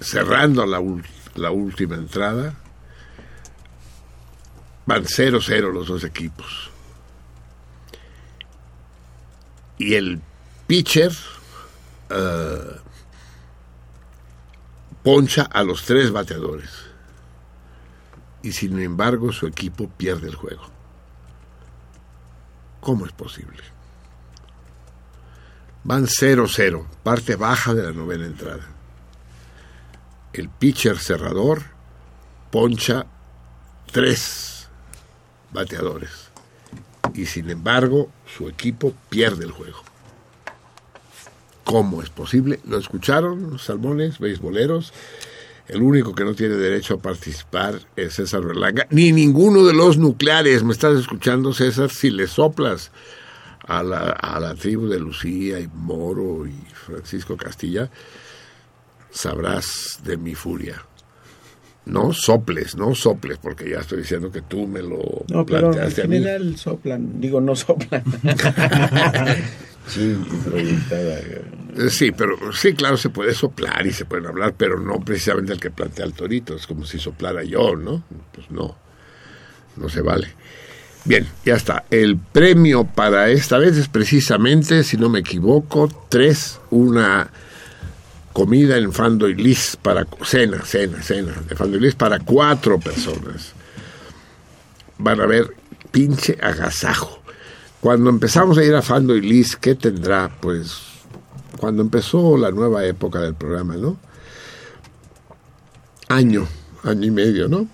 [0.04, 2.54] cerrando la, última entrada,
[4.86, 6.70] van 0-0 los dos equipos.
[9.78, 10.22] Y el
[10.68, 11.12] pitcher
[12.12, 12.78] uh,
[15.02, 16.70] poncha a los tres bateadores
[18.44, 20.64] y sin embargo su equipo pierde el juego.
[22.82, 23.64] ¿Cómo es posible?
[25.86, 28.73] Van 0-0, parte baja de la novena entrada.
[30.34, 31.62] El pitcher cerrador
[32.50, 33.06] poncha
[33.92, 34.68] tres
[35.52, 36.10] bateadores
[37.14, 39.78] y sin embargo su equipo pierde el juego.
[41.64, 42.60] ¿Cómo es posible?
[42.66, 44.92] ¿Lo escucharon, salmones, beisboleros?
[45.68, 49.98] El único que no tiene derecho a participar es César Berlanga, ni ninguno de los
[49.98, 50.64] nucleares.
[50.64, 51.90] ¿Me estás escuchando, César?
[51.90, 52.92] Si le soplas
[53.66, 57.90] a la, a la tribu de Lucía y Moro y Francisco Castilla,
[59.14, 60.84] sabrás de mi furia.
[61.86, 66.14] No soples, no soples, porque ya estoy diciendo que tú me lo no, planteaste pero
[66.14, 68.04] en general soplan, digo, no soplan.
[69.88, 70.16] Sí,
[70.92, 71.42] eh,
[71.90, 75.60] Sí, pero sí, claro, se puede soplar y se pueden hablar, pero no precisamente el
[75.60, 76.56] que plantea el torito.
[76.56, 78.04] Es como si soplara yo, ¿no?
[78.32, 78.78] Pues no,
[79.76, 80.30] no se vale.
[81.06, 81.84] Bien, ya está.
[81.90, 87.30] El premio para esta vez es precisamente, si no me equivoco, tres, una
[88.34, 93.54] comida en Fando y Lis para cena, cena, cena de para cuatro personas.
[94.98, 95.56] Van a ver
[95.92, 97.24] pinche agasajo
[97.84, 100.32] cuando empezamos a ir a Fando y Liz, ¿qué tendrá?
[100.40, 100.84] Pues
[101.60, 103.98] cuando empezó la nueva época del programa, ¿no?
[106.08, 106.48] Año,
[106.86, 107.68] año y medio, ¿no?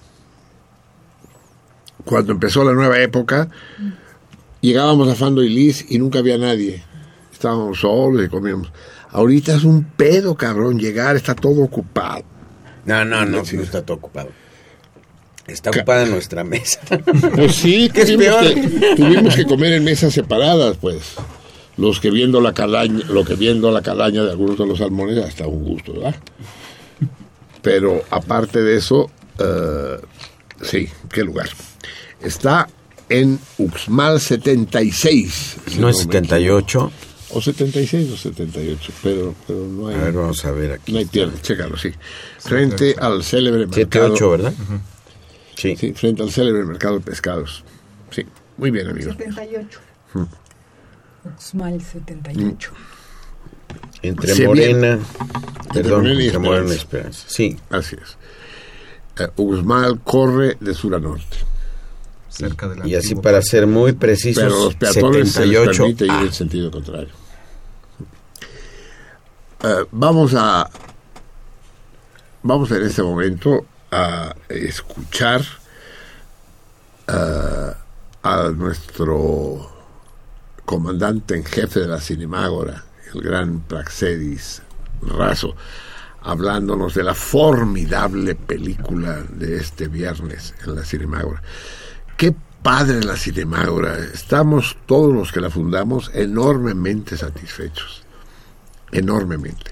[2.05, 3.51] Cuando empezó la nueva época,
[4.61, 6.83] llegábamos a Fando y Liz y nunca había nadie.
[7.31, 8.71] Estábamos solos y comíamos.
[9.11, 12.23] Ahorita es un pedo, cabrón, llegar, está todo ocupado.
[12.85, 14.29] No, no, no, no está todo ocupado.
[15.47, 16.79] Está ocupada nuestra mesa.
[17.35, 18.53] Pues sí, ¿Qué es tuvimos, peor?
[18.53, 21.15] que, tuvimos que comer en mesas separadas, pues.
[21.77, 25.17] Los que viendo la calaña, lo que viendo la calaña de algunos de los salmones,
[25.23, 26.15] hasta un gusto, ¿verdad?
[27.61, 29.09] Pero aparte de eso,
[29.39, 29.97] eh,
[30.61, 31.49] sí, qué lugar.
[32.21, 32.67] Está
[33.07, 35.57] en Uxmal 76.
[35.67, 36.77] si No es me 78.
[36.77, 37.08] equivoco.
[37.31, 39.95] O 76 o 78, pero, pero no hay...
[39.95, 40.91] A ver, vamos a ver aquí.
[40.91, 41.93] No hay pierde, chécalo, sí.
[42.39, 44.15] Frente al célebre mercado...
[44.15, 44.53] 78, ¿verdad?
[45.55, 45.75] Sí.
[45.75, 47.63] Sí, frente al célebre mercado de pescados.
[48.09, 48.25] Sí,
[48.57, 49.15] muy bien, amigos.
[49.15, 49.79] 78.
[50.13, 50.23] Mm.
[51.27, 52.71] Oxmal 78.
[54.01, 54.93] Entre Se Morena.
[54.93, 57.19] Entre Perdón, Morena y entre Morena y Esperanza.
[57.19, 57.25] Esperanza.
[57.27, 57.57] Sí.
[57.69, 58.17] Así es.
[59.23, 61.37] Eh, Uxmal corre de sur a norte.
[62.29, 65.81] Cerca de la Y así para ser muy precisos, Pero los peatones se les 78.
[65.83, 67.09] permite ir Ah, en sentido contrario.
[69.63, 70.69] Eh, vamos a
[72.43, 75.41] vamos en este momento a escuchar
[77.07, 77.73] eh,
[78.23, 79.69] a nuestro
[80.65, 84.61] comandante en jefe de la Cinemágora, el gran Praxedis
[85.01, 85.55] Razo,
[86.21, 91.41] hablándonos de la formidable película de este viernes en la Cinemágora.
[92.19, 93.97] Qué padre la Cinemágora.
[93.97, 98.03] Estamos todos los que la fundamos enormemente satisfechos.
[98.91, 99.71] Enormemente.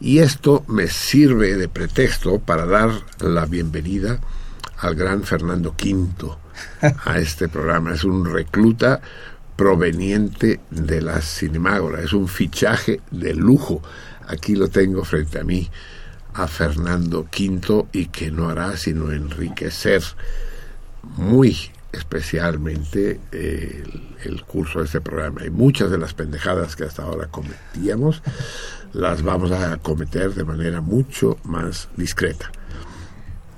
[0.00, 2.90] Y esto me sirve de pretexto para dar
[3.20, 4.18] la bienvenida
[4.78, 6.36] al gran Fernando V
[7.04, 7.94] a este programa.
[7.94, 9.00] Es un recluta
[9.54, 12.02] proveniente de la Cinemágora.
[12.02, 13.82] Es un fichaje de lujo.
[14.26, 15.70] Aquí lo tengo frente a mí,
[16.34, 20.02] a Fernando V, y que no hará sino enriquecer
[21.16, 23.82] muy especialmente eh,
[24.24, 25.44] el, el curso de este programa.
[25.44, 28.22] Y muchas de las pendejadas que hasta ahora cometíamos
[28.92, 32.50] las vamos a cometer de manera mucho más discreta.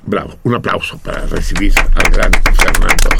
[0.04, 3.10] Bravo, un aplauso para recibir al gran Fernando.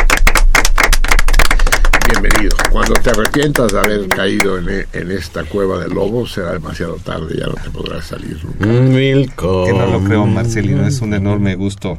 [2.09, 2.57] Bienvenido.
[2.73, 7.37] Cuando te arrepientas de haber caído en, en esta cueva de lobos, será demasiado tarde,
[7.39, 8.67] ya no te podrás salir nunca.
[8.67, 9.67] Milko.
[9.67, 10.85] Que no lo creo, Marcelino.
[10.87, 11.99] Es un enorme gusto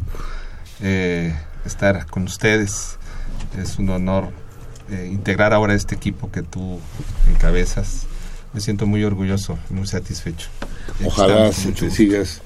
[0.82, 1.34] eh,
[1.66, 2.98] estar con ustedes.
[3.58, 4.30] Es un honor
[4.90, 6.80] eh, integrar ahora este equipo que tú
[7.30, 8.08] encabezas.
[8.54, 10.50] Me siento muy orgulloso, muy satisfecho.
[11.06, 12.42] Ojalá si te sigas,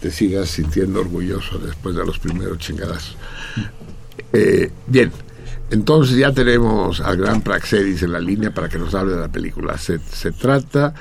[0.00, 3.16] te sigas sintiendo orgulloso después de los primeros chingadazos.
[4.32, 5.10] Eh, bien,
[5.70, 9.28] entonces ya tenemos al gran Praxedis en la línea para que nos hable de la
[9.28, 9.76] película.
[9.76, 10.94] Se, se trata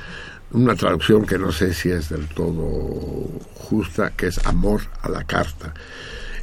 [0.49, 5.09] de una traducción que no sé si es del todo justa, que es Amor a
[5.09, 5.73] la carta,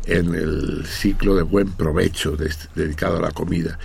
[0.07, 3.79] en el ciclo de buen provecho este- dedicado a la comida.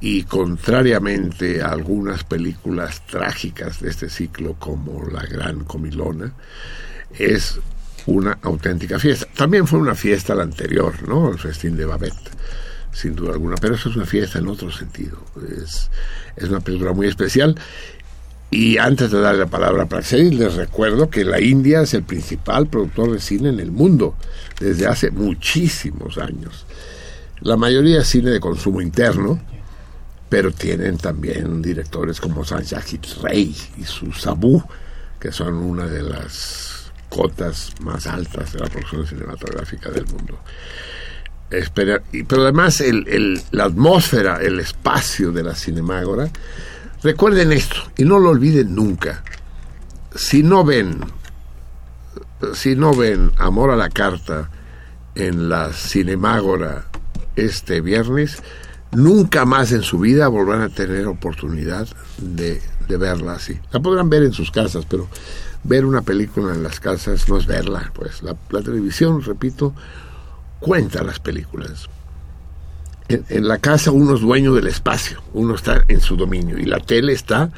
[0.00, 6.32] Y contrariamente a algunas películas trágicas de este ciclo, como La Gran Comilona,
[7.18, 7.58] es
[8.06, 9.26] una auténtica fiesta.
[9.34, 11.30] También fue una fiesta la anterior, ¿no?
[11.32, 12.30] El festín de Babette,
[12.92, 15.18] sin duda alguna, pero eso es una fiesta en otro sentido.
[15.56, 15.90] Es,
[16.36, 17.58] es una película muy especial.
[18.50, 22.04] Y antes de darle la palabra a Praxedis, les recuerdo que la India es el
[22.04, 24.14] principal productor de cine en el mundo
[24.60, 26.64] desde hace muchísimos años.
[27.40, 29.40] La mayoría es cine de consumo interno,
[30.28, 34.62] pero tienen también directores como Sanjay Rey y su Sabu,
[35.20, 40.38] que son una de las cotas más altas de la producción cinematográfica del mundo.
[41.74, 42.02] Pero
[42.42, 46.28] además el- el- la atmósfera, el espacio de la Cinemágora,
[47.06, 49.22] recuerden esto y no lo olviden nunca.
[50.16, 50.98] Si no ven,
[52.52, 54.50] si no ven Amor a la Carta
[55.14, 56.86] en la Cinemágora
[57.36, 58.42] este viernes,
[58.90, 61.86] nunca más en su vida volverán a tener oportunidad
[62.18, 63.56] de, de verla así.
[63.70, 65.06] La podrán ver en sus casas, pero
[65.62, 69.74] ver una película en las casas no es verla, pues la, la televisión, repito,
[70.58, 71.88] cuenta las películas.
[73.08, 76.80] En, la casa uno es dueño del espacio, uno está en su dominio y la
[76.80, 77.50] tele está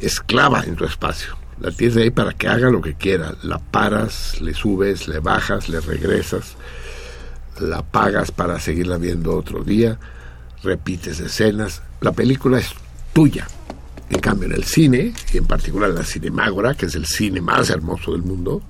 [0.00, 1.36] esclava en tu espacio.
[1.60, 3.34] La tienes ahí para que haga lo que quiera.
[3.42, 6.56] La paras, le subes, le bajas, le regresas,
[7.58, 9.98] la pagas para seguirla viendo otro día,
[10.62, 11.82] repites escenas.
[12.02, 12.72] La película es
[13.14, 13.46] tuya.
[14.10, 17.40] En cambio, en el cine, y en particular en la Cinemágora, que es el cine
[17.40, 18.62] más hermoso del mundo,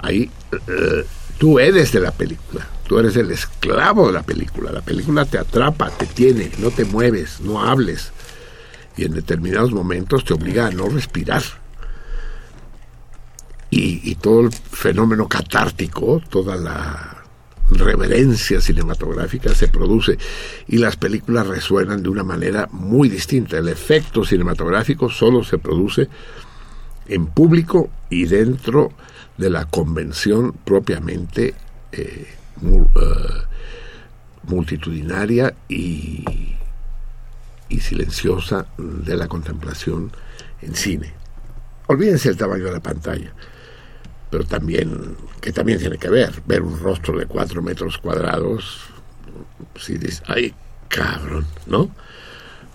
[0.00, 0.30] ahí
[0.68, 1.04] eh,
[1.38, 4.72] tú eres de la película, tú eres el esclavo de la película.
[4.72, 8.12] La película te atrapa, te tiene, no te mueves, no hables.
[8.96, 11.42] Y en determinados momentos te obliga a no respirar.
[13.70, 17.24] y, todo el fenómeno catártico, toda la
[17.70, 20.18] reverencia cinematográfica se produce
[20.68, 23.58] y las películas resuenan de una manera muy distinta.
[23.58, 26.08] El efecto cinematográfico solo se produce
[27.06, 28.92] en público y dentro
[29.36, 31.54] de la convención propiamente
[31.92, 32.26] eh,
[32.62, 32.86] eh,
[34.44, 36.24] multitudinaria y,
[37.68, 40.12] y silenciosa de la contemplación
[40.62, 41.12] en cine.
[41.86, 43.32] Olvídense el tamaño de la pantalla
[44.34, 48.80] pero también, que también tiene que ver, ver un rostro de cuatro metros cuadrados,
[49.76, 50.52] si dices, ay,
[50.88, 51.88] cabrón, ¿no?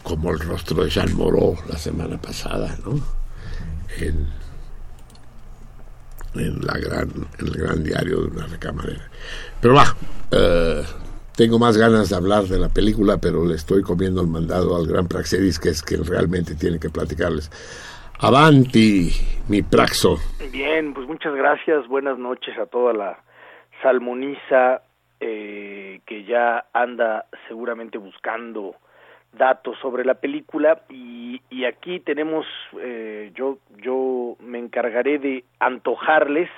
[0.02, 3.04] Como el rostro de Jean Moreau la semana pasada, ¿no?
[4.02, 4.28] En,
[6.36, 7.10] en, la gran,
[7.40, 9.10] el gran diario de una recamarera.
[9.62, 9.96] Pero va,
[10.32, 10.84] eh,
[11.36, 14.88] tengo más ganas de hablar de la película, pero le estoy comiendo el mandado al
[14.88, 17.50] gran Praxedis, que es quien realmente tiene que platicarles.
[18.20, 19.12] Avanti,
[19.48, 20.18] mi praxo.
[20.52, 21.88] Bien, pues muchas gracias.
[21.88, 23.24] Buenas noches a toda la
[23.82, 24.82] salmoniza
[25.22, 28.76] eh, que ya anda seguramente buscando
[29.34, 32.46] datos sobre la película y, y aquí tenemos,
[32.80, 36.50] eh, yo, yo me encargaré de antojarles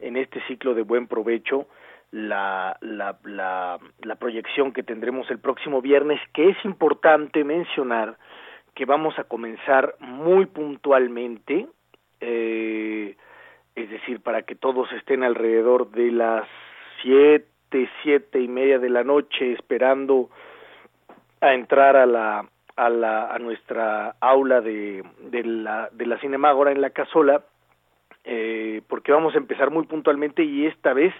[0.00, 1.66] en este ciclo de buen provecho
[2.10, 8.16] la, la, la, la proyección que tendremos el próximo viernes, que es importante mencionar
[8.74, 11.66] que vamos a comenzar muy puntualmente,
[12.20, 13.16] eh,
[13.74, 16.46] es decir, para que todos estén alrededor de las
[17.02, 20.30] siete, siete y media de la noche esperando
[21.40, 22.44] a entrar a la
[22.76, 27.42] a la a nuestra aula de, de la de la Cinemágora en la Casola
[28.30, 31.14] eh, porque vamos a empezar muy puntualmente y esta vez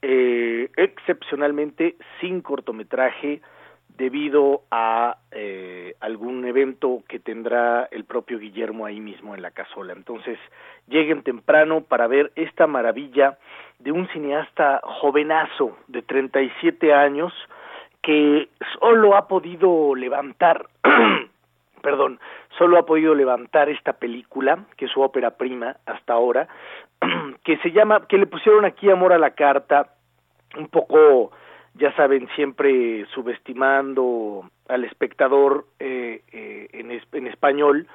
[0.00, 3.42] eh, excepcionalmente sin cortometraje
[3.98, 9.92] debido a eh, algún evento que tendrá el propio Guillermo ahí mismo en la casola.
[9.92, 10.38] Entonces,
[10.88, 13.38] lleguen temprano para ver esta maravilla
[13.78, 17.34] de un cineasta jovenazo de 37 años
[18.04, 20.66] que solo ha podido levantar,
[21.82, 22.20] perdón,
[22.58, 26.46] solo ha podido levantar esta película, que es su ópera prima hasta ahora,
[27.44, 29.88] que se llama, que le pusieron aquí Amor a la Carta,
[30.58, 31.30] un poco
[31.76, 37.88] ya saben, siempre subestimando al espectador eh, eh, en, en, español,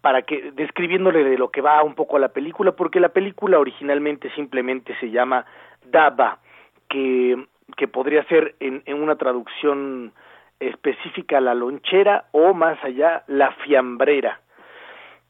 [0.00, 3.60] para que describiéndole de lo que va un poco a la película, porque la película
[3.60, 5.46] originalmente simplemente se llama
[5.86, 6.40] Daba,
[6.88, 7.36] que,
[7.76, 10.12] que podría ser en, en una traducción
[10.60, 14.40] específica la lonchera o más allá la fiambrera,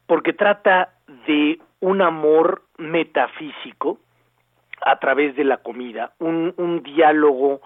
[0.07, 0.93] porque trata
[1.27, 3.99] de un amor metafísico
[4.81, 7.61] a través de la comida, un, un diálogo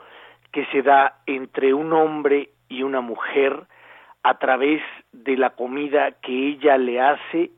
[0.52, 3.64] que se da entre un hombre y una mujer
[4.24, 4.82] a través
[5.12, 7.52] de la comida que ella le hace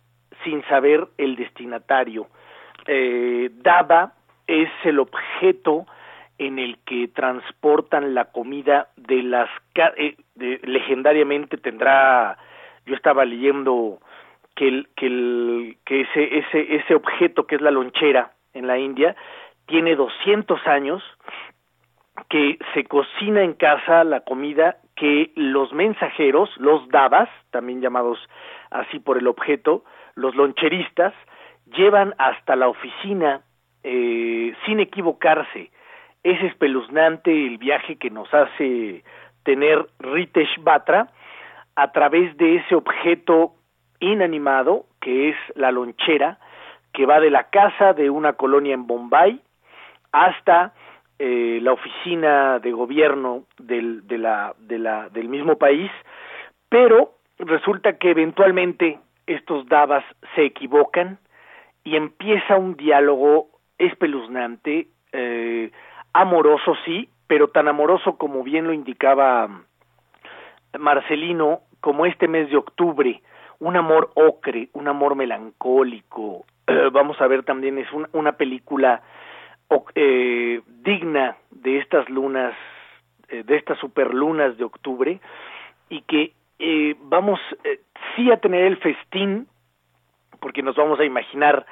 [0.43, 2.27] sin saber el destinatario.
[2.87, 4.13] Eh, Daba
[4.47, 5.85] es el objeto
[6.37, 10.15] en el que transportan la comida de las eh,
[10.63, 12.37] legendariamente tendrá
[12.85, 13.99] yo estaba leyendo
[14.55, 18.77] que el, que el que ese ese ese objeto que es la lonchera en la
[18.77, 19.15] India
[19.67, 21.03] tiene 200 años,
[22.29, 28.17] que se cocina en casa la comida que los mensajeros, los dabas, también llamados
[28.71, 29.83] así por el objeto,
[30.15, 31.13] los loncheristas,
[31.65, 33.41] llevan hasta la oficina
[33.83, 35.71] eh, sin equivocarse.
[36.25, 39.03] Es espeluznante el viaje que nos hace
[39.43, 41.09] tener Ritesh Batra
[41.75, 43.53] a través de ese objeto
[43.99, 46.39] inanimado que es la lonchera
[46.93, 49.39] que va de la casa de una colonia en Bombay
[50.11, 50.73] hasta
[51.19, 55.91] eh, la oficina de gobierno del, de la, de la, del mismo país,
[56.69, 58.97] pero resulta que eventualmente
[59.27, 60.03] estos dabas
[60.33, 61.19] se equivocan
[61.83, 65.71] y empieza un diálogo espeluznante, eh,
[66.15, 69.49] amoroso sí, pero tan amoroso como bien lo indicaba
[70.79, 73.21] Marcelino, como este mes de octubre,
[73.59, 76.45] un amor ocre, un amor melancólico.
[76.91, 79.01] vamos a ver también, es una película
[79.95, 82.53] eh, digna de estas lunas,
[83.29, 85.19] eh, de estas superlunas de octubre,
[85.89, 87.81] y que eh, vamos eh,
[88.15, 89.47] sí a tener el festín,
[90.39, 91.65] porque nos vamos a imaginar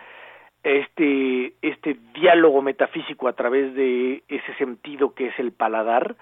[0.64, 6.15] este, este diálogo metafísico a través de ese sentido que es el paladar,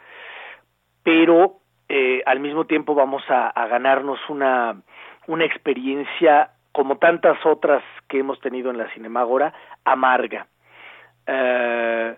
[1.04, 1.60] pero
[1.90, 4.82] eh, al mismo tiempo vamos a, a ganarnos una,
[5.28, 9.54] una experiencia como tantas otras que hemos tenido en la Cinemágora,
[9.84, 10.48] amarga
[11.28, 12.16] eh,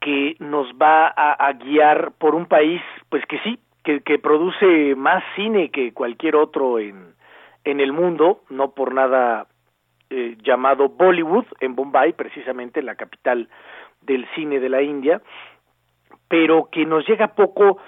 [0.00, 5.24] que nos va a, guiar por un país, pues que sí, que, que produce más
[5.34, 7.14] cine que cualquier otro en,
[7.64, 9.46] en el mundo, no por nada
[10.10, 13.48] eh, llamado Bollywood en Bombay, precisamente la capital
[14.02, 15.20] del cine de la India,
[16.28, 17.78] pero que nos llega poco,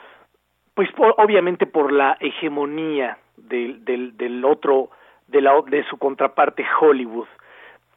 [0.75, 0.89] pues
[1.19, 4.91] obviamente por la hegemonía del, del, del otro,
[5.29, 7.29] de, la, de su contraparte Hollywood,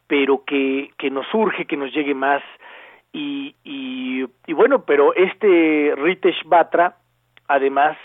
[0.07, 2.41] pero que, que nos urge que nos llegue más
[3.11, 6.97] y, y, y bueno, pero este Ritesh Batra
[7.47, 7.97] además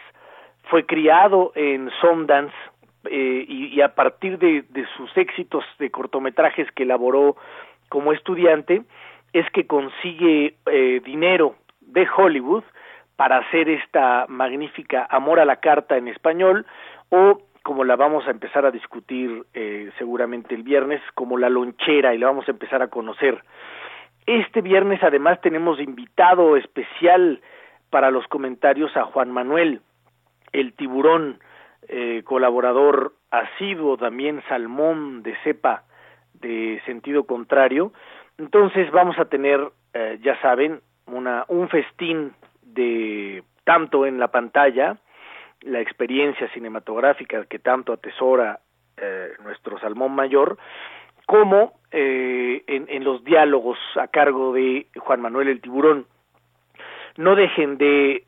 [0.71, 2.55] fue criado en Sundance
[3.11, 4.65] eh, y, a partir de,
[4.97, 7.37] sus éxitos de cortometrajes que elaboró
[7.89, 8.83] como estudiante,
[9.33, 12.65] es que consigue eh, dinero de Hollywood
[13.17, 16.67] para hacer esta magnífica Amor a la Carta en español
[17.11, 22.15] o como la vamos a empezar a discutir eh, seguramente el viernes, como la lonchera
[22.15, 23.43] y la vamos a empezar a conocer.
[24.27, 27.41] Este viernes además tenemos invitado especial
[27.89, 29.81] para los comentarios a Juan Manuel,
[30.53, 31.39] el tiburón,
[31.89, 35.85] eh, colaborador asiduo también Salmón de cepa
[36.35, 37.93] de sentido contrario.
[38.39, 39.61] Entonces vamos a tener,
[39.93, 42.33] eh, ya saben, una, un festín
[42.63, 44.97] de tanto en la pantalla,
[45.61, 48.61] la experiencia cinematográfica que tanto atesora
[48.97, 50.59] eh, nuestro Salmón Mayor,
[51.27, 56.07] como en, en, los diálogos a cargo de Juan Manuel el Tiburón.
[57.17, 58.25] No dejen de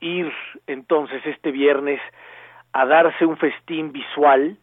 [0.00, 0.32] ir
[0.66, 2.00] entonces este viernes
[2.74, 4.58] a darse un festín visual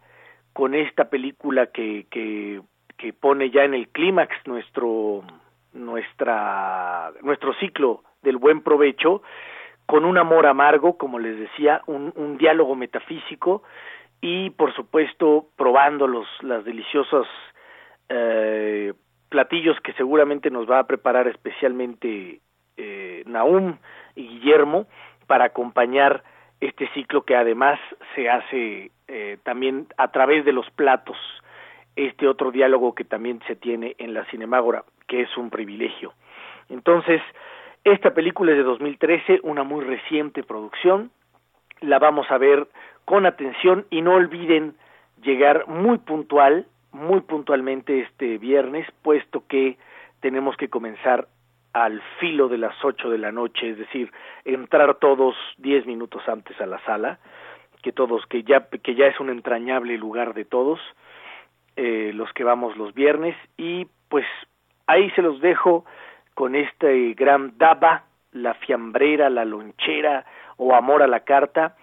[0.52, 2.62] con esta película que, que,
[2.98, 5.24] que pone ya en el clímax nuestro,
[5.72, 9.24] nuestra, nuestro ciclo del buen provecho,
[9.86, 13.64] con un amor amargo, como les decía, un, un diálogo metafísico
[14.20, 17.28] y, por supuesto, probando los las deliciosos
[18.10, 18.94] eh,
[19.30, 22.42] platillos que seguramente nos va a preparar especialmente
[22.76, 23.78] eh, Naum
[24.16, 24.88] y Guillermo
[25.28, 26.24] para acompañar
[26.62, 27.80] este ciclo que además
[28.16, 31.18] se hace eh, también a través de los platos,
[31.96, 36.14] este otro diálogo que también se tiene en la Cinemágora, que es un privilegio.
[36.70, 37.22] Entonces,
[37.84, 41.12] esta película es de 2013, una muy reciente producción,
[41.82, 42.68] la vamos a ver
[43.06, 44.76] con atención y no olviden
[45.24, 49.78] llegar muy puntual, muy puntualmente este viernes, puesto que
[50.20, 51.28] tenemos que comenzar
[51.74, 54.12] al filo de las ocho de la noche, es decir,
[54.46, 57.20] entrar todos diez minutos antes a la sala,
[57.82, 60.80] que todos, que ya, que ya es un entrañable lugar de todos,
[61.76, 64.26] eh, los que vamos los viernes, y pues
[64.88, 65.86] ahí se los dejo
[66.34, 68.04] con este gran daba,
[68.34, 70.26] la fiambrera, la lonchera
[70.58, 71.76] o amor a la carta,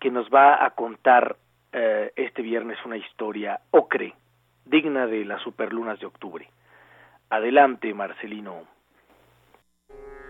[0.00, 1.36] que nos va a contar
[1.72, 4.14] eh, este viernes una historia ocre,
[4.64, 6.48] digna de las superlunas de octubre.
[7.30, 8.73] Adelante, Marcelino.
[9.88, 10.23] Thank you.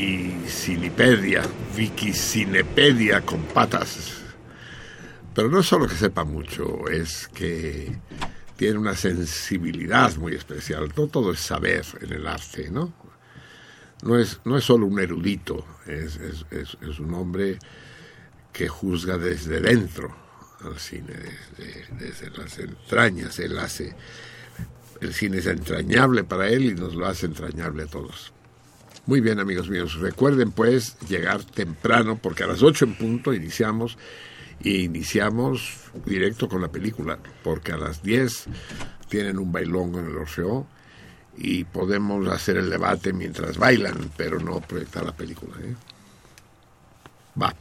[0.00, 1.42] Wikicinipedia,
[1.76, 4.22] Wikicinepedia con patas.
[5.34, 7.98] Pero no solo que sepa mucho, es que
[8.56, 10.90] tiene una sensibilidad muy especial.
[10.96, 12.94] No todo es saber en el arte, ¿no?
[14.02, 16.18] No es, no es solo un erudito, es,
[16.98, 17.58] un hombre
[18.52, 20.16] que juzga desde dentro
[20.64, 21.14] al cine,
[21.98, 23.38] desde, las entrañas.
[23.38, 23.94] Hace.
[25.02, 28.32] El cine es entrañable para él y nos lo hace entrañable a todos.
[29.10, 29.94] Muy bien, amigos míos.
[29.98, 33.98] Recuerden, pues, llegar temprano, porque a las 8 en punto iniciamos
[34.62, 38.44] y iniciamos directo con la película, porque a las 10
[39.08, 40.64] tienen un bailongo en el Orfeo
[41.36, 45.56] y podemos hacer el debate mientras bailan, pero no proyectar la película.
[45.60, 45.74] ¿eh?
[47.42, 47.52] Va.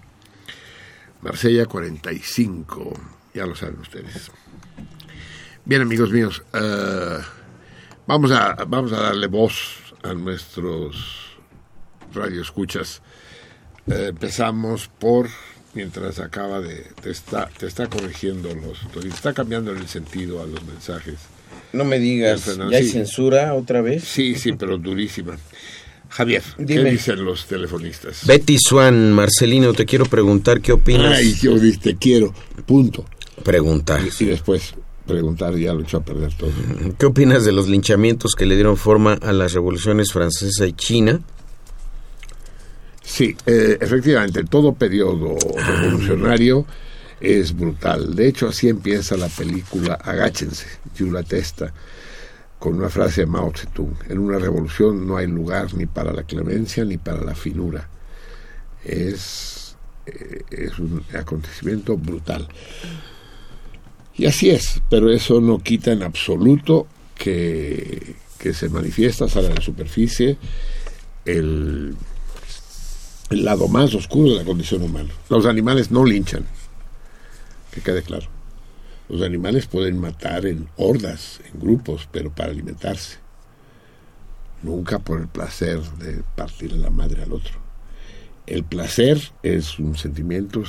[1.24, 2.94] Marsella 45,
[3.34, 4.30] ya lo saben ustedes.
[5.66, 7.24] Bien, amigos míos, uh,
[8.06, 11.29] vamos, a, vamos a darle voz a nuestros
[12.14, 13.02] radioescuchas.
[13.88, 15.30] Uh, empezamos por,
[15.74, 20.46] mientras acaba de, te está, te está corrigiendo los, te está cambiando el sentido a
[20.46, 21.16] los mensajes.
[21.74, 22.92] No me digas, ¿ya hay sí.
[22.92, 24.04] censura otra vez?
[24.04, 25.38] Sí, sí, pero durísima.
[26.10, 26.84] Javier, Dime.
[26.84, 28.26] ¿qué dicen los telefonistas?
[28.26, 31.20] Betty Swan, Marcelino, te quiero preguntar qué opinas.
[31.20, 32.34] Ay, yo te quiero,
[32.66, 33.06] punto.
[33.44, 34.02] Preguntar.
[34.02, 34.74] Y, y después
[35.06, 36.52] preguntar ya lo echó a perder todo.
[36.98, 41.22] ¿Qué opinas de los linchamientos que le dieron forma a las revoluciones francesa y china?
[43.20, 46.66] Sí, eh, efectivamente, todo periodo revolucionario
[47.20, 48.16] es brutal.
[48.16, 50.66] De hecho, así empieza la película Agáchense,
[50.96, 51.74] Yula Testa
[52.58, 56.24] con una frase de Mao Zedong, en una revolución no hay lugar ni para la
[56.24, 57.90] clemencia ni para la finura.
[58.86, 59.76] Es,
[60.06, 62.48] eh, es un acontecimiento brutal.
[64.16, 69.56] Y así es, pero eso no quita en absoluto que, que se manifiesta, sale a
[69.56, 70.38] la superficie
[71.26, 71.98] el,
[73.30, 75.10] el lado más oscuro de la condición humana.
[75.30, 76.46] Los animales no linchan,
[77.72, 78.28] que quede claro.
[79.08, 83.18] Los animales pueden matar en hordas, en grupos, pero para alimentarse.
[84.62, 87.54] Nunca por el placer de partir la madre al otro.
[88.46, 90.64] El placer es un sentimiento,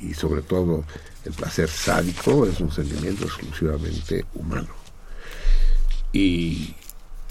[0.00, 0.84] y, sobre todo
[1.24, 4.68] el placer sádico es un sentimiento exclusivamente humano.
[6.12, 6.74] Y,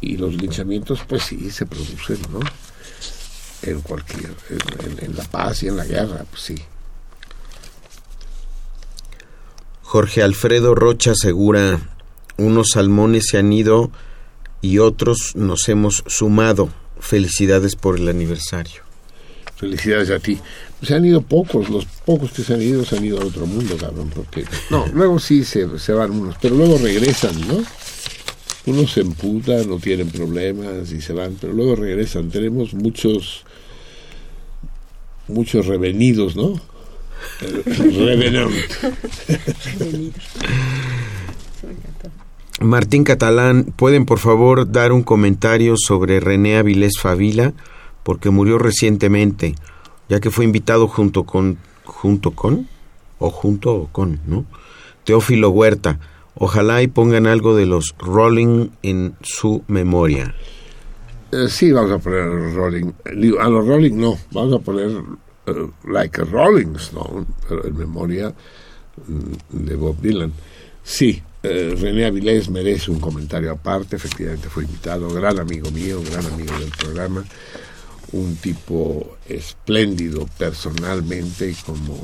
[0.01, 2.39] y los linchamientos, pues sí, se producen, ¿no?
[3.65, 6.55] En cualquier, en, en la paz y en la guerra, pues sí.
[9.81, 11.79] Jorge Alfredo Rocha asegura,
[12.37, 13.91] unos salmones se han ido
[14.61, 16.69] y otros nos hemos sumado.
[16.99, 18.81] Felicidades por el aniversario.
[19.55, 20.39] Felicidades a ti.
[20.81, 23.45] Se han ido pocos, los pocos que se han ido se han ido al otro
[23.45, 24.45] mundo, cabrón, porque...
[24.69, 27.63] No, luego sí se, se van unos, pero luego regresan, ¿no?
[28.65, 32.29] Unos se emputan, no tienen problemas y se van, pero luego regresan.
[32.29, 33.45] Tenemos muchos,
[35.27, 36.53] muchos revenidos, ¿no?
[37.39, 38.53] Revenant.
[42.61, 47.53] Martín Catalán, ¿pueden por favor dar un comentario sobre René Avilés Favila?
[48.03, 49.55] Porque murió recientemente,
[50.09, 52.67] ya que fue invitado junto con, junto con,
[53.19, 54.45] o junto con, ¿no?
[55.03, 55.99] Teófilo Huerta.
[56.37, 60.35] Ojalá y pongan algo de los Rolling en su memoria.
[61.31, 62.91] Eh, sí, vamos a poner Rolling.
[63.39, 68.33] A los Rolling no, vamos a poner uh, like a Rolling Stone, pero en memoria
[69.07, 70.33] mm, de Bob Dylan.
[70.83, 76.25] Sí, eh, René Avilés merece un comentario aparte, efectivamente fue invitado, gran amigo mío, gran
[76.25, 77.23] amigo del programa,
[78.11, 81.99] un tipo espléndido personalmente como,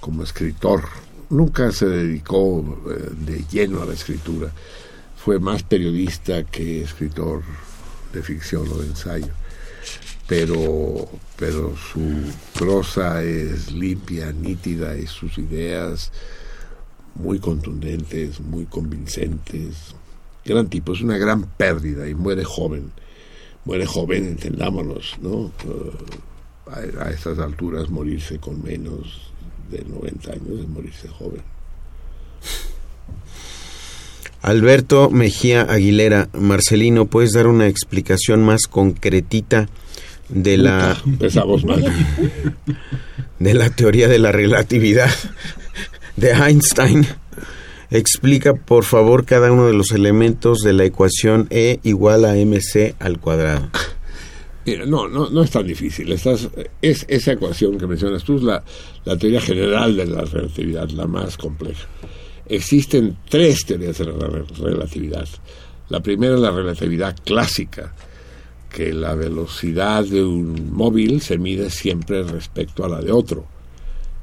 [0.00, 0.82] como escritor.
[1.34, 4.50] Nunca se dedicó eh, de lleno a la escritura,
[5.16, 7.42] fue más periodista que escritor
[8.12, 9.32] de ficción o de ensayo
[10.26, 12.00] pero, pero su
[12.58, 16.12] prosa es limpia, nítida y sus ideas
[17.14, 19.94] muy contundentes, muy convincentes.
[20.44, 22.90] Gran tipo, es una gran pérdida y muere joven.
[23.64, 25.52] Muere joven, entendámonos, ¿no?
[25.64, 25.92] Uh,
[26.66, 29.30] a, a estas alturas morirse con menos
[29.70, 31.42] de 90 años es morirse joven.
[34.42, 39.68] Alberto Mejía Aguilera, Marcelino, ¿puedes dar una explicación más concretita
[40.28, 40.98] de la
[43.38, 45.10] de la teoría de la relatividad
[46.16, 47.06] de Einstein
[47.90, 52.94] explica por favor cada uno de los elementos de la ecuación E igual a mc
[52.98, 53.68] al cuadrado
[54.66, 56.10] Mira, no, no, no es tan difícil.
[56.12, 56.48] Estás,
[56.80, 58.64] es esa ecuación que mencionas tú es la,
[59.18, 61.86] teoría general de la relatividad, la más compleja.
[62.46, 64.28] Existen tres teorías de la
[64.58, 65.28] relatividad.
[65.90, 67.94] La primera es la relatividad clásica,
[68.70, 73.46] que la velocidad de un móvil se mide siempre respecto a la de otro.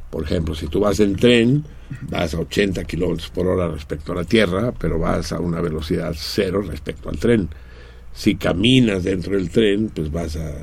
[0.10, 1.64] Por ejemplo, si tú vas en tren,
[2.10, 6.14] vas a 80 kilómetros por hora respecto a la Tierra, pero vas a una velocidad
[6.18, 7.48] cero respecto al tren.
[8.14, 10.54] Si caminas dentro del tren, pues vas a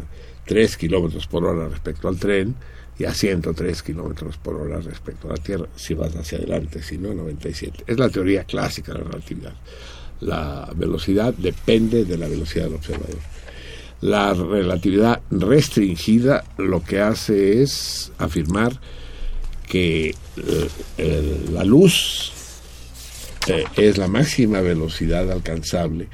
[0.47, 2.55] 3 kilómetros por hora respecto al tren
[2.99, 6.99] y a 103 kilómetros por hora respecto a la Tierra, si vas hacia adelante, si
[6.99, 7.85] no, 97.
[7.87, 9.55] Es la teoría clásica de la relatividad.
[10.20, 13.19] La velocidad depende de la velocidad del observador.
[14.01, 18.81] La relatividad restringida lo que hace es afirmar
[19.69, 20.15] que
[20.97, 22.33] eh, la luz
[23.49, 26.09] eh, es la máxima velocidad alcanzable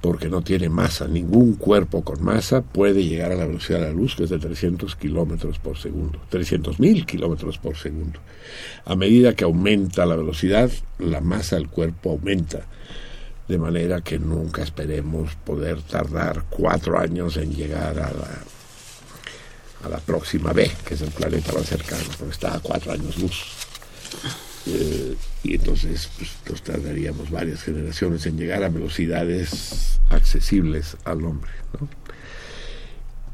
[0.00, 1.06] porque no tiene masa.
[1.06, 4.38] Ningún cuerpo con masa puede llegar a la velocidad de la luz, que es de
[4.38, 8.20] 300 kilómetros por segundo, 300 mil kilómetros por segundo.
[8.84, 12.66] A medida que aumenta la velocidad, la masa del cuerpo aumenta,
[13.48, 18.44] de manera que nunca esperemos poder tardar cuatro años en llegar a la
[19.84, 23.16] a la próxima B, que es el planeta más cercano, porque está a cuatro años
[23.18, 23.44] luz.
[24.66, 31.50] Eh, y entonces pues, nos tardaríamos varias generaciones en llegar a velocidades accesibles al hombre.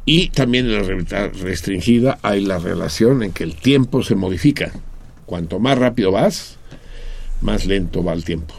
[0.05, 4.71] Y también en la realidad restringida hay la relación en que el tiempo se modifica.
[5.27, 6.59] Cuanto más rápido vas,
[7.41, 8.55] más lento va el tiempo.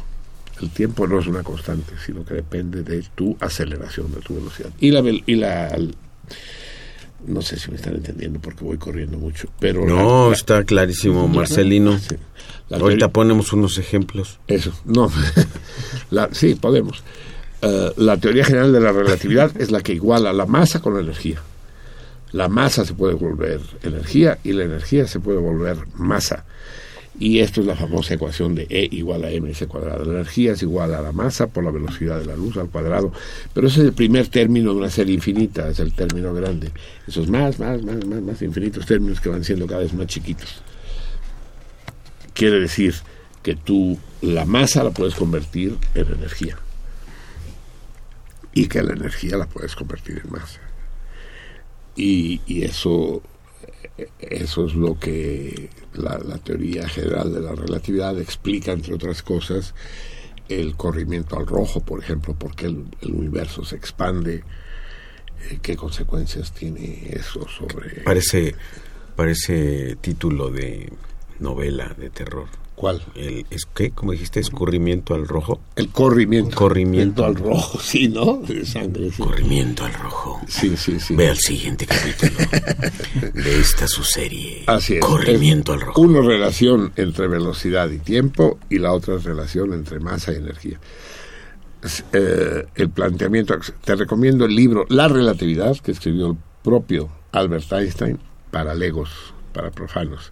[0.61, 4.71] El tiempo no es una constante, sino que depende de tu aceleración, de tu velocidad.
[4.79, 5.77] Y la, y la
[7.25, 9.85] no sé si me están entendiendo porque voy corriendo mucho, pero...
[9.85, 11.99] No, está clarísimo, Marcelino.
[12.69, 14.39] Ahorita ponemos unos ejemplos.
[14.47, 15.11] Eso, no.
[16.31, 17.03] sí, podemos.
[17.61, 21.01] Eh, la teoría general de la relatividad es la que iguala la masa con la
[21.01, 21.41] energía.
[22.31, 26.45] La masa se puede volver energía y la energía se puede volver masa.
[27.19, 30.05] Y esto es la famosa ecuación de E igual a mc cuadrado.
[30.05, 33.11] La energía es igual a la masa por la velocidad de la luz al cuadrado.
[33.53, 36.71] Pero ese es el primer término de una serie infinita, es el término grande.
[37.07, 40.61] Esos más, más, más, más, más infinitos términos que van siendo cada vez más chiquitos.
[42.33, 42.93] Quiere decir
[43.41, 46.57] que tú la masa la puedes convertir en energía.
[48.53, 50.59] Y que la energía la puedes convertir en masa.
[51.95, 53.23] Y, y eso
[54.19, 59.73] eso es lo que la, teoría general de la relatividad explica, entre otras cosas,
[60.49, 64.43] el corrimiento al rojo, por ejemplo, porque el, universo se expande,
[65.49, 68.01] eh, qué consecuencias tiene eso sobre...
[68.01, 68.55] Parece,
[69.15, 70.91] parece título de
[71.39, 72.47] novela de terror.
[72.77, 73.01] ¿Cuál?
[73.15, 73.89] El, es, ¿Qué?
[73.89, 74.39] ¿Cómo dijiste?
[74.39, 75.59] ¿Escurrimiento al rojo?
[75.75, 76.55] El corrimiento.
[76.55, 78.37] Corrimiento al rojo, sí, ¿no?
[78.47, 79.09] De sangre.
[79.17, 80.39] Corrimiento al rojo.
[80.47, 81.15] Sí, sí, sí.
[81.15, 82.33] Ve al siguiente capítulo
[83.33, 84.61] de esta su serie.
[84.67, 84.99] Así es.
[84.99, 85.99] Corrimiento al rojo.
[85.99, 90.79] Una relación entre velocidad y tiempo y la otra relación entre masa y energía.
[92.13, 98.19] Eh, el planteamiento, te recomiendo el libro La relatividad que escribió el propio Albert Einstein
[98.51, 100.31] para legos, para profanos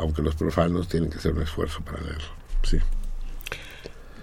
[0.00, 2.28] aunque los profanos tienen que hacer un esfuerzo para leerlo.
[2.62, 2.78] Sí.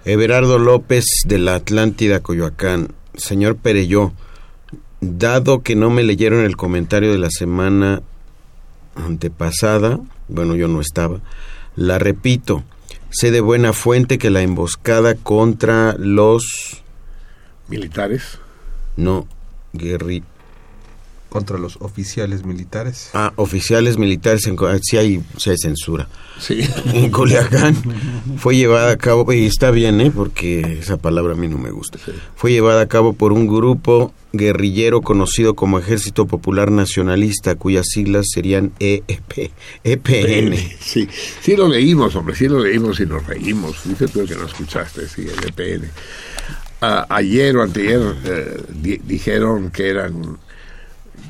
[0.04, 2.92] Everardo López de la Atlántida, Coyoacán.
[3.14, 4.12] Señor Pereyó,
[5.00, 8.02] dado que no me leyeron el comentario de la semana
[8.94, 11.20] antepasada, bueno, yo no estaba,
[11.76, 12.64] la repito.
[13.10, 16.82] Sé de buena fuente que la emboscada contra los...
[17.68, 18.38] Militares.
[18.96, 19.26] No,
[19.72, 20.22] guerri
[21.28, 23.10] contra los oficiales militares.
[23.14, 26.08] Ah, oficiales militares, en, sí, hay, sí hay censura.
[26.38, 26.60] Sí.
[26.94, 27.76] En Culiacán
[28.38, 30.10] fue llevada a cabo, y está bien, ¿eh?
[30.14, 31.98] porque esa palabra a mí no me gusta.
[32.34, 38.26] Fue llevada a cabo por un grupo guerrillero conocido como Ejército Popular Nacionalista, cuyas siglas
[38.32, 39.50] serían EEP,
[39.84, 40.56] EPN.
[40.80, 41.08] Sí,
[41.40, 43.82] sí lo leímos, hombre, sí lo leímos y nos reímos.
[43.84, 45.90] Dice tú que no escuchaste, sí, el EPN.
[46.80, 48.62] Ah, ayer o anteayer eh,
[49.04, 50.38] dijeron que eran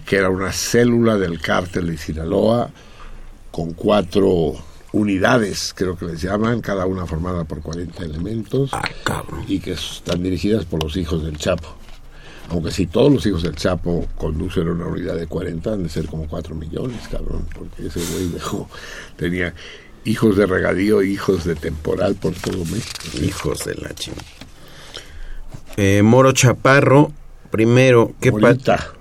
[0.09, 2.71] que era una célula del cártel de Sinaloa
[3.51, 4.55] con cuatro
[4.93, 8.89] unidades, creo que les llaman, cada una formada por 40 elementos ah,
[9.47, 11.69] y que están dirigidas por los hijos del Chapo.
[12.49, 16.07] Aunque si todos los hijos del Chapo conducen una unidad de 40, han de ser
[16.07, 18.67] como 4 millones, cabrón, porque ese güey dejó,
[19.17, 19.53] tenía
[20.07, 23.23] hijos de regadío, hijos de temporal por todo México.
[23.23, 24.25] Hijos de la chingada.
[25.77, 27.13] Eh, Moro Chaparro,
[27.51, 28.95] primero, ¿qué pasa?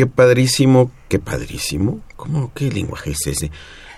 [0.00, 2.00] Qué padrísimo, qué padrísimo.
[2.16, 2.52] ¿Cómo?
[2.54, 3.50] ¿Qué lenguaje es ese?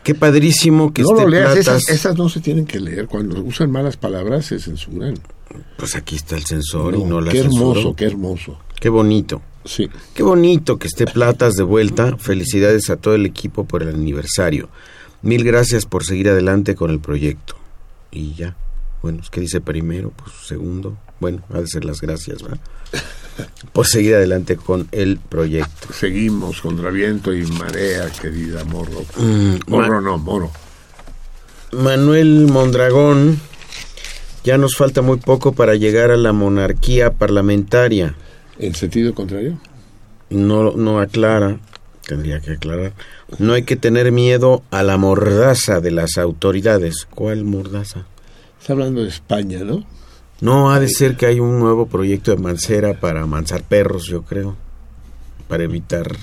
[0.03, 3.07] Qué padrísimo que no lo leas, esas, no se tienen que leer.
[3.07, 5.15] Cuando usan malas palabras se censuran.
[5.77, 8.59] Pues aquí está el censor y no las Qué hermoso, qué hermoso.
[8.81, 9.43] Qué bonito.
[9.65, 9.89] Sí.
[10.13, 12.17] Qué bonito que esté Platas de vuelta.
[12.17, 14.71] Felicidades a todo el equipo por el aniversario.
[15.23, 17.55] Mil gracias por seguir adelante con el proyecto.
[18.11, 18.57] Y ya.
[19.03, 20.97] Bueno, es que dice primero, pues segundo.
[21.21, 22.59] Bueno, ha de ser las gracias, ¿verdad?
[23.73, 25.93] Por seguir adelante con el proyecto.
[25.93, 29.05] Seguimos contra viento y marea, querida Morro.
[29.17, 30.51] Mm, Morro no, Moro.
[31.73, 33.41] Manuel Mondragón,
[34.45, 38.15] ya nos falta muy poco para llegar a la monarquía parlamentaria.
[38.59, 39.59] ¿En sentido contrario?
[40.29, 41.59] No, no aclara,
[42.07, 42.93] tendría que aclarar.
[43.39, 47.07] No hay que tener miedo a la mordaza de las autoridades.
[47.15, 48.05] ¿Cuál mordaza?
[48.61, 49.85] Está hablando de España, ¿no?
[50.43, 54.23] No, ha de ser que hay un nuevo proyecto de mancera para mansar perros, yo
[54.23, 54.57] creo.
[55.47, 56.17] Para evitar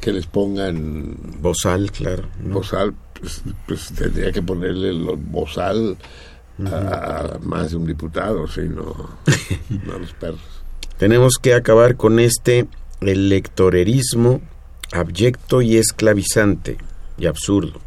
[0.00, 2.24] Que les pongan bozal, claro.
[2.42, 2.54] ¿no?
[2.56, 5.96] bozal, pues, pues tendría que ponerle el bozal
[6.66, 8.92] a, a más de un diputado, sí, no,
[9.86, 10.40] no a los perros.
[10.98, 12.66] Tenemos que acabar con este
[13.00, 14.40] electorerismo
[14.90, 16.76] abyecto y esclavizante
[17.16, 17.80] y absurdo.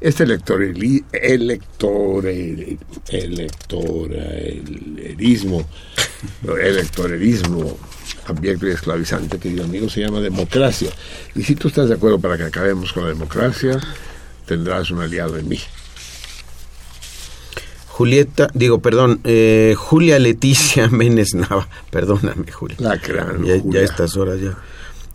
[0.00, 1.06] Este electoralismo,
[6.42, 7.78] electorerismo
[8.26, 10.90] abyecto y esclavizante, querido amigo, se llama democracia.
[11.34, 13.78] Y si tú estás de acuerdo para que acabemos con la democracia,
[14.46, 15.58] tendrás un aliado en mí.
[17.88, 22.76] Julieta, digo, perdón, eh, Julia Leticia Méndez Nava, perdóname, Julia.
[22.80, 24.56] La gran Ya, ya a estas horas ya.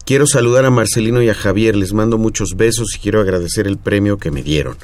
[0.05, 3.79] Quiero saludar a Marcelino y a Javier, les mando muchos besos y quiero agradecer el
[3.79, 4.77] premio que me dieron.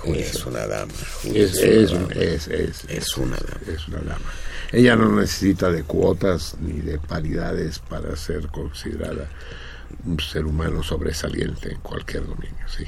[0.00, 0.92] Julia es una dama.
[1.24, 2.08] Es, una es, dama.
[2.14, 3.72] es, es, Es una dama.
[3.72, 4.32] es una dama.
[4.72, 9.28] Ella no necesita de cuotas ni de paridades para ser considerada
[10.04, 12.84] un ser humano sobresaliente en cualquier dominio, sí.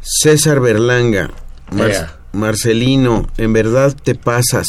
[0.00, 1.30] César Berlanga,
[1.70, 2.18] Mar-.
[2.32, 4.66] Marcelino, en verdad te pasas.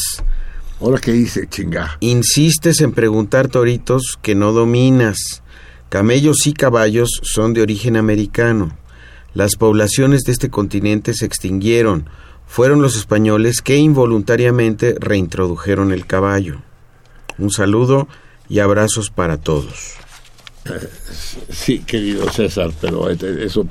[0.80, 1.98] Ahora qué dice, chinga.
[2.00, 5.42] Insistes en preguntar toritos que no dominas.
[5.90, 8.76] Camellos y caballos son de origen americano.
[9.34, 12.08] Las poblaciones de este continente se extinguieron.
[12.46, 16.62] Fueron los españoles que involuntariamente reintrodujeron el caballo.
[17.38, 18.08] Un saludo
[18.48, 19.94] y abrazos para todos.
[21.50, 23.66] Sí, querido César, pero eso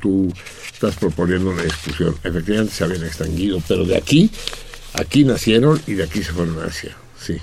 [0.00, 0.32] tú
[0.72, 2.14] estás proponiendo una discusión.
[2.22, 4.30] Efectivamente se habían extinguido, pero de aquí,
[4.94, 7.38] aquí nacieron y de aquí se fueron a Asia, sí.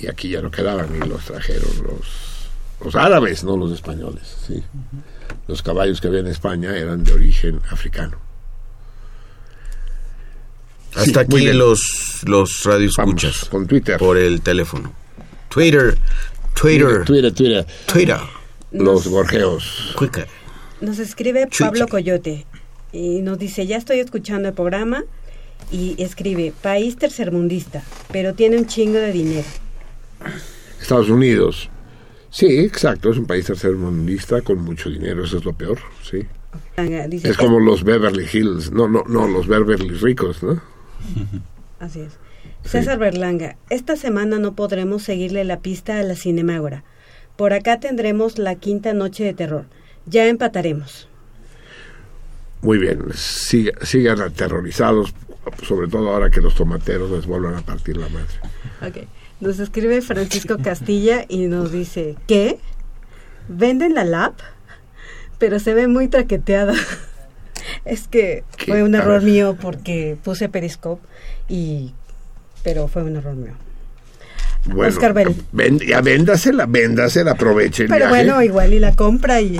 [0.00, 2.48] Y aquí ya no quedaban y los trajeron los,
[2.82, 4.62] los árabes, no los españoles, sí.
[5.46, 8.18] Los caballos que había en España eran de origen africano.
[10.94, 13.98] Hasta aquí los, los radioescuchas Vamos, con Twitter.
[13.98, 14.92] por el teléfono.
[15.48, 15.98] Twitter,
[16.54, 17.66] Twitter, Twitter, Twitter.
[17.86, 18.18] Twitter.
[18.70, 19.94] Los gorjeos.
[19.98, 20.28] Quicker.
[20.80, 21.48] Nos escribe.
[21.58, 22.46] Pablo Coyote
[22.92, 25.04] y nos dice, ya estoy escuchando el programa
[25.70, 27.82] y escribe, país tercermundista,
[28.12, 29.46] pero tiene un chingo de dinero.
[30.80, 31.70] Estados Unidos.
[32.30, 36.26] Sí, exacto, es un país tercermundista con mucho dinero, eso es lo peor, sí.
[37.08, 40.60] Dice, Es como los Beverly Hills, no, no, no, los Beverly ricos, ¿no?
[41.80, 42.18] Así es.
[42.64, 46.82] César Berlanga, esta semana no podremos seguirle la pista a la Cinemágora.
[47.36, 49.66] Por acá tendremos la quinta noche de terror.
[50.06, 51.08] Ya empataremos.
[52.62, 55.12] Muy bien, siga- sigan aterrorizados,
[55.66, 58.26] sobre todo ahora que los tomateros les vuelvan a partir la madre.
[58.86, 59.06] Ok.
[59.40, 62.58] Nos escribe Francisco Castilla y nos dice, ¿qué?
[63.48, 64.34] ¿Venden la lap?
[65.38, 66.74] Pero se ve muy traqueteada.
[67.84, 68.66] es que ¿Qué?
[68.66, 71.02] fue un error mío porque puse Periscope
[71.48, 71.92] y...
[72.62, 73.52] Pero fue un error mío.
[74.66, 75.34] Bueno, Oscar Bell.
[75.52, 78.24] ven- ya véndasela, véndasela, aproveche el Pero viaje.
[78.24, 79.58] bueno, igual y la compra y...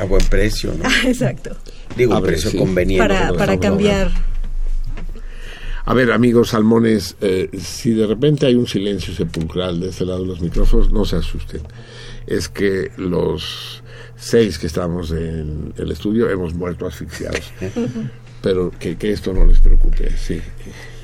[0.00, 0.88] A buen precio, ¿no?
[1.08, 1.56] Exacto.
[1.96, 2.58] Digo, A precio sí.
[2.58, 3.06] conveniente.
[3.06, 4.10] Para, para cambiar.
[5.90, 10.20] A ver, amigos salmones, eh, si de repente hay un silencio sepulcral de este lado
[10.20, 11.62] de los micrófonos, no se asusten.
[12.26, 13.82] Es que los
[14.14, 17.40] seis que estamos en el estudio hemos muerto asfixiados.
[18.42, 20.42] Pero que, que esto no les preocupe, sí.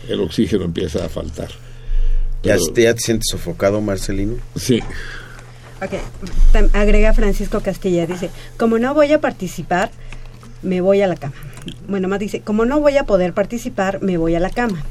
[0.06, 1.48] El oxígeno empieza a faltar.
[2.43, 4.35] ¿Ya, te- ya te sientes sofocado, Marcelino?
[4.55, 4.81] Sí,
[5.82, 5.93] Ok,
[6.52, 8.28] tam- agrega Francisco Castilla, dice,
[8.59, 9.90] como no voy a participar,
[10.62, 11.35] me voy a la cama.
[11.89, 14.82] Bueno, más dice, como no voy a poder participar, me voy a la cama.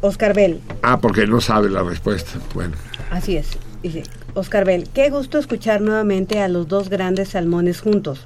[0.00, 2.32] Oscar Bell, Ah, porque no sabe la respuesta.
[2.54, 2.74] Bueno,
[3.10, 3.48] así es.
[3.82, 4.02] Dice,
[4.34, 8.24] Oscar Bell, qué gusto escuchar nuevamente a los dos grandes salmones juntos.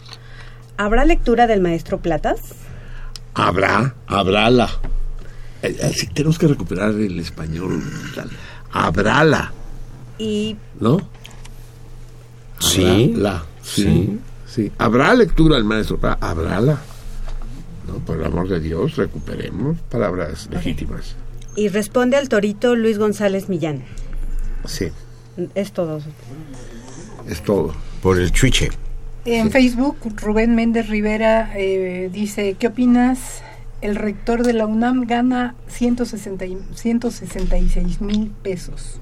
[0.76, 2.40] ¿Habrá lectura del maestro Platas?
[3.34, 4.68] habrá, habrála.
[5.62, 7.82] Eh, eh, sí, tenemos que recuperar el español.
[8.72, 9.52] Habrála,
[10.18, 10.98] Y ¿no?
[12.58, 13.14] Sí.
[13.16, 14.70] La, sí, sí.
[14.78, 16.78] Habrá lectura al maestro, ah, habrála.
[17.90, 21.16] No, por el amor de Dios, recuperemos palabras legítimas.
[21.56, 23.82] Y responde al torito Luis González Millán.
[24.66, 24.88] Sí,
[25.54, 26.00] Es todo.
[27.28, 27.74] es todo.
[28.02, 28.70] Por el chuiche.
[29.24, 33.42] En Facebook, Rubén Méndez Rivera eh, dice, ¿qué opinas
[33.80, 36.44] el rector de la UNAM gana 160,
[36.74, 39.00] 166 mil pesos.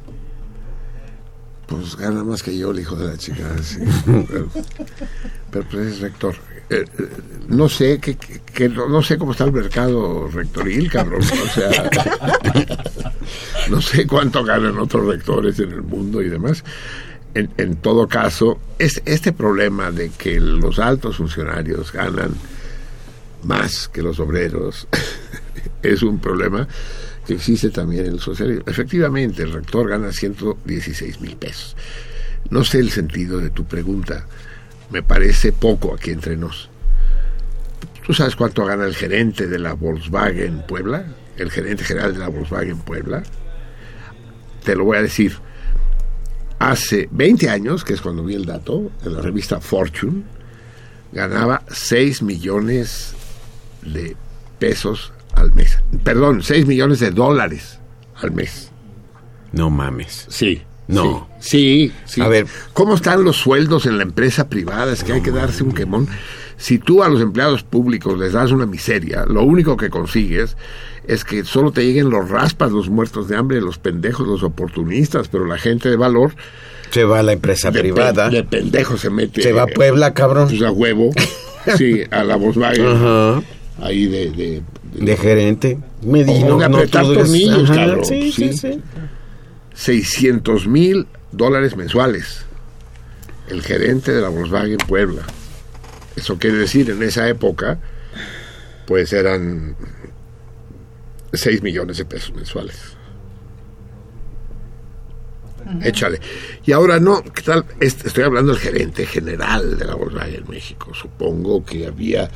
[1.67, 3.57] Pues gana más que yo, el hijo de la chica.
[3.63, 3.81] sí.
[5.51, 6.37] pero, pues es rector.
[6.71, 6.85] Eh,
[7.49, 11.23] no sé que, que- no, no sé cómo está el mercado rectoril, cabrón.
[11.23, 11.91] O sea,
[13.71, 16.65] no sé cuánto ganan otros rectores en el mundo y demás.
[17.35, 22.33] En, en todo caso, es, este problema de que los altos funcionarios ganan
[23.45, 24.89] más que los obreros
[25.83, 26.67] es un problema
[27.27, 28.65] que existe también en el socialismo.
[28.67, 31.77] Efectivamente, el rector gana 116 mil pesos.
[32.51, 34.27] No sé el sentido de tu pregunta.
[34.91, 36.71] Me parece poco aquí entre nos.
[38.07, 41.05] ¿Tú sabes cuánto gana el gerente de la Volkswagen Puebla?
[41.37, 43.23] El gerente general de la Volkswagen Puebla.
[44.65, 45.37] Te lo voy a decir.
[46.59, 50.25] Hace 20 años, que es cuando vi el dato, en la revista Fortune,
[51.13, 53.15] ganaba 6 millones
[53.83, 54.17] de
[54.59, 55.79] pesos al mes.
[56.03, 57.79] Perdón, 6 millones de dólares
[58.17, 58.71] al mes.
[59.53, 60.27] No mames.
[60.29, 60.63] Sí.
[60.89, 61.29] No.
[61.39, 62.21] Sí, sí.
[62.21, 62.47] A ver.
[62.73, 64.93] ¿Cómo están los sueldos en la empresa privada?
[64.93, 66.09] Es que hay que darse un quemón.
[66.57, 70.57] Si tú a los empleados públicos les das una miseria, lo único que consigues
[71.07, 75.29] es que solo te lleguen los raspas, los muertos de hambre, los pendejos, los oportunistas,
[75.29, 76.33] pero la gente de valor
[76.91, 78.29] Se va a la empresa de, privada.
[78.29, 79.41] pe- de pendejo se mete.
[79.43, 80.49] Se va a Puebla, cabrón.
[80.49, 81.11] Pues a huevo.
[81.77, 82.87] Sí, a la Volkswagen.
[82.87, 83.43] Ajá.
[83.83, 84.63] Ahí de, de,
[84.95, 85.79] De gerente.
[86.01, 88.05] De no tornillos, cabrón.
[88.07, 88.59] Sí, sí, Sí.
[88.73, 88.81] sí.
[89.79, 92.45] 600 mil dólares mensuales.
[93.49, 95.23] El gerente de la Volkswagen Puebla.
[96.17, 97.79] Eso quiere decir, en esa época,
[98.89, 99.77] pues eran
[101.33, 102.97] 6 millones de pesos mensuales.
[105.83, 106.19] Échale.
[106.67, 107.65] Y ahora no, ¿qué tal?
[107.79, 110.93] Est- Estoy hablando del gerente general de la Volkswagen México.
[110.93, 112.29] Supongo que había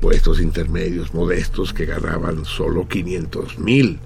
[0.00, 3.98] puestos intermedios modestos que ganaban solo 500 mil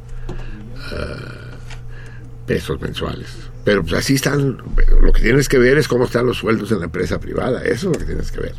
[2.47, 3.29] pesos mensuales.
[3.65, 4.59] Pero pues así están,
[5.01, 7.91] lo que tienes que ver es cómo están los sueldos en la empresa privada, eso
[7.91, 8.55] es lo que tienes que ver.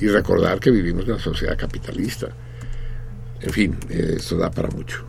[0.00, 2.28] Y recordar que vivimos en una sociedad capitalista.
[3.42, 5.04] En fin, eh, eso da para mucho.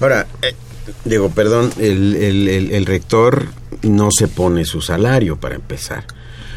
[0.00, 0.54] Ahora, eh,
[1.04, 3.46] digo, perdón, el, el- el- el rector
[3.82, 6.04] no se pone su salario para empezar.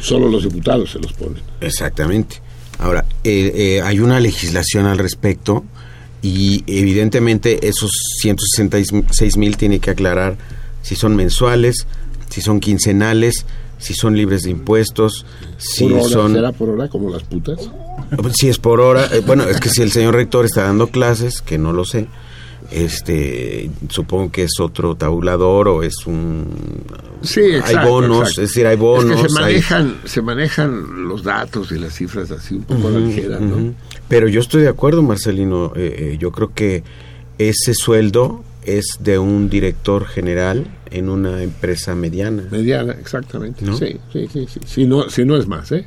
[0.00, 1.42] Solo los diputados se los ponen.
[1.60, 2.40] Exactamente.
[2.78, 5.64] Ahora, eh, eh, hay una legislación al respecto
[6.26, 7.90] y evidentemente esos
[8.20, 10.36] 166 mil tiene que aclarar
[10.82, 11.86] si son mensuales,
[12.30, 13.46] si son quincenales,
[13.78, 15.26] si son libres de impuestos,
[15.58, 16.32] si por hora, son...
[16.32, 17.70] ¿Será por hora como las putas?
[18.34, 21.42] Si es por hora, eh, bueno, es que si el señor rector está dando clases,
[21.42, 22.06] que no lo sé,
[22.70, 26.48] este, supongo que es otro tabulador o es un...
[27.22, 28.42] Sí, hay exacto, bonos, exacto.
[28.42, 29.16] es decir, hay bonos.
[29.18, 32.88] Es que se hay- manejan, se manejan los datos y las cifras así un poco
[32.88, 33.74] a la Ujú, ligera, ¿no?
[34.08, 35.72] Pero yo estoy de acuerdo, Marcelino.
[35.76, 36.82] eh, eh, yo creo que
[37.38, 42.44] ese sueldo es de un director general en una empresa mediana.
[42.50, 43.64] Mediana, exactamente.
[43.64, 43.76] ¿No?
[43.76, 44.60] Sí, sí, sí, sí.
[44.64, 45.86] Si no, si no es más, ¿eh?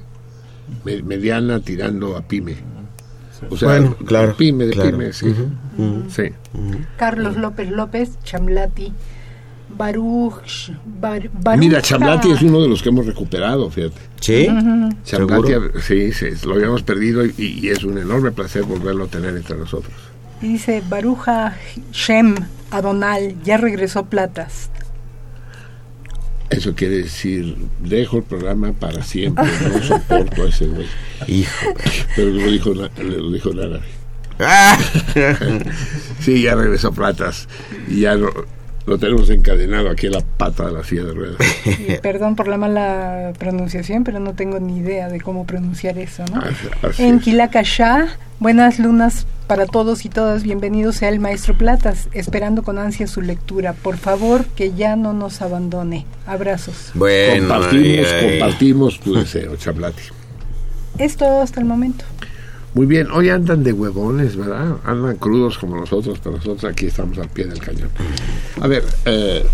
[0.86, 2.56] Me- mediana tirando a pyme.
[3.50, 4.92] O sea, Bueno, claro, pyme de claro.
[4.92, 5.34] pyme, sí.
[6.10, 6.24] Sí.
[6.98, 8.92] Carlos López López, Chamlati,
[9.78, 11.58] Baruch, Bar- Baruja.
[11.58, 13.96] Mira, Chablati es uno de los que hemos recuperado, fíjate.
[14.20, 14.48] ¿Sí?
[14.50, 14.90] Ujú.
[15.04, 19.36] Chablati, sí, sí, lo habíamos perdido y, y es un enorme placer volverlo a tener
[19.36, 19.94] entre nosotros.
[20.42, 21.58] Y dice Baruja
[21.92, 22.36] Shem
[22.72, 24.70] Adonal, ya regresó Platas.
[26.50, 30.88] Eso quiere decir, dejo el programa para siempre, no soporto a ese güey.
[31.28, 31.52] Hijo.
[32.16, 33.82] Pero lo dijo, lo dijo en árabe.
[34.40, 34.78] Ah.
[36.22, 37.48] Sí, ya regresó Platas
[37.88, 38.34] y ya lo,
[38.90, 41.38] lo tenemos encadenado aquí en la pata de la silla de ruedas.
[41.66, 46.26] Y perdón por la mala pronunciación, pero no tengo ni idea de cómo pronunciar eso,
[46.34, 46.42] ¿no?
[46.42, 47.24] Así- así En es.
[47.24, 48.08] Quilacashá,
[48.40, 50.44] buenas lunas para todos y todas.
[50.44, 53.74] Bienvenido sea el maestro Platas, esperando con ansia su lectura.
[53.74, 56.06] Por favor, que ya no nos abandone.
[56.26, 56.92] Abrazos.
[56.96, 58.30] Bueno, compartimos, ay, ay.
[58.40, 60.02] compartimos tu deseo, Chablati.
[60.98, 62.04] Es todo hasta el momento.
[62.74, 64.78] Muy bien, hoy andan de huevones, ¿verdad?
[64.86, 67.90] Andan crudos como nosotros, pero nosotros aquí estamos al pie del cañón.
[68.62, 69.46] A ver, eh,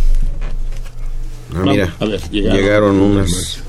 [1.56, 3.60] Ah, mira, a ver, llegaron, llegaron unas.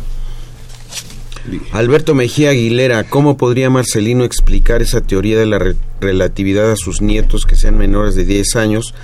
[1.72, 7.00] Alberto Mejía Aguilera, ¿cómo podría Marcelino explicar esa teoría de la re- relatividad a sus
[7.00, 8.94] nietos que sean menores de 10 años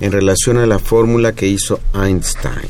[0.00, 2.68] en relación a la fórmula que hizo Einstein?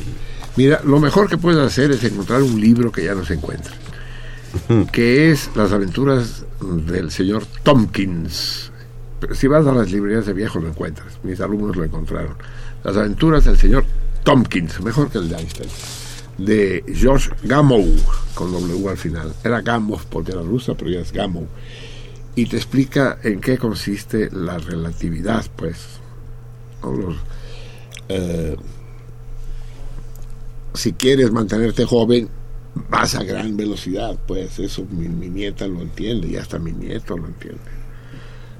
[0.55, 3.73] Mira, lo mejor que puedes hacer es encontrar un libro que ya no se encuentra,
[4.91, 8.71] que es Las aventuras del señor Tompkins.
[9.33, 12.35] Si vas a las librerías de viejo lo encuentras, mis alumnos lo encontraron.
[12.83, 13.85] Las aventuras del señor
[14.23, 15.69] Tompkins, mejor que el de Einstein,
[16.37, 17.85] de George Gamow,
[18.33, 19.33] con W al final.
[19.43, 21.47] Era Gamow porque era rusa, pero ya es Gamow.
[22.35, 25.99] y te explica en qué consiste la relatividad, pues.
[28.07, 28.55] Eh,
[30.73, 32.29] si quieres mantenerte joven,
[32.89, 37.27] vas a gran velocidad, pues eso mi, nieta lo entiende y hasta mi nieto lo
[37.27, 37.59] entiende.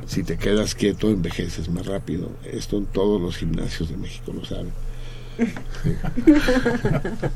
[0.07, 2.31] Si te quedas quieto, envejeces más rápido.
[2.43, 4.71] Esto en todos los gimnasios de México lo saben.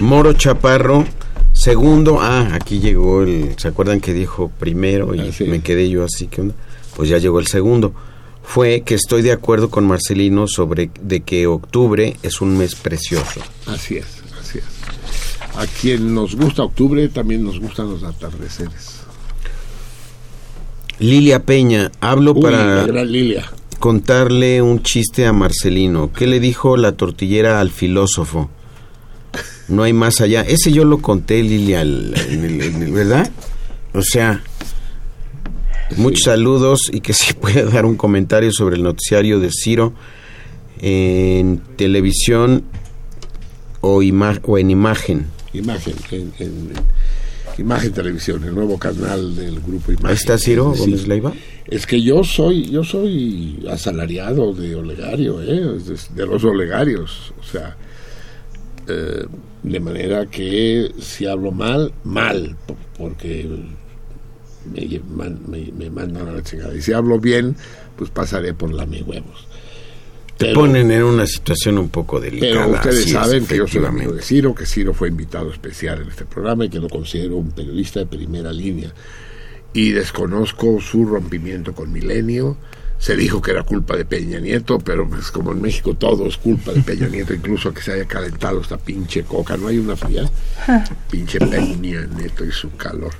[0.00, 1.04] Moro Chaparro,
[1.52, 2.20] segundo.
[2.20, 3.54] Ah, aquí llegó el.
[3.58, 6.26] ¿Se acuerdan que dijo primero y ah, me quedé yo así?
[6.26, 6.50] que
[6.96, 7.94] Pues ya llegó el segundo
[8.50, 13.40] fue que estoy de acuerdo con Marcelino sobre de que octubre es un mes precioso.
[13.66, 14.06] Así es,
[14.40, 14.64] así es.
[15.56, 19.02] A quien nos gusta octubre también nos gustan los atardeceres.
[20.98, 22.84] Lilia Peña, hablo para
[23.78, 26.12] contarle un chiste a Marcelino.
[26.12, 28.50] ¿Qué le dijo la tortillera al filósofo?
[29.68, 30.42] No hay más allá.
[30.42, 33.30] Ese yo lo conté, Lilia, ¿verdad?
[33.94, 34.42] O sea,
[35.96, 39.92] Muchos saludos y que si puede dar un comentario sobre el noticiario de Ciro
[40.80, 42.64] en televisión
[43.80, 44.00] o,
[44.42, 45.26] o en imagen.
[45.52, 46.72] Imagen, en,
[47.58, 50.16] Imagen Televisión, el nuevo canal del grupo Imagen.
[50.16, 51.32] está Ciro Gómez Leiva?
[51.66, 55.78] Es que yo soy yo soy asalariado de Olegario, ¿eh?
[56.14, 57.76] de, los Olegarios, o sea,
[58.86, 59.26] eh,
[59.62, 62.56] de manera que si hablo mal, mal,
[62.96, 63.46] porque
[64.66, 66.74] me, me, mandan a la chingada.
[66.74, 67.56] Y si hablo bien,
[67.96, 69.46] pues pasaré por la mi huevos.
[70.36, 72.64] Te ponen en una situación un poco delicada.
[72.64, 76.08] Pero ustedes saben que yo soy amigo de Ciro, que Ciro fue invitado especial en
[76.08, 78.92] este programa y que lo considero un periodista de primera línea.
[79.74, 82.56] Y desconozco su rompimiento con Milenio.
[83.00, 86.36] Se dijo que era culpa de Peña Nieto, pero pues como en México todo es
[86.36, 89.96] culpa de Peña Nieto, incluso que se haya calentado esta pinche coca, no hay una
[89.96, 90.30] fría.
[91.10, 93.14] pinche Peña Nieto y su calor.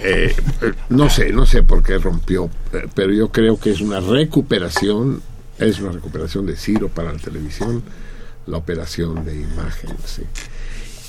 [0.00, 0.34] Eh,
[0.88, 5.22] no sé, no sé por qué rompió, eh, pero yo creo que es una recuperación,
[5.56, 7.84] es una recuperación de Ciro para la televisión,
[8.46, 9.90] la operación de imagen.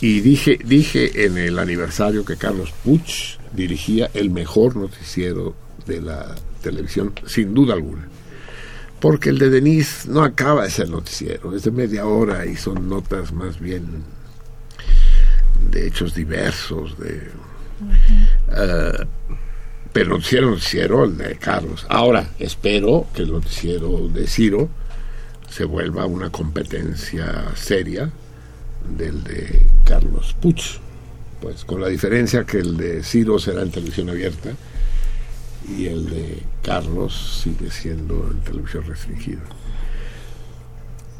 [0.01, 5.55] Y dije, dije en el aniversario que Carlos Puch dirigía el mejor noticiero
[5.87, 8.07] de la televisión, sin duda alguna.
[8.99, 12.87] Porque el de Denise no acaba de ser noticiero, es de media hora y son
[12.87, 14.03] notas más bien
[15.71, 17.29] de hechos diversos, de
[18.51, 19.05] eh,
[19.93, 21.85] pero el noticiero, noticiero, el de Carlos.
[21.89, 24.69] Ahora, espero que el noticiero de Ciro
[25.49, 28.09] se vuelva una competencia seria
[28.97, 30.79] del de Carlos Puch.
[31.41, 34.51] Pues con la diferencia que el de Ciro será en televisión abierta
[35.67, 39.41] y el de Carlos sigue siendo en televisión restringida.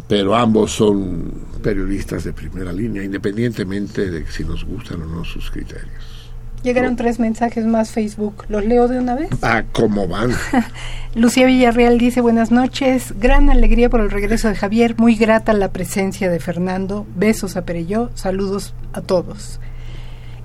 [0.08, 1.32] Pero ambos son
[1.64, 6.22] periodistas de primera línea, independientemente de si nos gustan o no sus criterios.
[6.64, 8.46] Llegaron tres mensajes más Facebook.
[8.48, 9.30] ¿Los leo de una vez?
[9.42, 10.32] Ah, ¿cómo van?
[11.16, 13.16] Lucía Villarreal dice buenas noches.
[13.20, 14.96] Gran alegría por el regreso de Javier.
[14.98, 17.08] Muy grata la presencia de Fernando.
[17.16, 18.12] Besos a Perelló.
[18.14, 19.60] Saludos a todos.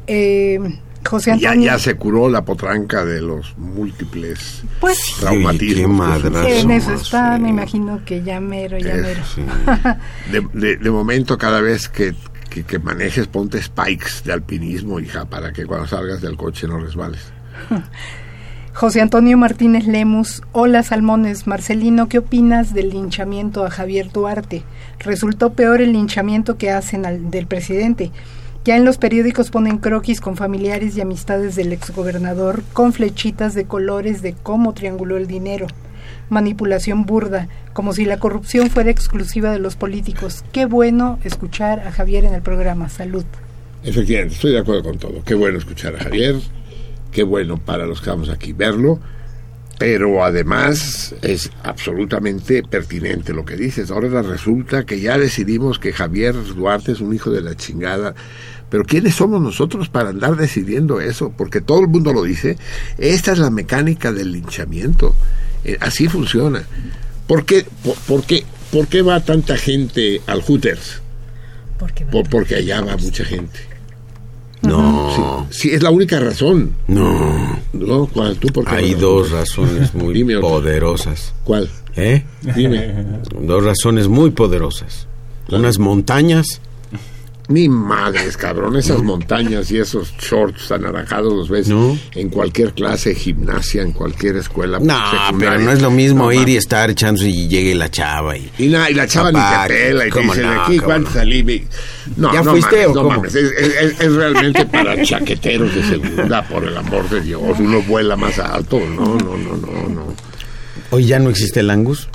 [0.07, 0.59] Eh,
[1.07, 1.65] José Antonio.
[1.65, 6.25] Ya, se curó la potranca de los múltiples pues, traumatismos.
[6.25, 9.23] en eso está, me imagino que ya mero, ya mero.
[10.53, 12.15] de momento, cada vez que
[12.65, 17.33] que, manejes, ponte spikes de alpinismo, hija, para que cuando salgas del coche no resbales.
[18.75, 24.65] José Antonio Martínez Lemus, hola Salmones, Marcelino, ¿qué opinas del linchamiento a Javier Duarte?
[24.99, 28.11] Resultó peor el linchamiento que hacen al, del presidente.
[28.67, 33.65] Ya en los periódicos ponen croquis con familiares y amistades del exgobernador con flechitas de
[33.65, 35.69] colores de cómo trianguló el dinero
[36.29, 40.45] manipulación burda, como si la corrupción fuera exclusiva de los políticos.
[40.53, 42.89] Qué bueno escuchar a Javier en el programa.
[42.89, 43.25] Salud.
[43.85, 45.23] Efectivamente, estoy de acuerdo con todo.
[45.25, 46.35] Qué bueno escuchar a Javier,
[47.13, 48.99] qué bueno para los que vamos aquí verlo,
[49.79, 53.91] pero además es absolutamente pertinente lo que dices.
[53.91, 58.15] Ahora resulta que ya decidimos que Javier Duarte es un hijo de la chingada.
[58.71, 61.33] Pero ¿quiénes somos nosotros para andar decidiendo eso?
[61.37, 62.57] Porque todo el mundo lo dice.
[62.99, 65.15] Esta es la mecánica del linchamiento.
[65.65, 66.65] Eh, así funciona.
[67.27, 67.67] ¿Por qué,
[68.07, 71.03] por, qué, por qué va tanta gente al Hooters?
[72.31, 73.61] porque allá va mucha gente.
[74.63, 75.47] No.
[75.51, 76.75] Sí, es la única razón.
[76.89, 77.59] No.
[77.73, 78.07] no
[78.41, 81.35] ¿Tú por Hay dos razones muy poderosas.
[81.45, 81.71] ¿Cuál?
[81.95, 82.25] ¿Eh?
[82.55, 82.95] Dime.
[83.41, 85.07] Dos razones muy poderosas.
[85.49, 86.61] Unas montañas
[87.49, 88.77] Ni madres, cabrón.
[88.77, 91.69] Esas montañas y esos shorts anaranjados los ves
[92.15, 94.81] en cualquier clase de gimnasia, en cualquier escuela.
[94.81, 95.01] No,
[95.39, 98.37] pero no es lo mismo ir y estar echando y llegue la chava.
[98.37, 101.67] Y, y, y la chava ni te pela y te dicen aquí cuánto salí.
[102.17, 103.17] No, ¿Ya no fuiste mames, o no cómo?
[103.17, 103.35] mames.
[103.37, 107.43] Es, es- es realmente para chaqueteros de segunda, por el amor de Dios.
[107.61, 108.81] Uno vuela más alto.
[108.81, 110.07] No, no, no, no, no.
[110.91, 112.09] Hoy ya no existe el Angus.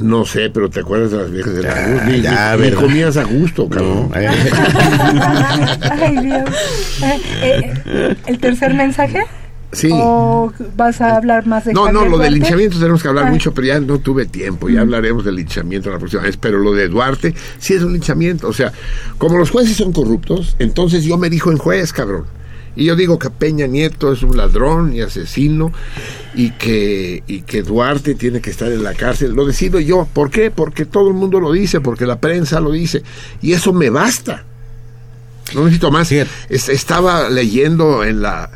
[0.00, 2.02] No sé, pero ¿te acuerdas de las viejas de la luz?
[2.06, 4.10] Ni, ya, ni- ni comías a gusto, cabrón.
[4.14, 4.26] Ay,
[6.24, 6.48] Dios.
[7.02, 9.20] Eh, eh, ¿El tercer mensaje?
[9.72, 9.88] Sí.
[9.92, 13.30] ¿O vas a hablar más de No, no, lo del linchamiento tenemos que hablar Ah.
[13.30, 14.68] mucho, pero ya no tuve tiempo.
[14.68, 16.36] Ya hablaremos del linchamiento la próxima vez.
[16.36, 18.48] Pero lo de Duarte sí es un linchamiento.
[18.48, 18.72] O sea,
[19.18, 22.24] como los jueces son corruptos, entonces yo me dijo en juez, cabrón.
[22.76, 25.72] Y yo digo que Peña Nieto es un ladrón y asesino
[26.34, 29.32] y que, y que Duarte tiene que estar en la cárcel.
[29.34, 30.06] Lo decido yo.
[30.12, 30.50] ¿Por qué?
[30.50, 33.02] Porque todo el mundo lo dice, porque la prensa lo dice.
[33.42, 34.44] Y eso me basta.
[35.54, 36.12] No necesito más.
[36.12, 38.50] Es- estaba leyendo en la,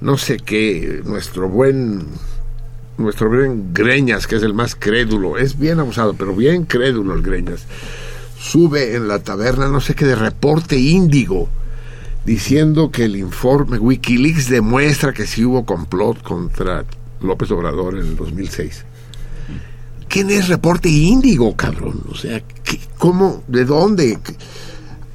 [0.00, 2.06] no sé qué, nuestro buen,
[2.98, 7.22] nuestro buen Greñas, que es el más crédulo, es bien abusado, pero bien crédulo el
[7.22, 7.64] Greñas,
[8.38, 11.48] sube en la taberna, no sé qué, de reporte índigo,
[12.26, 16.84] diciendo que el informe Wikileaks demuestra que sí hubo complot contra
[17.22, 18.84] López Obrador en el 2006.
[20.08, 22.02] ¿Quién es reporte índigo, cabrón?
[22.10, 23.42] O sea, ¿qué- ¿cómo?
[23.48, 24.18] ¿De dónde?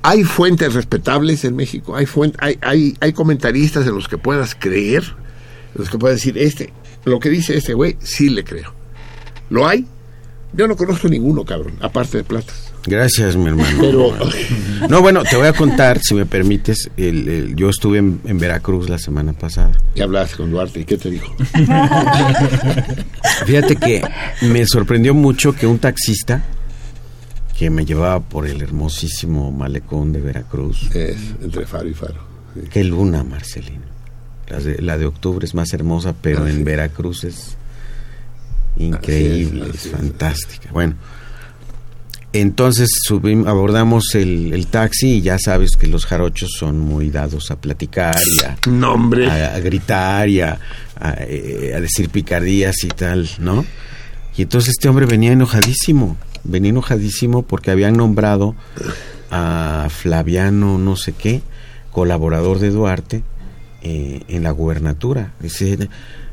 [0.03, 4.55] hay fuentes respetables en México, hay, fuen- hay, hay, hay comentaristas en los que puedas
[4.55, 6.73] creer, en los que puedas decir, este,
[7.05, 8.73] lo que dice este güey, sí le creo.
[9.51, 9.85] ¿Lo hay?
[10.53, 12.70] Yo no conozco ninguno, cabrón, aparte de platas.
[12.85, 13.77] Gracias, mi hermano.
[13.79, 14.13] Pero-
[14.89, 18.39] No, bueno, te voy a contar, si me permites, el, el- yo estuve en, en
[18.39, 19.71] Veracruz la semana pasada.
[19.93, 21.31] Y hablaste con Duarte, ¿y qué te dijo?
[23.45, 24.01] Fíjate que
[24.41, 26.43] me sorprendió mucho que un taxista
[27.57, 30.89] que me llevaba por el hermosísimo malecón de Veracruz.
[30.95, 32.15] Es entre faro y faro.
[32.55, 32.61] sí.
[32.71, 33.91] Qué luna, Marcelino.
[34.47, 37.55] La de, la de octubre es más hermosa, pero en Veracruz es
[38.77, 39.95] increíble, Así es, es, así es.
[39.95, 40.69] fantástica.
[40.73, 40.95] Bueno,
[42.33, 47.51] entonces subimos, abordamos el, el taxi y ya sabes que los jarochos son muy dados
[47.51, 49.29] a platicar y a, No, hombre.
[49.29, 50.59] a, a gritar y a,
[50.99, 53.65] a, eh, a decir picardías y tal, ¿no?
[54.37, 58.55] Y entonces este hombre venía enojadísimo, venía enojadísimo porque habían nombrado
[59.29, 61.41] a Flaviano no sé qué,
[61.91, 63.23] colaborador de Duarte,
[63.81, 65.33] eh, en la gubernatura.
[65.41, 65.89] Dice,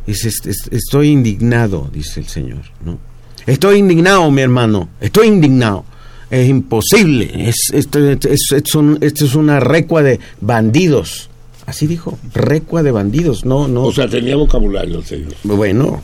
[0.06, 2.98] dice, "Est- est- estoy indignado, dice el señor, ¿no?
[3.46, 5.84] Estoy indignado, mi hermano, estoy indignado.
[6.30, 11.30] Es imposible, es, esto, es, es un- esto es una recua de bandidos.
[11.66, 13.84] Así dijo, recua de bandidos, no, no.
[13.84, 15.32] O sea, tenía vocabulario el señor.
[15.44, 16.02] Bueno,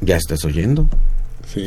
[0.00, 0.86] ya estás oyendo.
[1.52, 1.64] Sí.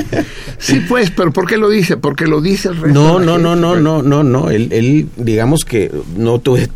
[0.58, 1.96] sí, pues, pero ¿por qué lo dice?
[1.96, 2.88] Porque lo dice el resto.
[2.88, 4.50] No, de la no, no, no, no, no, no.
[4.50, 6.68] Él, él, digamos que no tuve,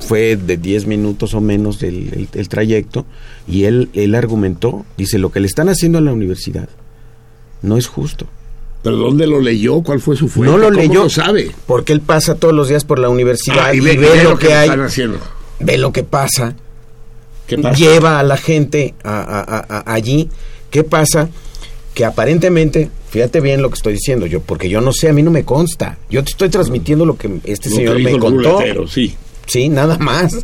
[0.00, 3.06] fue de 10 minutos o menos el, el- el trayecto
[3.48, 6.68] y él, él argumentó, dice, lo que le están haciendo a la universidad
[7.62, 8.26] no es justo.
[8.82, 9.82] ¿Pero dónde lo leyó?
[9.82, 10.50] ¿Cuál fue su fuente?
[10.52, 11.02] no lo ¿Cómo leyó.
[11.04, 11.50] lo sabe?
[11.66, 13.94] Porque él pasa todos los días por la universidad Ah, y, ve,
[14.24, 15.18] lo que, hay, están haciendo.
[15.58, 16.54] ve lo que pasa,
[17.46, 17.76] ¿Qué pasa?
[17.76, 20.30] lleva a la gente a- a- a- a- allí.
[20.70, 21.28] ¿Qué pasa?
[21.94, 25.22] Que aparentemente, fíjate bien lo que estoy diciendo yo, porque yo no sé, a mí
[25.22, 25.98] no me consta.
[26.08, 28.60] Yo te estoy transmitiendo lo que este Lo señor que me contó.
[28.88, 29.14] sí.
[29.46, 30.36] Sí, nada más.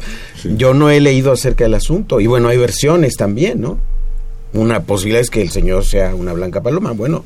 [0.56, 2.18] Yo no he leído acerca del asunto.
[2.20, 3.78] Y bueno, hay versiones también, ¿no?
[4.52, 6.90] Una posibilidad es que el señor sea una blanca paloma.
[6.90, 7.24] Bueno,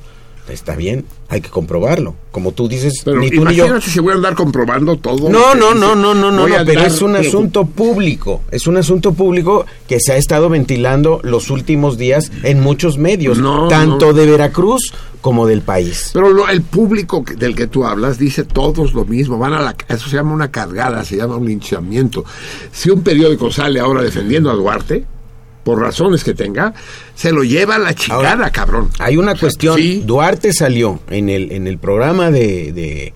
[0.51, 2.15] está bien, hay que comprobarlo.
[2.31, 3.65] Como tú dices, Pero ni tú ni yo.
[3.65, 5.29] imagínate si voy a andar comprobando todo.
[5.29, 8.43] No, no, no, no, no, no, pero es un asunto público.
[8.51, 13.39] Es un asunto público que se ha estado ventilando los últimos días en muchos medios,
[13.39, 14.13] No, tanto no.
[14.13, 16.11] de Veracruz como del país.
[16.15, 19.37] Pero lo- el público que- del que tú hablas dice todos lo mismo.
[19.39, 22.25] Van a la, eso se llama una cargada, se llama un linchamiento.
[22.73, 25.05] Si un periódico sale ahora defendiendo a Duarte,
[25.65, 26.75] por razones que tenga,
[27.15, 28.91] se lo lleva a la chingada, Ahora, cabrón.
[28.99, 29.77] Hay una cuestión.
[29.77, 30.03] sí.
[30.07, 33.13] Duarte salió en el, en el programa de, de,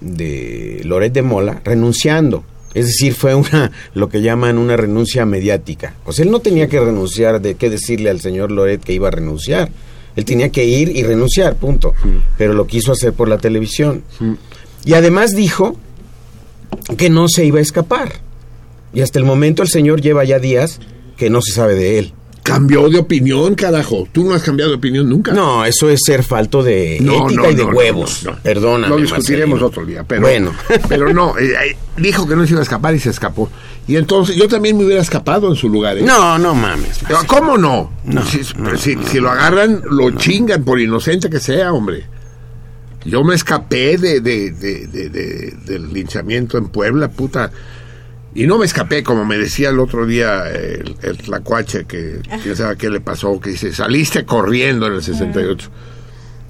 [0.00, 2.44] de Loret de Mola renunciando.
[2.74, 5.94] Es decir, fue una lo que llaman una renuncia mediática.
[6.06, 9.08] O sea, él no tenía que renunciar de qué decirle al señor Loret que iba
[9.08, 9.70] a renunciar.
[10.16, 11.94] Él tenía que ir y renunciar, punto.
[12.38, 14.02] Pero lo quiso hacer por la televisión.
[14.84, 15.76] Y además dijo
[16.96, 18.12] que no se iba a escapar.
[18.94, 20.80] Y hasta el momento el señor lleva ya días
[21.16, 22.12] que no se sabe de él.
[22.42, 24.08] Cambió de opinión, carajo.
[24.10, 25.30] Tú no has cambiado de opinión nunca.
[25.32, 28.24] No, eso es ser falto de No, ética no, y de no, huevos.
[28.24, 28.38] no, no.
[28.42, 28.88] Perdóname.
[28.88, 29.66] Lo discutiremos Marcelino.
[29.68, 30.52] otro día, pero Bueno.
[30.88, 33.48] pero no, eh, eh, dijo que no se iba a escapar y se escapó.
[33.86, 35.98] Y entonces yo también me hubiera escapado en su lugar.
[35.98, 36.02] ¿eh?
[36.02, 36.98] No, no mames.
[37.28, 37.92] ¿Cómo no?
[38.04, 42.06] No, si, no, si- lo agarran, lo chingan por inocente que sea, hombre.
[43.04, 47.52] Yo me escapé de, de- de- de- de- del linchamiento en Puebla, puta.
[48.34, 52.56] Y no me escapé, como me decía el otro día el, el tlacuache, que quién
[52.56, 55.70] sabe qué le pasó, que dice, saliste corriendo en el 68.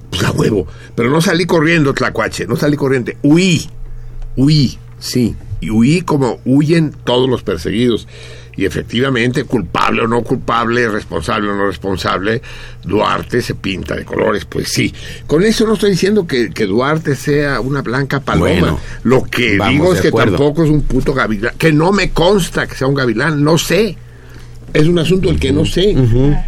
[0.09, 0.67] Pues a huevo.
[0.95, 3.11] Pero no salí corriendo, tlacuache, no salí corriendo.
[3.21, 3.69] Huí,
[4.37, 5.35] huí, sí.
[5.59, 8.07] Y huí como huyen todos los perseguidos.
[8.55, 12.41] Y efectivamente, culpable o no culpable, responsable o no responsable,
[12.83, 14.93] Duarte se pinta de colores, pues sí.
[15.25, 18.49] Con eso no estoy diciendo que, que Duarte sea una blanca paloma.
[18.49, 20.37] Bueno, Lo que digo es que acuerdo.
[20.37, 21.55] tampoco es un puto gavilán.
[21.57, 23.97] Que no me consta que sea un gavilán, no sé.
[24.73, 25.95] Es un asunto del que no sé.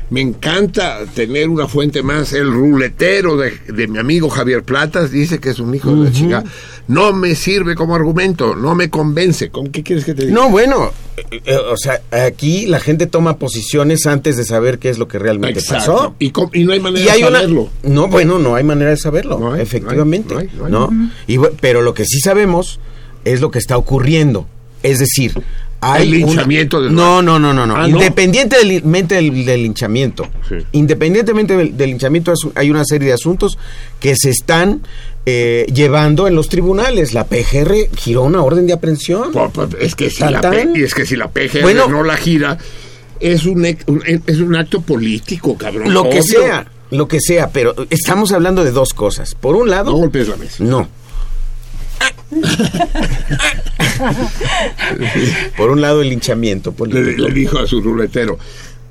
[0.10, 2.34] Me encanta tener una fuente más.
[2.34, 6.12] El ruletero de, de mi amigo Javier Platas dice que es un hijo de la
[6.12, 6.44] chica.
[6.88, 9.50] No me sirve como argumento, no me convence.
[9.50, 10.34] ¿Con qué quieres que te diga?
[10.34, 14.90] No, bueno, eh, eh, o sea, aquí la gente toma posiciones antes de saber qué
[14.90, 15.94] es lo que realmente Exacto.
[15.94, 16.16] pasó.
[16.20, 17.70] Y, y no hay manera hay de una- saberlo.
[17.84, 20.34] No, bueno, no hay manera de saberlo, No hay, efectivamente.
[20.34, 20.80] no hay, no hay, ¿no?
[20.92, 21.12] no hay.
[21.28, 22.80] Y bu- pero lo que sí sabemos
[23.24, 24.48] es lo que está ocurriendo.
[24.84, 25.34] Es decir,
[25.94, 27.76] hay El linchamiento una- del No, no, no, no, no.
[27.76, 27.98] Ah, ¿no?
[27.98, 30.28] Independientemente del, del linchamiento.
[30.48, 30.56] Sí.
[30.74, 33.58] Independientemente del, del linchamiento, hay una serie de asuntos
[34.00, 34.82] que se están
[35.26, 37.14] eh, llevando en los tribunales.
[37.14, 39.32] La PGR giró una orden de aprehensión.
[39.32, 40.42] Pues, pues, es que si la
[40.76, 41.88] y es que si la PGR Bueno.
[41.88, 42.58] no la gira
[43.20, 45.94] es un, es un acto político, cabrón.
[45.94, 49.34] Lo que sea, lo que sea, pero estamos hablando de dos cosas.
[49.36, 50.64] Por un lado, No golpes la mesa.
[50.64, 50.88] no.
[55.58, 58.38] Por un lado el linchamiento Le, le dijo a su ruletero,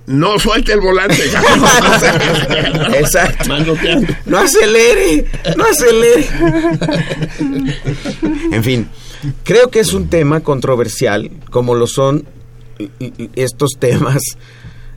[0.06, 1.16] no suelte el volante.
[2.98, 3.48] Exacto.
[3.48, 4.12] Manoteando.
[4.26, 5.26] No acelere,
[5.56, 6.26] no acelere.
[8.52, 8.88] En fin,
[9.44, 12.24] creo que es un tema controversial, como lo son
[13.36, 14.20] estos temas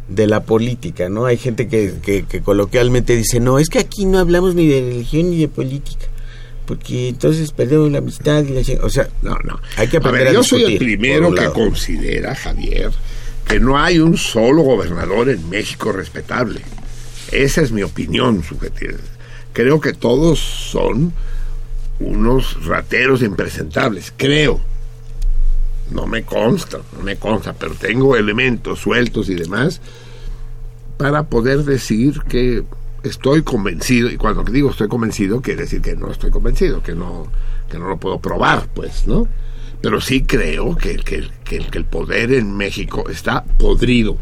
[0.09, 1.25] de la política, ¿no?
[1.25, 4.79] Hay gente que, que- que coloquialmente dice, no, es que aquí no hablamos ni de
[4.81, 6.05] religión ni de política,
[6.67, 8.61] porque entonces perdemos la amistad y la...
[8.61, 8.77] chi-".
[8.83, 9.59] O sea, No, no.
[9.77, 12.91] Hay que A ver, aprender a yo soy el primero que considera, Javier,
[13.47, 16.61] que no hay un solo gobernador en México respetable.
[17.31, 18.97] Esa es mi opinión subjetiva.
[19.53, 21.13] Creo que todos son
[21.99, 24.59] unos rateros impresentables, creo.
[25.89, 29.81] No me consta, no me consta, pero tengo elementos sueltos y demás
[30.97, 32.63] para poder decir que
[33.03, 37.27] estoy convencido, y cuando digo estoy convencido, quiere decir que no estoy convencido, que no,
[37.69, 39.27] que no lo puedo probar, pues, ¿no?
[39.81, 44.17] Pero sí creo que, que, que- que el poder en México está podrido.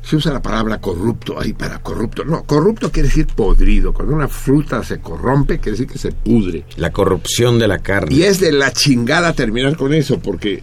[0.00, 2.24] Se usa la palabra corrupto ahí para corrupto.
[2.24, 3.92] No, corrupto quiere decir podrido.
[3.92, 6.64] Cuando una fruta se corrompe, quiere decir que se pudre.
[6.76, 8.14] la corrupción de la carne.
[8.14, 10.62] Y es de la chingada terminar con eso, porque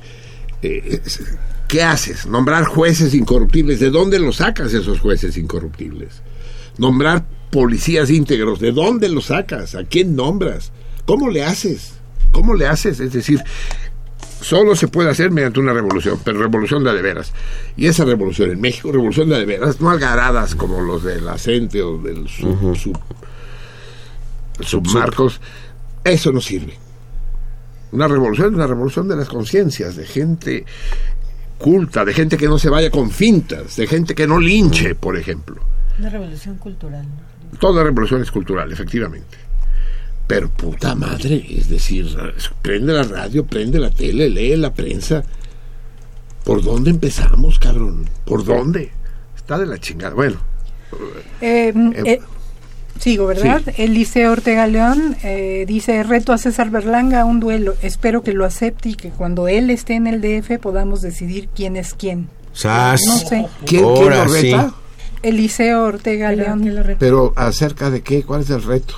[0.64, 1.22] eh, es-
[1.68, 2.26] ¿qué haces?
[2.26, 3.80] Nombrar jueces incorruptibles.
[3.80, 6.24] ¿De dónde los sacas esos jueces incorruptibles?
[6.80, 7.26] Nombrar
[7.56, 8.60] policías íntegros.
[8.60, 9.76] ¿De dónde los sacas?
[9.76, 10.74] ¿A quién nombras?
[11.06, 11.94] ¿Cómo le haces?
[12.34, 13.00] ¿Cómo le haces?
[13.00, 13.42] Es decir,
[14.42, 17.32] solo se puede hacer mediante una revolución, pero revolución de de veras.
[17.78, 21.36] Y esa revolución en México, revolución de de veras, no algaradas como los de la
[21.36, 23.00] o del sub, sub-
[24.60, 25.40] submarcos,
[26.04, 26.74] eso no sirve.
[27.94, 30.66] Una revolución es una revolución de las conciencias, de gente
[31.58, 35.18] culta, de gente que no se vaya con fintas, de gente que no linche, por
[35.18, 35.62] ejemplo.
[35.98, 37.04] Una revolución cultural.
[37.06, 37.35] ¿no?
[37.60, 39.38] Toda revolución es cultural, efectivamente.
[40.28, 42.08] Pero puta madre, es decir,
[42.62, 45.24] prende la radio, prende la tele, lee la prensa.
[46.44, 48.08] ¿Por dónde empezamos, cabrón?
[48.26, 48.92] ¿Por dónde?
[49.36, 50.16] Está de la chingada.
[50.16, 50.38] Bueno,
[51.42, 52.22] Eh, Eh, eh,
[53.00, 53.62] sigo, ¿verdad?
[53.66, 53.84] sí.
[53.84, 57.76] Eliseo Ortega León eh, dice, reto a César Berlanga a un duelo.
[57.82, 61.76] Espero que lo acepte y que cuando él esté en el DF podamos decidir quién
[61.76, 62.30] es quién.
[62.54, 63.02] Sas.
[63.06, 63.48] No sé.
[63.66, 64.56] ¿quién, quién lo sí.
[65.28, 66.64] Eliseo Ortega Pero, León.
[66.64, 67.00] ¿qué lo repito?
[67.00, 68.96] Pero acerca de qué, ¿cuál es el reto?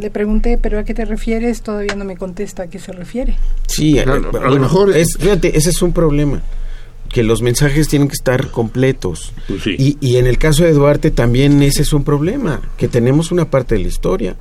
[0.00, 1.62] Le pregunté, ¿pero a qué te refieres?
[1.62, 3.36] Todavía no me contesta a qué se refiere.
[3.68, 6.42] Sí, eh, Claro, a lo mejor es, fíjate, ese es un problema.
[7.12, 9.32] Que los mensajes tienen que estar completos.
[9.46, 9.76] Pues sí.
[9.78, 12.60] y, y en el caso de Duarte también ese es un problema.
[12.76, 14.36] Que tenemos una parte de la historia.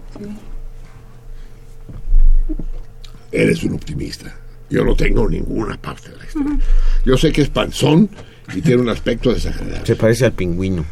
[3.31, 4.35] Eres un optimista.
[4.69, 6.57] Yo no tengo ninguna parte de la historia.
[7.05, 8.09] Yo sé que es panzón
[8.55, 9.85] y tiene un aspecto desagradable.
[9.85, 10.83] Se parece al pingüino.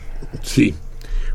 [0.43, 0.75] Sí.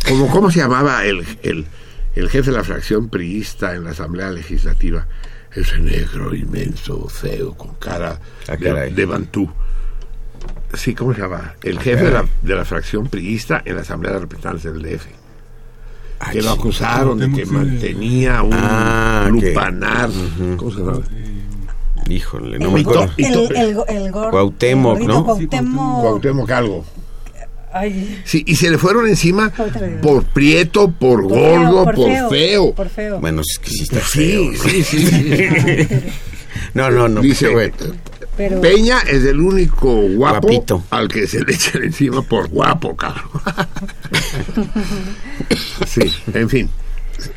[0.09, 1.67] Como, ¿Cómo se llamaba el, el,
[2.15, 5.07] el jefe de la fracción priista en la Asamblea Legislativa?
[5.55, 8.19] Ese negro inmenso, feo, con cara
[8.49, 9.51] Ah, de, de bantú.
[10.75, 11.55] Sí, ¿cómo se llama?
[11.63, 14.81] El Ah, jefe de la, de la fracción priista en la Asamblea de Representantes del
[14.83, 15.07] DF.
[16.21, 20.11] Ah, Que lo acusaron de que mantenía un Ah, lupanar.
[20.57, 21.01] ¿Cómo se llama?
[22.09, 23.11] Híjole, no me acuerdo.
[23.17, 24.31] El, el, go- el gordo.
[24.31, 25.25] Cuauhtémoc, el ¿no?
[25.25, 26.85] Cuauhtémoc algo.
[27.73, 28.21] Ay.
[28.25, 29.53] Sí, y se le fueron encima
[30.03, 32.75] por prieto, por, Por feo, gordo, por por, feo, feo.
[32.75, 33.21] por feo.
[33.21, 34.53] Bueno, es que sí está Sí, feo.
[34.71, 35.89] sí, sí, sí.
[36.75, 37.21] No, no, no.
[37.21, 37.75] Dice, bueno.
[38.37, 40.85] Pero Peña es el único guapo Guapito.
[40.91, 43.25] al que se le echan encima por guapo, cabrón.
[45.87, 46.71] sí, en fin.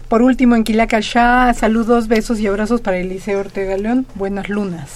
[0.07, 4.05] Por último, en Quilacachá, saludos, besos y abrazos para Eliseo Ortega León.
[4.15, 4.89] Buenas lunas.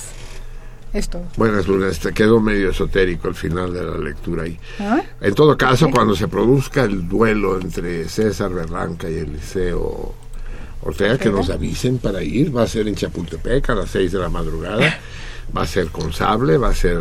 [0.94, 1.22] Esto.
[1.36, 4.58] Buenas lunas, te quedó medio esotérico el final de la lectura ahí.
[4.80, 5.02] ¿Ah?
[5.22, 10.14] En todo caso, cuando se produzca el duelo entre César Berranca y Eliseo
[10.82, 14.20] Ortega, que nos avisen para ir, va a ser en Chapultepec a las 6 de
[14.20, 14.98] la madrugada,
[15.56, 17.00] va a ser con sable, va a ser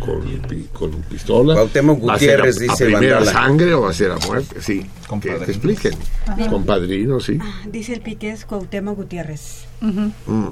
[0.00, 3.32] con, pi- con pistola, Cuauhtémoc va a ser a, Gutiérrez a dice primera Vandala.
[3.32, 5.94] sangre o va a ser a muerte, sí, Con que, expliquen,
[6.50, 7.38] con padrinos, sí,
[7.70, 9.64] dice el Piqués Cuauhtémoc Gutiérrez.
[9.80, 10.48] Mm.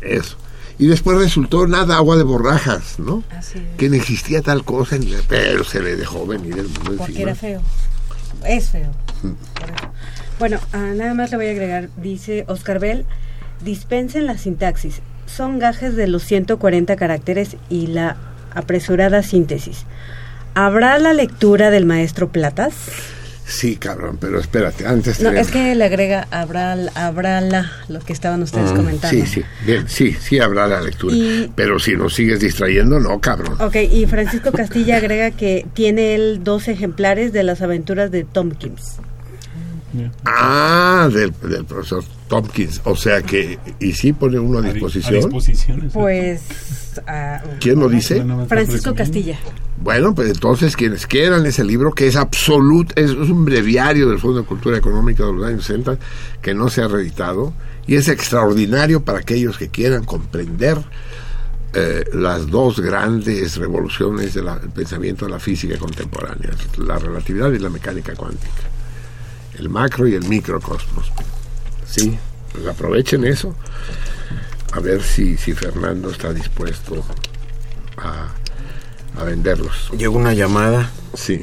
[0.00, 0.36] eso.
[0.78, 3.24] Y después resultó nada, agua de borrajas, ¿no?
[3.30, 3.64] Así es.
[3.76, 7.20] Que no existía tal cosa, ni- pero se le dejó venir el mundo Porque encima.
[7.30, 7.62] era feo.
[8.46, 8.90] Es feo.
[10.38, 13.04] Bueno, ah, nada más le voy a agregar, dice Oscar Bell,
[13.64, 15.00] dispensen la sintaxis.
[15.26, 18.16] Son gajes de los 140 caracteres y la
[18.54, 19.84] apresurada síntesis.
[20.54, 22.74] ¿Habrá la lectura del maestro Platas?
[23.48, 25.20] Sí, cabrón, pero espérate, antes...
[25.20, 29.16] No, te- es que le agrega habrá, habrá la, lo que estaban ustedes comentando.
[29.16, 31.16] Mm, Sí, sí, bien, sí, sí habrá la lectura.
[31.16, 33.56] Y- Pero si nos sigues distrayendo, no, cabrón.
[33.60, 38.96] Ok, y Francisco Castilla agrega que tiene él dos ejemplares de las aventuras de Tompkins.
[40.26, 42.82] Ah, del, del profesor Tompkins.
[42.84, 45.22] O sea que, ¿y sí pone uno a A disposición?
[45.22, 45.88] disposición.
[47.60, 48.24] ¿Quién lo dice?
[48.48, 48.94] Francisco.
[48.94, 49.38] Castilla.
[49.80, 54.18] Bueno, pues entonces quienes quieran ese libro, que es absoluto, es, es un breviario del
[54.18, 55.98] Fondo de Cultura Económica de los años 60,
[56.42, 57.52] que no se ha reeditado,
[57.86, 60.78] y es extraordinario para aquellos que quieran comprender
[61.74, 67.68] eh, las dos grandes revoluciones del pensamiento de la física contemporánea, la relatividad y la
[67.68, 68.62] mecánica cuántica,
[69.58, 71.12] el macro y el microcosmos.
[71.86, 72.18] Sí,
[72.52, 73.54] pues aprovechen eso,
[74.72, 77.04] a ver si, si Fernando está dispuesto
[77.96, 78.28] a,
[79.16, 79.90] a venderlos.
[79.96, 80.90] Llegó una llamada.
[81.14, 81.40] Sí.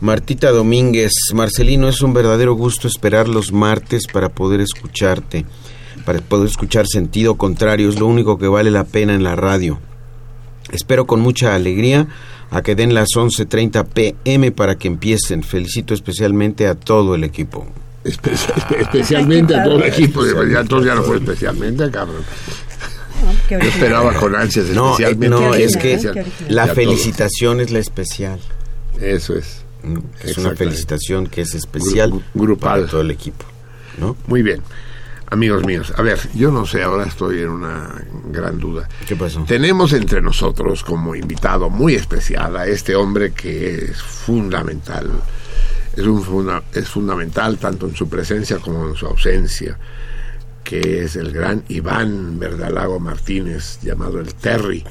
[0.00, 5.46] Martita Domínguez, Marcelino, es un verdadero gusto esperar los martes para poder escucharte,
[6.04, 9.78] para poder escuchar sentido contrario, es lo único que vale la pena en la radio.
[10.72, 12.08] Espero con mucha alegría
[12.50, 15.42] a que den las 11.30 pm para que empiecen.
[15.42, 17.66] Felicito especialmente a todo el equipo.
[18.04, 22.22] Espe- espe- especialmente a todo el equipo, de- ya, entonces ya no fue especialmente, cabrón.
[23.48, 23.66] Yo original.
[23.68, 25.28] esperaba con ansias No, eh, especialmente.
[25.28, 28.38] no, es que la felicitación es la especial.
[29.00, 29.62] Eso es.
[29.82, 30.02] ¿no?
[30.22, 32.80] Es una felicitación que es especial Gru- grupal.
[32.80, 33.44] para todo el equipo.
[33.98, 34.16] ¿no?
[34.26, 34.60] Muy bien.
[35.30, 37.90] Amigos míos, a ver, yo no sé, ahora estoy en una
[38.30, 38.88] gran duda.
[39.08, 39.42] ¿Qué pasó?
[39.48, 45.10] Tenemos entre nosotros como invitado muy especial a este hombre que es fundamental.
[45.96, 49.78] Es, un es fundamental tanto en su presencia como en su ausencia,
[50.62, 54.84] que es el gran Iván Verdalago Martínez, llamado el Terry.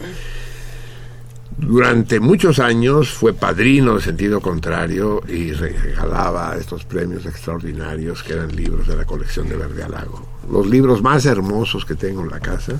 [1.57, 8.55] Durante muchos años fue padrino de sentido contrario y regalaba estos premios extraordinarios que eran
[8.55, 10.27] libros de la colección de Verde Alago.
[10.51, 12.73] Los libros más hermosos que tengo en la casa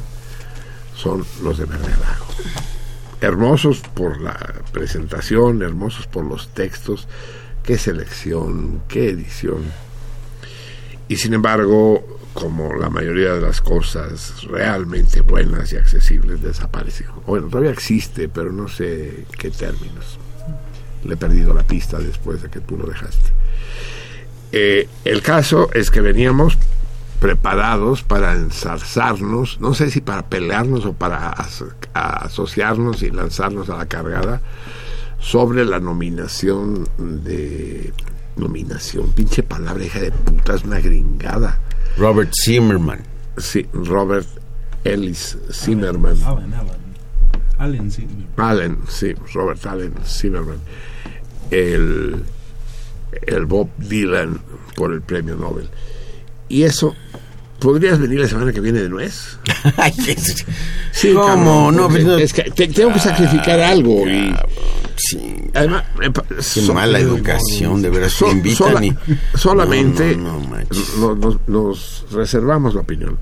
[0.96, 2.26] son los de Verde Alago.
[3.22, 4.38] Hermosos por la
[4.72, 7.08] presentación, hermosos por los textos,
[7.64, 9.64] qué selección, qué edición.
[11.08, 17.14] Y sin embargo, como la mayoría de las cosas realmente buenas y accesibles desapareció.
[17.26, 20.20] Bueno, todavía existe, pero no sé qué términos.
[21.04, 23.30] Le he perdido la pista después de que tú lo dejaste.
[24.52, 26.58] Eh, el caso es que veníamos
[27.20, 31.34] preparados para ensalzarnos, no sé si para pelearnos o para
[31.94, 34.42] asociarnos y lanzarnos a la cargada
[35.24, 37.94] sobre la nominación de
[38.36, 41.60] nominación, pinche palabra hija de puta, es una gringada.
[41.98, 43.02] Robert Zimmerman.
[43.38, 44.28] Sí, Robert
[44.84, 46.22] Ellis Zimmerman.
[46.24, 46.84] Allen, Allen.
[47.58, 48.08] Allen, sí.
[48.36, 50.60] Allen, sí, Robert Allen Zimmerman.
[51.52, 52.22] El,
[53.22, 54.42] el Bob Dylan
[54.76, 55.70] por el premio Nobel.
[56.50, 56.96] Y eso,
[57.64, 59.40] ¿podrías venir la semana que viene de nuez?
[60.92, 61.72] Sí, ¿Cómo?
[61.72, 62.18] No, pues no.
[62.18, 64.32] es que te- tengo que sacrificar algo y
[64.96, 68.12] Sí, además qué so- mala educación, de veras.
[68.14, 68.96] so- invitan sola- y...
[69.36, 73.18] solamente No, no- nos reservamos la opinión.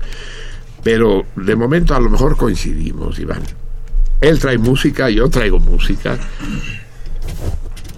[0.84, 3.42] Pero de momento a lo mejor coincidimos, Iván.
[4.20, 6.18] Él trae música, yo traigo música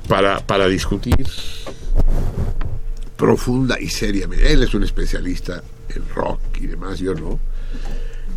[0.09, 1.27] para, para discutir
[3.17, 4.53] profunda y seriamente.
[4.53, 5.63] Él es un especialista
[5.97, 7.39] en rock y demás, yo no.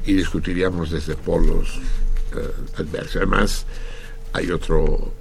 [0.06, 1.80] Y discutiríamos desde polos
[2.36, 3.18] eh, adversos.
[3.18, 3.66] Además,
[4.34, 5.12] hay otro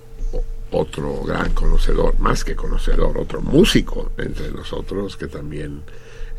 [0.71, 5.83] otro gran conocedor, más que conocedor, otro músico entre nosotros que también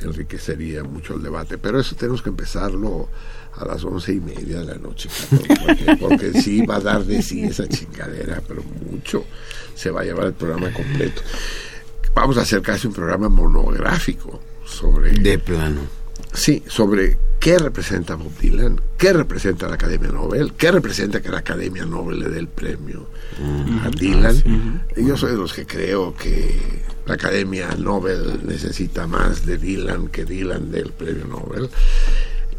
[0.02, 1.58] enriquecería mucho el debate.
[1.58, 3.10] Pero eso tenemos que empezarlo
[3.56, 7.22] a las once y media de la noche, porque, porque sí va a dar de
[7.22, 8.62] sí esa chingadera, pero
[8.92, 9.26] mucho
[9.74, 11.22] se va a llevar el programa completo.
[12.14, 15.12] Vamos a hacer casi un programa monográfico sobre...
[15.12, 15.82] De plano.
[16.34, 21.40] Sí, sobre qué representa Bob Dylan, qué representa la Academia Nobel, qué representa que la
[21.40, 23.08] Academia Nobel le dé el premio
[23.84, 24.84] a Dylan.
[24.96, 30.26] Yo soy de los que creo que la Academia Nobel necesita más de Dylan que
[30.26, 31.70] Dylan del premio Nobel.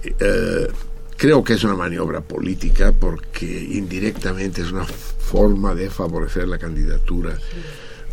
[0.02, 0.68] Eh,
[1.16, 7.36] creo que es una maniobra política porque indirectamente es una forma de favorecer la candidatura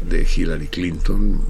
[0.09, 1.41] de Hillary Clinton.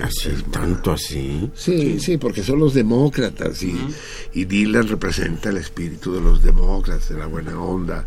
[0.00, 1.50] Así, tanto así.
[1.54, 3.76] Sí, sí, porque son los demócratas y,
[4.32, 8.06] y Dylan representa el espíritu de los demócratas, de la buena onda.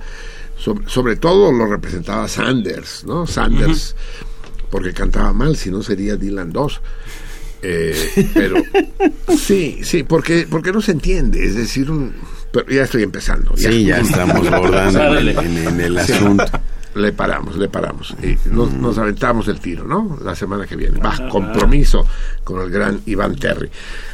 [0.57, 3.27] Sobre, sobre todo lo representaba Sanders, ¿no?
[3.27, 3.95] Sanders,
[4.71, 6.81] porque cantaba mal, si no sería Dylan 2.
[7.61, 8.55] Eh, pero
[9.37, 12.13] sí, sí, porque, porque no se entiende, es decir, un,
[12.51, 13.55] pero ya estoy empezando.
[13.57, 15.29] Sí, ya estamos bordando en,
[15.67, 16.13] en el Sí.
[16.13, 16.45] asunto.
[16.95, 18.15] Le paramos, le paramos.
[18.23, 20.17] Y nos, nos aventamos el tiro, ¿no?
[20.23, 20.97] La semana que viene.
[20.99, 22.07] Va, compromiso
[22.41, 23.69] con el gran Iván Terry.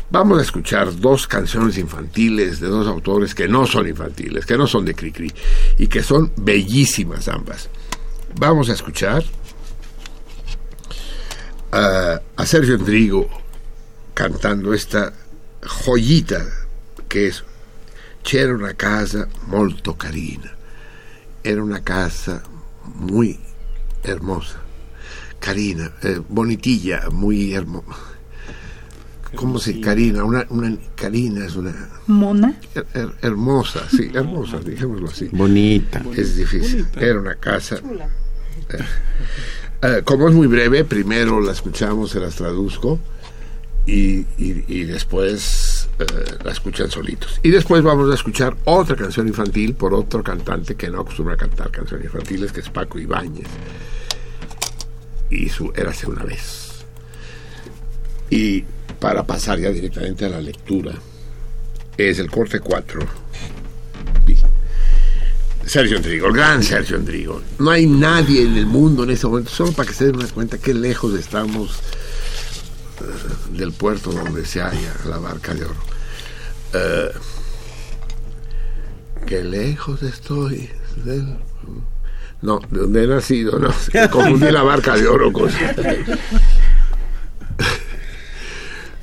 [0.09, 4.65] Vamos a escuchar dos canciones infantiles de dos autores que no son infantiles, que no
[4.65, 5.31] son de Cricri,
[5.77, 7.69] y que son bellísimas ambas.
[8.39, 9.23] Vamos a escuchar
[11.71, 13.29] a, a Sergio Endrigo
[14.15, 15.13] cantando esta
[15.63, 16.43] joyita
[17.07, 17.43] que es
[18.23, 20.51] C'era una casa molto carina.
[21.43, 22.41] Era una casa
[22.95, 23.39] muy
[24.03, 24.57] hermosa,
[25.39, 27.97] carina, eh, bonitilla, muy hermosa.
[29.35, 30.25] ¿Cómo se carina?
[30.25, 31.73] Una, una carina es una
[32.07, 32.53] Mona.
[32.75, 35.29] her- her- hermosa, sí, hermosa, dijémoslo así.
[35.31, 36.03] Bonita.
[36.17, 36.85] Es difícil.
[36.97, 37.77] Era una casa.
[37.77, 38.77] Eh,
[39.83, 42.99] eh, como es muy breve, primero la escuchamos, se las traduzco
[43.85, 45.70] y, y- y después
[46.01, 47.39] eh, la escuchan solitos.
[47.43, 51.37] Y después vamos a escuchar otra canción infantil por otro cantante que no acostumbra a
[51.37, 53.47] cantar canciones infantiles, que es Paco Ibáñez.
[55.29, 56.85] Y su Érase una vez.
[58.29, 58.63] Y
[58.99, 60.93] para pasar ya directamente a la lectura,
[61.97, 62.99] es el corte 4.
[65.65, 67.41] Sergio Endrigo, el gran Sergio Endrigo.
[67.59, 70.57] No hay nadie en el mundo en este momento, solo para que se den cuenta
[70.57, 71.79] qué lejos estamos
[72.99, 75.90] eh, del puerto donde se halla la barca de oro.
[76.73, 77.11] Eh,
[79.25, 80.69] qué lejos estoy
[81.03, 81.37] del...
[82.41, 83.69] No, de donde he nacido, no.
[84.11, 85.49] Confundí la barca de oro con...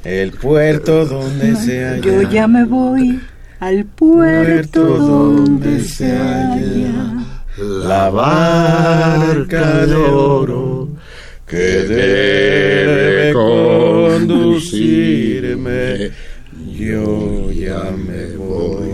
[0.05, 2.01] El puerto donde se halla.
[2.01, 3.21] Yo ya me voy
[3.61, 7.27] al puerto donde se halla.
[7.59, 10.89] La barca de oro
[11.47, 14.89] que debe conducirme.
[16.79, 18.89] Yo ya me voy.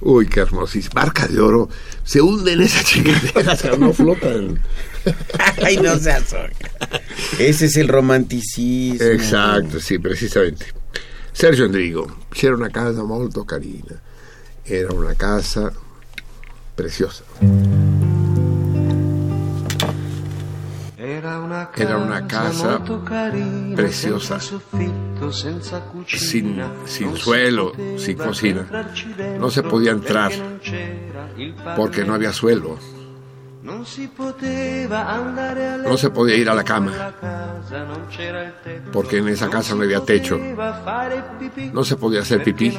[0.00, 0.92] Uy, qué hermosísimo.
[0.94, 1.68] Barca de oro.
[2.02, 4.60] Se hunde en esa chingadera, o sea, no flotan.
[5.62, 6.34] Ay, no seas
[7.38, 9.06] Ese es el romanticismo.
[9.06, 10.66] Exacto, sí, precisamente.
[11.32, 14.02] Sergio Endrigo, c'era una casa molto carina.
[14.64, 15.72] Era una casa
[16.74, 17.22] preciosa.
[21.08, 22.80] Era una casa
[23.74, 24.38] preciosa,
[26.06, 28.66] sin, sin suelo, sin cocina.
[29.38, 30.32] No se podía entrar
[31.76, 32.76] porque no había suelo.
[35.84, 37.12] No se podía ir a la cama
[38.92, 40.38] porque en esa casa no había techo.
[41.72, 42.78] No se podía hacer pipí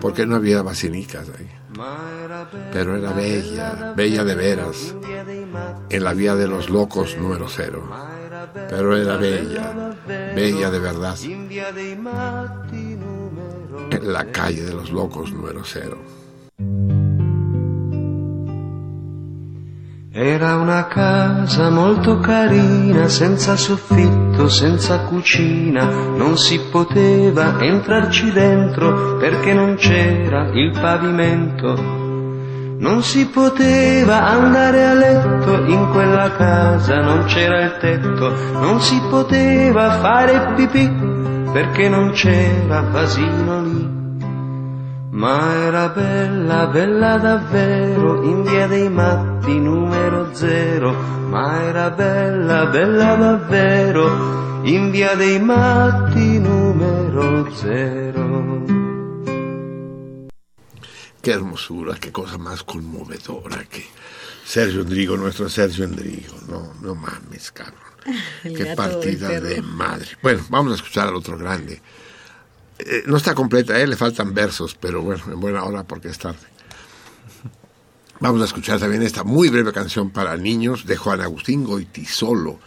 [0.00, 1.50] porque no había basinicas ahí.
[2.72, 4.94] Pero era bella, bella de veras,
[5.90, 7.88] en la vía de los locos número cero.
[8.68, 9.94] Pero era bella,
[10.34, 11.16] bella de verdad,
[13.90, 15.98] en la calle de los locos número cero.
[20.14, 29.54] Era una casa molto carina, senza soffitto, senza cucina, non si poteva entrarci dentro perché
[29.54, 31.74] non c'era il pavimento.
[32.76, 39.00] Non si poteva andare a letto in quella casa, non c'era il tetto, non si
[39.08, 40.92] poteva fare pipì
[41.50, 44.01] perché non c'era vasino lì.
[45.12, 50.90] Ma era bella, bella davvero, in via dei matti numero zero.
[51.28, 58.64] Ma era bella, bella davvero, in via dei matti numero zero.
[61.20, 63.84] Qué hermosura, qué cosa más conmovedora que
[64.42, 66.36] Sergio Endrigo, nuestro Sergio Endrigo.
[66.48, 67.76] No, no mames, cabrón.
[68.42, 69.46] Qué partida perro.
[69.46, 70.08] de madre.
[70.22, 71.82] Bueno, vamos a escuchar al otro grande.
[72.78, 76.18] Eh, no está completa, eh, le faltan versos, pero bueno, en buena hora porque es
[76.18, 76.52] tarde.
[78.20, 82.60] Vamos a escuchar también esta muy breve canción para niños de Juan Agustín Goitisolo,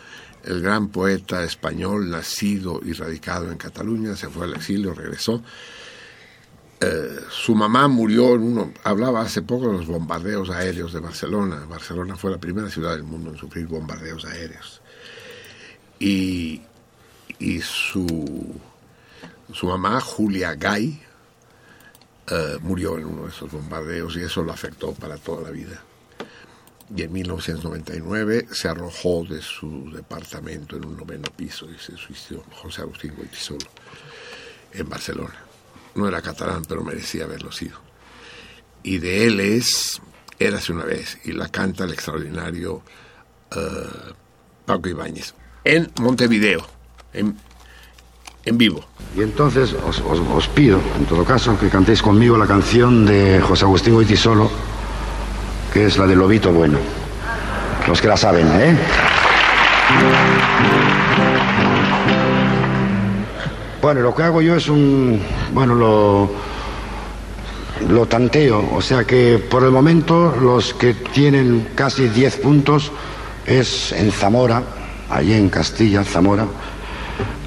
[0.44, 5.42] el gran poeta español nacido y radicado en Cataluña, se fue al exilio, regresó.
[6.82, 11.66] Eh, su mamá murió en uno, hablaba hace poco de los bombardeos aéreos de Barcelona.
[11.70, 14.82] Barcelona fue la primera ciudad del mundo en sufrir bombardeos aéreos.
[16.00, 16.62] Y,
[17.40, 18.60] y su,
[19.56, 21.02] su mamá, Julia Gay,
[22.28, 25.82] eh, murió en uno de esos bombardeos y eso lo afectó para toda la vida.
[26.96, 32.44] Y en 1999 se arrojó de su departamento en un noveno piso y se suicidó
[32.62, 33.68] José Agustín Goitisolo
[34.74, 35.36] en Barcelona.
[35.96, 37.80] No era catalán, pero merecía haberlo sido.
[38.84, 40.02] Y de él es
[40.38, 42.84] Érase una vez, y la canta el extraordinario
[43.56, 44.14] eh,
[44.66, 46.68] Paco Ibáñez, en Montevideo,
[47.14, 47.38] en,
[48.46, 48.82] en vivo.
[49.18, 53.66] Y entonces os, os- pido, en todo caso, que cantéis conmigo la canción de José
[53.66, 54.50] Agustín Goitisolo,
[55.74, 56.78] que es la de Lobito Bueno.
[57.88, 58.76] Los que la saben, ¿eh?
[63.82, 65.22] Bueno, lo que hago yo es un...
[65.54, 66.32] Bueno, lo...
[67.90, 72.90] Lo tanteo, o sea que por el momento los que tienen casi 10 puntos
[73.46, 74.64] es en Zamora,
[75.10, 76.46] allí en Castilla, Zamora,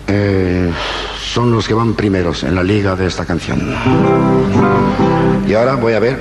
[0.08, 0.72] eh,
[1.32, 3.60] son los que van primeros en la liga de esta canción.
[5.46, 6.18] Y ahora voy a ver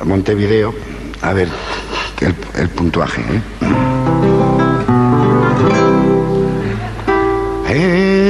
[0.00, 0.72] a Montevideo,
[1.20, 1.48] a ver
[2.20, 3.22] el, el puntuaje.
[3.22, 3.42] ¿eh?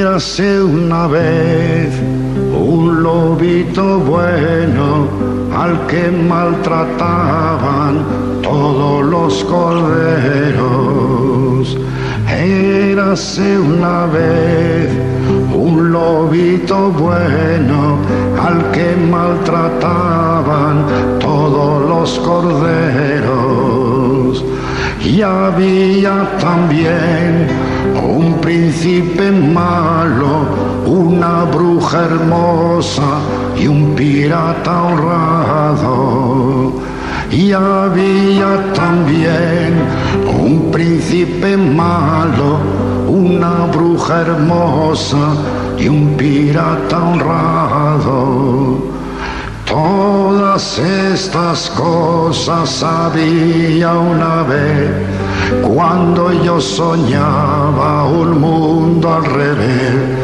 [0.01, 1.93] Érase una vez
[2.59, 5.09] un lobito bueno
[5.55, 8.05] al que maltrataban
[8.43, 10.65] todos los corderos.
[12.45, 14.91] Érase una vez
[15.55, 17.97] un lobito bueno
[18.39, 20.85] al que maltrataban
[21.21, 23.25] todos los corderos.
[25.03, 27.47] Y había también
[28.07, 30.45] un príncipe malo,
[30.85, 33.21] una bruja hermosa
[33.59, 36.75] y un pirata honrado.
[37.37, 39.83] Y había también
[40.41, 42.61] un príncipe malo,
[43.09, 45.35] una bruja hermosa
[45.77, 48.79] y un pirata honrado.
[49.67, 54.93] Todas estas cosas había una vez
[55.61, 60.24] cuando yo soñaba un mundo al revés.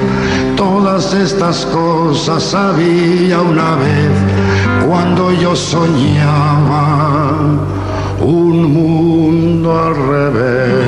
[0.61, 4.11] Todas estas cosas había una vez
[4.87, 6.83] cuando yo soñaba
[8.21, 10.85] un mundo al revés.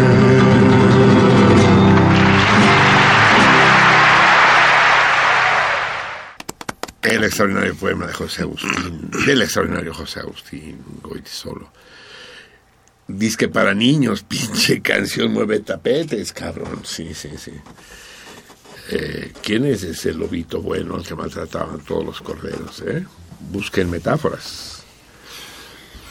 [7.03, 11.73] El extraordinario poema de José Agustín, del extraordinario José Agustín Goitisolo.
[13.09, 16.83] Dice que para niños, pinche canción mueve tapetes, cabrón.
[16.85, 17.53] Sí, sí, sí.
[18.91, 22.83] Eh, ¿Quién es ese lobito bueno al que maltrataban todos los corderos?
[22.87, 23.05] Eh?
[23.51, 24.83] Busquen metáforas.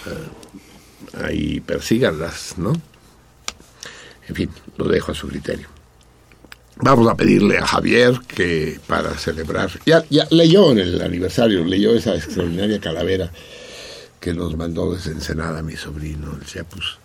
[0.07, 2.73] Eh, ahí persíganlas, ¿no?
[4.27, 5.67] En fin, lo dejo a su criterio.
[6.77, 11.93] Vamos a pedirle a Javier que para celebrar, ya, ya leyó en el aniversario, leyó
[11.93, 13.31] esa extraordinaria calavera
[14.19, 17.00] que nos mandó desde Ensenada mi sobrino, el Chiapus.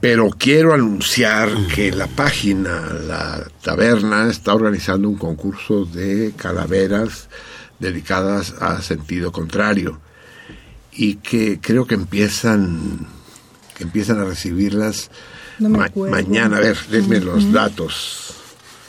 [0.00, 7.28] Pero quiero anunciar que la página, la taberna, está organizando un concurso de calaveras
[7.80, 9.98] dedicadas a sentido contrario
[10.92, 13.06] y que creo que empiezan,
[13.76, 15.10] que empiezan a recibirlas
[15.58, 16.14] No me ma- acuerdo.
[16.14, 16.58] mañana.
[16.58, 18.34] A ver, denme los datos.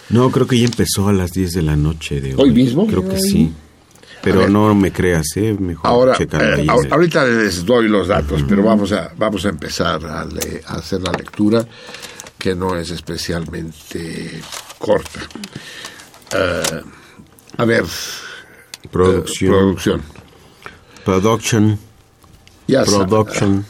[0.09, 2.41] No, creo que ya empezó a las 10 de la noche de hoy.
[2.41, 2.85] ¿Hoy mismo?
[2.88, 3.21] Creo que ¿Hoy?
[3.21, 3.53] sí.
[4.22, 4.49] Pero ver.
[4.49, 5.56] no me creas, ¿eh?
[5.59, 6.27] Mejor Ahora, eh,
[6.67, 10.73] ahor- ahorita les doy los datos, pero vamos a, vamos a empezar a, le- a
[10.75, 11.65] hacer la lectura,
[12.38, 14.41] que no es especialmente
[14.77, 15.22] corta.
[16.35, 16.81] Eh,
[17.57, 17.83] a ver.
[18.91, 19.51] Producción.
[19.53, 20.01] eh, producción.
[21.06, 21.80] Production.
[22.67, 23.65] Ya Production.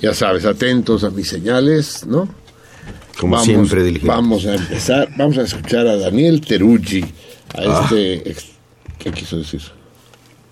[0.00, 2.28] Ya sabes, atentos a mis señales, ¿no?
[3.18, 4.08] Como Vamos- siempre, diligente.
[4.08, 7.04] Vamos a empezar, vamos a escuchar a Daniel Teruggi,
[7.54, 7.80] a Ah.
[7.84, 8.30] este...
[8.30, 8.46] ex-
[8.98, 9.60] ¿Qué quiso decir?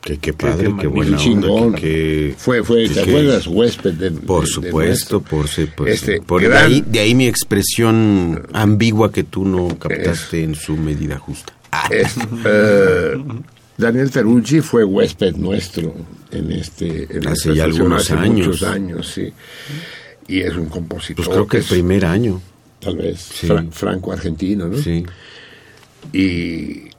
[0.00, 1.50] Que qué padre, qué, qué buena chingón.
[1.50, 1.78] onda.
[1.78, 3.46] Que, que- Fue, fue, ¿te que- acuerdas?
[3.46, 6.98] Huésped de, Por de- de supuesto, por, sí, por, Este por- de, gran- ahí, de
[7.00, 11.52] ahí mi expresión ambigua que tú no captaste en su medida justa.
[11.90, 13.12] Es, eh,
[13.76, 15.94] Daniel Ferrucci fue huésped nuestro
[16.32, 18.46] en este en Hace ya algunos hace años.
[18.48, 19.32] muchos años, sí.
[20.28, 21.24] Y es un compositor.
[21.24, 22.40] Pues creo que el es- primer año.
[22.80, 23.46] Tal vez Sí.
[23.46, 24.78] fran- franco-argentino, ¿no?
[24.78, 25.04] Sí.
[26.12, 26.89] Y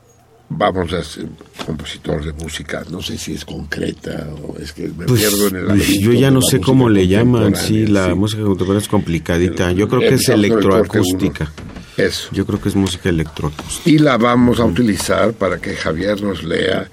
[0.57, 1.27] vamos a ser
[1.65, 5.55] compositor de música, no sé si es concreta o es que me Pues, pierdo en
[5.55, 8.13] el pues, yo ya no sé cómo le llaman, sí, la sí.
[8.15, 9.71] música contemporánea es complicadita.
[9.71, 11.51] Yo creo que es electroacústica.
[11.97, 12.29] Eso.
[12.31, 13.89] Yo creo que es música electroacústica.
[13.89, 16.89] Y la vamos a utilizar para que Javier nos lea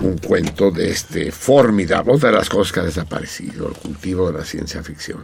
[0.00, 4.38] un cuento de este formidable, otra de las cosas que ha desaparecido, el cultivo de
[4.38, 5.20] la ciencia ficción,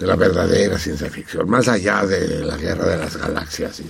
[0.00, 3.84] de la verdadera ciencia ficción, más allá de la guerra de las galaxias, y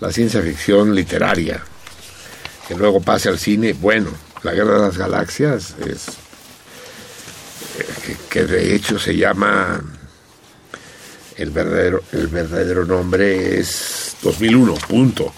[0.00, 1.62] la ciencia ficción literaria,
[2.70, 4.10] que luego pase al cine, bueno,
[4.44, 6.06] la guerra de las galaxias es,
[7.80, 9.82] eh, que, que de hecho se llama,
[11.36, 15.32] el verdadero, el verdadero nombre es 2001, punto.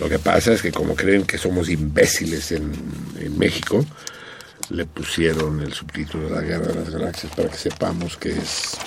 [0.00, 2.72] Lo que pasa es que como creen que somos imbéciles en,
[3.20, 3.84] en México,
[4.70, 8.78] le pusieron el subtítulo de la Guerra de las Galaxias para que sepamos que es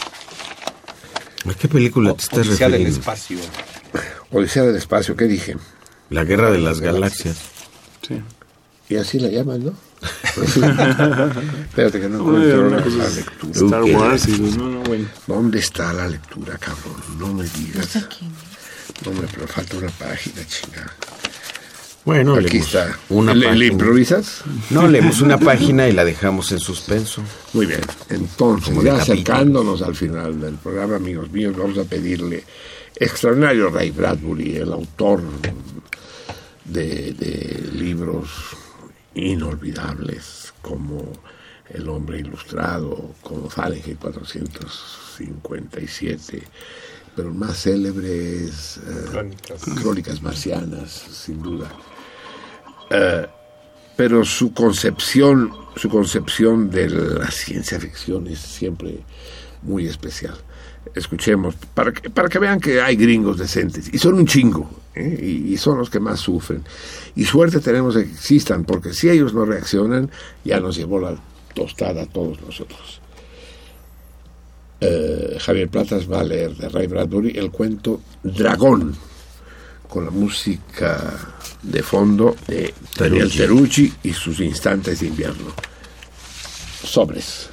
[1.48, 3.38] ¿A qué película te estás Odisea del espacio.
[4.32, 5.16] Odisea del Espacio.
[5.16, 5.56] ¿Qué dije?
[6.10, 7.51] La guerra de las galaxias.
[8.16, 8.94] Sí.
[8.94, 9.74] Y así la llaman, ¿no?
[10.44, 13.54] Espérate que no encuentro la, la lectura.
[13.54, 13.84] Star.
[13.84, 15.08] Wars y no, no, bueno.
[15.28, 16.96] ¿Dónde está la lectura, cabrón?
[17.18, 17.96] No me digas.
[19.06, 20.92] No me, pero falta una página, chinga.
[22.04, 23.00] Bueno, Aquí leemos está.
[23.10, 23.60] Una ¿Le, página.
[23.60, 24.42] le improvisas?
[24.72, 27.22] No, leemos una página y la dejamos en suspenso.
[27.54, 27.82] Muy bien.
[28.10, 32.44] Entonces, Como ya acercándonos al final del programa, amigos míos, vamos a pedirle
[32.96, 35.22] extraordinario Ray Bradbury, el autor
[36.66, 38.56] de, de libros
[39.14, 41.12] inolvidables como
[41.70, 46.44] El hombre ilustrado, como Fahrenheit 457,
[47.16, 49.64] pero el más célebre es eh, Crónicas.
[49.82, 51.72] Crónicas Marcianas, sin duda.
[52.90, 53.26] Eh,
[53.96, 59.06] pero su concepción, su concepción de la ciencia ficción es siempre
[59.62, 60.38] muy especial.
[60.94, 65.20] Escuchemos, para que, para que vean que hay gringos decentes, y son un chingo, ¿eh?
[65.22, 66.64] y, y son los que más sufren.
[67.16, 70.10] Y suerte tenemos de que existan, porque si ellos no reaccionan,
[70.44, 71.16] ya nos llevó la
[71.54, 73.02] tostada a todos nosotros.
[74.84, 78.96] Eh, Javier Platas va a leer de Ray Bradbury el cuento Dragón,
[79.88, 81.14] con la música
[81.62, 85.54] de fondo de Daniel Terucci y sus instantes de invierno.
[86.84, 87.52] Sobres.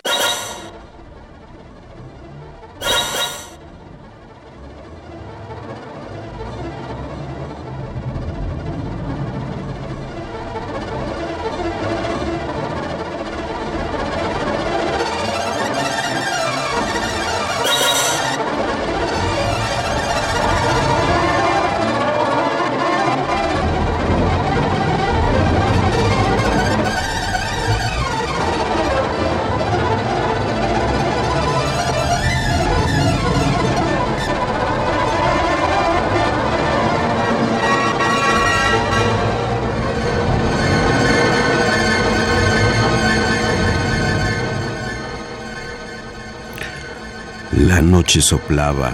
[47.78, 48.90] La noche soplaba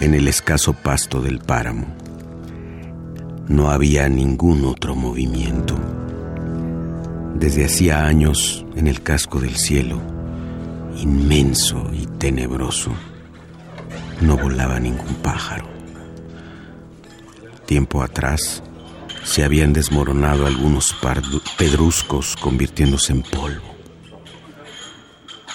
[0.00, 1.86] en el escaso pasto del páramo.
[3.48, 5.76] No había ningún otro movimiento.
[7.36, 9.98] Desde hacía años, en el casco del cielo,
[10.98, 12.92] inmenso y tenebroso,
[14.20, 15.66] no volaba ningún pájaro.
[17.64, 18.62] Tiempo atrás,
[19.24, 20.94] se habían desmoronado algunos
[21.56, 23.74] pedruscos convirtiéndose en polvo.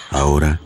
[0.09, 0.59] Ahora,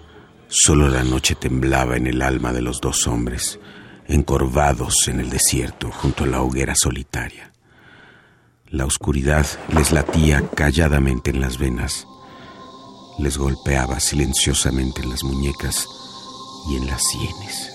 [0.52, 3.60] Solo la noche temblaba en el alma de los dos hombres,
[4.08, 7.52] encorvados en el desierto junto a la hoguera solitaria.
[8.72, 9.45] La oscuridad
[9.76, 12.08] les latía calladamente en las venas,
[13.19, 15.88] les golpeaba silenciosamente en las muñecas
[16.72, 17.72] y en las sienes.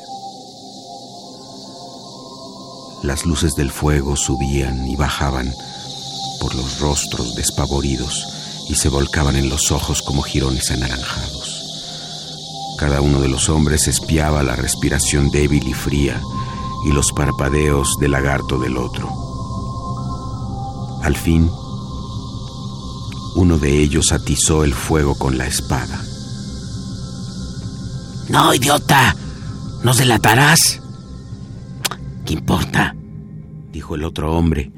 [3.04, 5.48] Las luces del fuego subían y bajaban
[6.40, 11.43] por los rostros despavoridos y se volcaban en los ojos como jirones anaranjados.
[12.78, 16.20] Cada uno de los hombres espiaba la respiración débil y fría
[16.84, 19.08] y los parpadeos del lagarto del otro.
[21.02, 21.50] Al fin,
[23.36, 26.02] uno de ellos atizó el fuego con la espada.
[28.28, 29.14] No, idiota.
[29.82, 30.80] ¿Nos delatarás?
[32.24, 32.94] ¿Qué importa?
[33.70, 34.72] dijo el otro hombre.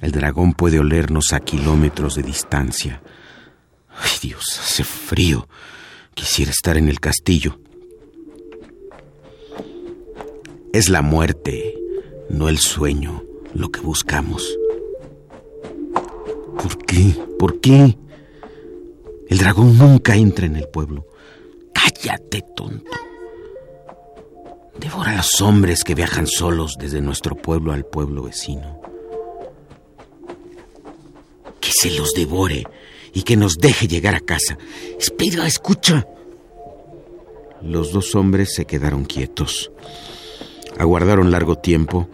[0.00, 3.02] El dragón puede olernos a kilómetros de distancia.
[4.00, 5.48] Ay, Dios, hace frío.
[6.18, 7.60] Quisiera estar en el castillo.
[10.72, 11.78] Es la muerte,
[12.28, 13.22] no el sueño,
[13.54, 14.58] lo que buscamos.
[16.60, 17.14] ¿Por qué?
[17.38, 17.96] ¿Por qué?
[19.28, 21.06] El dragón nunca entra en el pueblo.
[21.72, 22.90] Cállate, tonto.
[24.80, 28.80] Devora a los hombres que viajan solos desde nuestro pueblo al pueblo vecino.
[31.60, 32.66] Que se los devore
[33.12, 34.58] y que nos deje llegar a casa.
[34.98, 36.06] Espera, escucha.
[37.62, 39.70] Los dos hombres se quedaron quietos.
[40.78, 42.08] Aguardaron largo tiempo,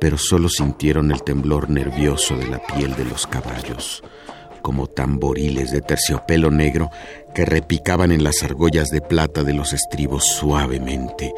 [0.00, 4.02] pero solo sintieron el temblor nervioso de la piel de los caballos,
[4.62, 6.90] como tamboriles de terciopelo negro
[7.34, 11.32] que repicaban en las argollas de plata de los estribos suavemente,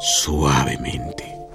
[0.00, 1.45] suavemente.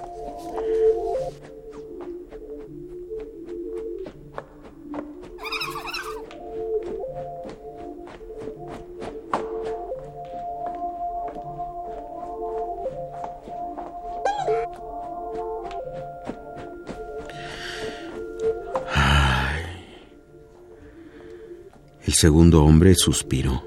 [22.22, 23.64] Segundo hombre suspiró.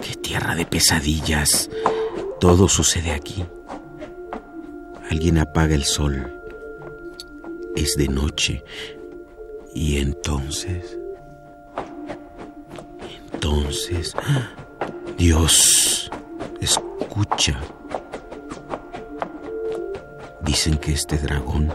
[0.00, 1.68] ¡Qué tierra de pesadillas!
[2.40, 3.44] Todo sucede aquí.
[5.10, 6.32] Alguien apaga el sol.
[7.74, 8.64] Es de noche.
[9.74, 10.98] Y entonces...
[13.30, 14.14] Entonces...
[15.18, 16.10] Dios,
[16.62, 17.60] escucha.
[20.40, 21.74] Dicen que este dragón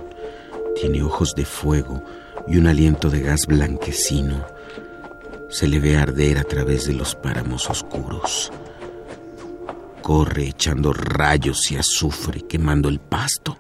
[0.77, 2.01] tiene ojos de fuego
[2.48, 4.60] y un aliento de gas blanquecino
[5.52, 8.52] se le ve arder a través de los páramos oscuros.
[10.02, 13.60] Corre echando rayos y azufre, quemando el pasto.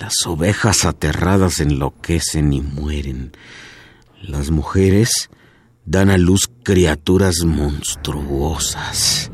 [0.00, 3.32] Las ovejas aterradas enloquecen y mueren.
[4.22, 5.28] Las mujeres
[5.84, 9.30] dan a luz criaturas monstruosas.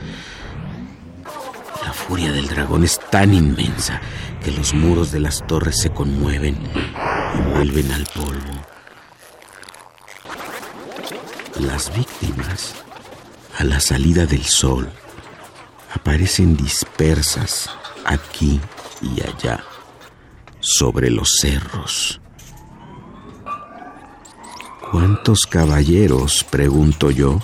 [1.85, 4.01] La furia del dragón es tan inmensa
[4.43, 8.62] que los muros de las torres se conmueven y vuelven al polvo.
[11.61, 12.75] Las víctimas,
[13.59, 14.91] a la salida del sol,
[15.95, 17.71] aparecen dispersas
[18.05, 18.61] aquí
[19.03, 19.63] y allá,
[20.61, 22.21] sobre los cerros.
[24.91, 27.41] ¿Cuántos caballeros, pregunto yo,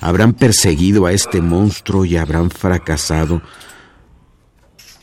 [0.00, 3.42] habrán perseguido a este monstruo y habrán fracasado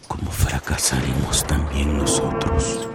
[0.08, 2.88] como fracasaremos también nosotros?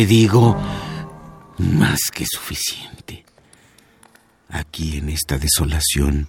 [0.00, 0.56] Te digo.
[1.58, 3.22] Más que suficiente.
[4.48, 6.26] Aquí en esta desolación,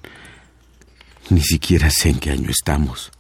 [1.30, 3.14] ni siquiera sé en qué año estamos.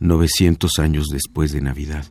[0.00, 2.06] 900 años después de Navidad.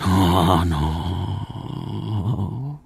[0.00, 2.82] No, no.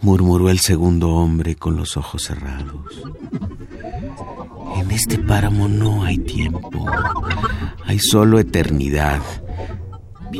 [0.00, 3.00] Murmuró el segundo hombre con los ojos cerrados.
[4.74, 6.84] En este páramo no hay tiempo.
[7.86, 9.22] Hay solo eternidad.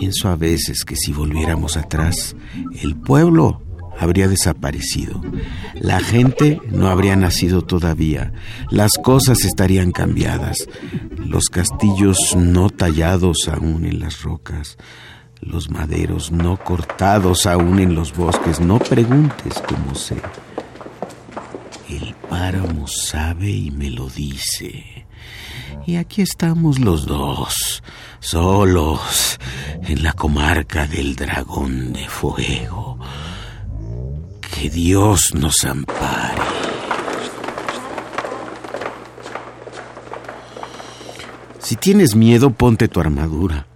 [0.01, 2.35] Pienso a veces que si volviéramos atrás,
[2.83, 3.63] el pueblo
[3.97, 5.23] habría desaparecido.
[5.75, 8.33] La gente no habría nacido todavía.
[8.71, 10.69] Las cosas estarían cambiadas.
[11.17, 14.79] Los castillos no tallados aún en las rocas.
[15.41, 18.59] Los maderos no cortados aún en los bosques.
[18.59, 20.17] No preguntes cómo sé.
[21.89, 24.94] El páramo sabe y me lo dice.
[25.86, 27.83] Y aquí estamos los dos,
[28.20, 29.39] solos,
[29.83, 32.99] en la comarca del dragón de fuego.
[34.41, 36.43] Que Dios nos ampare.
[41.59, 43.67] Si tienes miedo, ponte tu armadura.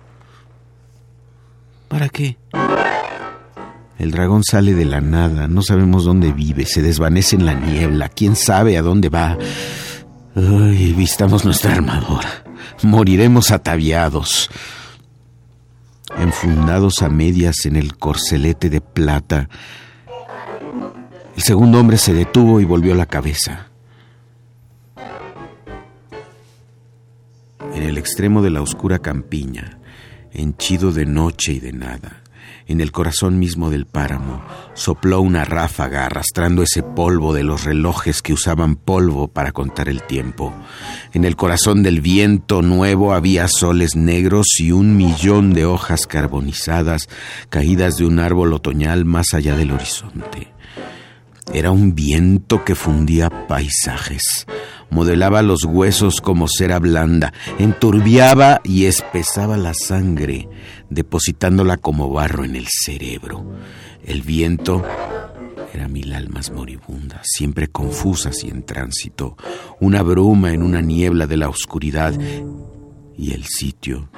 [1.88, 2.36] ¿Para qué?
[3.98, 8.08] El dragón sale de la nada, no sabemos dónde vive, se desvanece en la niebla,
[8.08, 9.36] quién sabe a dónde va.
[10.38, 12.44] Vistamos nuestra armadura.
[12.84, 14.48] Moriremos ataviados,
[16.16, 19.48] enfundados a medias en el corcelete de plata.
[21.34, 23.66] El segundo hombre se detuvo y volvió la cabeza.
[27.74, 29.80] En el extremo de la oscura campiña,
[30.30, 32.22] henchido de noche y de nada,
[32.68, 34.42] En el corazón mismo del páramo
[34.74, 40.02] sopló una ráfaga arrastrando ese polvo de los relojes que usaban polvo para contar el
[40.02, 40.52] tiempo.
[41.14, 47.08] En el corazón del viento nuevo había soles negros y un millón de hojas carbonizadas
[47.48, 50.52] caídas de un árbol otoñal más allá del horizonte.
[51.54, 54.46] Era un viento que fundía paisajes,
[54.90, 60.46] modelaba los huesos como cera blanda, enturbiaba y espesaba la sangre,
[60.90, 63.44] depositándola como barro en el cerebro.
[64.04, 64.84] El viento
[65.72, 69.36] era mil almas moribundas, siempre confusas y en tránsito,
[69.80, 72.14] una bruma en una niebla de la oscuridad,
[73.16, 74.08] y el sitio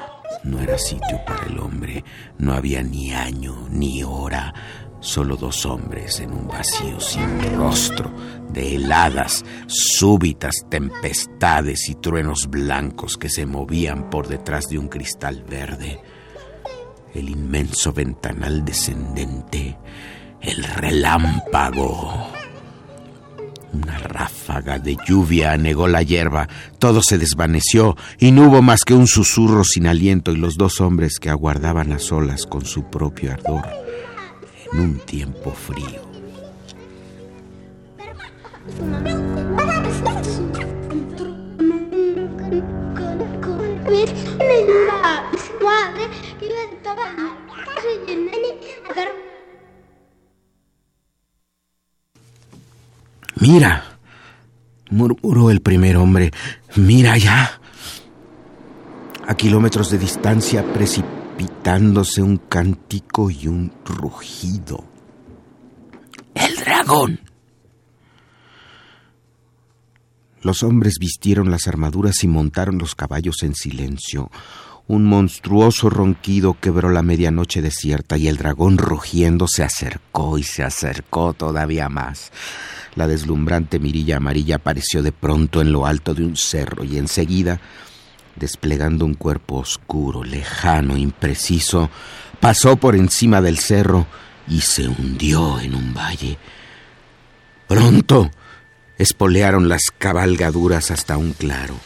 [0.45, 2.05] no era sitio para el hombre,
[2.39, 4.55] no había ni año ni hora,
[5.01, 8.13] Solo dos hombres en un vacío sin rostro,
[8.53, 15.43] de heladas, súbitas tempestades y truenos blancos que se movían por detrás de un cristal
[15.43, 16.03] verde.
[17.15, 19.77] El inmenso ventanal descendente,
[20.41, 22.31] el relámpago.
[23.73, 26.49] Una ráfaga de lluvia anegó la hierba,
[26.79, 30.81] todo se desvaneció y no hubo más que un susurro sin aliento y los dos
[30.81, 33.65] hombres que aguardaban a solas con su propio ardor
[34.73, 36.11] en un tiempo frío.
[53.41, 53.99] Mira,
[54.91, 56.31] murmuró el primer hombre,
[56.77, 57.61] mira ya.
[59.27, 64.85] A kilómetros de distancia precipitándose un cántico y un rugido.
[66.35, 67.21] ¡El dragón!
[70.43, 74.31] Los hombres vistieron las armaduras y montaron los caballos en silencio.
[74.91, 80.65] Un monstruoso ronquido quebró la medianoche desierta y el dragón rugiendo se acercó y se
[80.65, 82.33] acercó todavía más.
[82.97, 87.61] La deslumbrante mirilla amarilla apareció de pronto en lo alto de un cerro y enseguida
[88.35, 91.89] desplegando un cuerpo oscuro, lejano, impreciso,
[92.41, 94.09] pasó por encima del cerro
[94.49, 96.37] y se hundió en un valle.
[97.69, 98.29] Pronto
[98.99, 101.77] espolearon las cabalgaduras hasta un claro.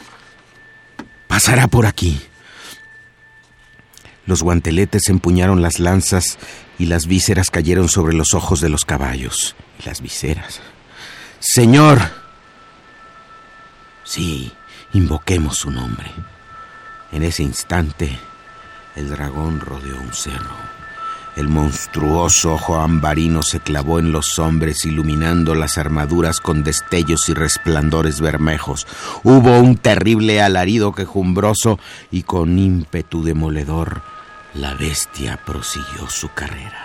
[1.27, 2.19] Pasará por aquí.
[4.25, 6.37] Los guanteletes empuñaron las lanzas
[6.79, 9.55] y las vísceras cayeron sobre los ojos de los caballos.
[9.85, 10.61] Las vísceras.
[11.39, 11.99] Señor.
[14.03, 14.51] Sí,
[14.93, 16.11] invoquemos su nombre.
[17.11, 18.17] En ese instante,
[18.95, 20.55] el dragón rodeó un cerro.
[21.35, 27.33] El monstruoso ojo ambarino se clavó en los hombres, iluminando las armaduras con destellos y
[27.33, 28.87] resplandores bermejos.
[29.21, 31.77] Hubo un terrible alarido quejumbroso
[32.09, 34.01] y con ímpetu demoledor,
[34.55, 36.84] la bestia prosiguió su carrera.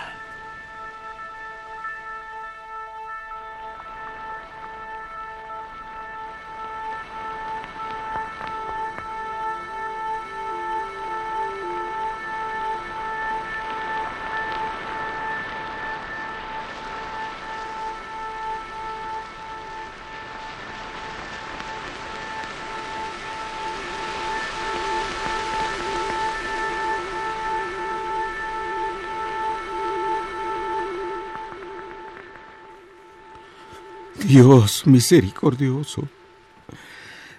[34.31, 36.07] Dios misericordioso.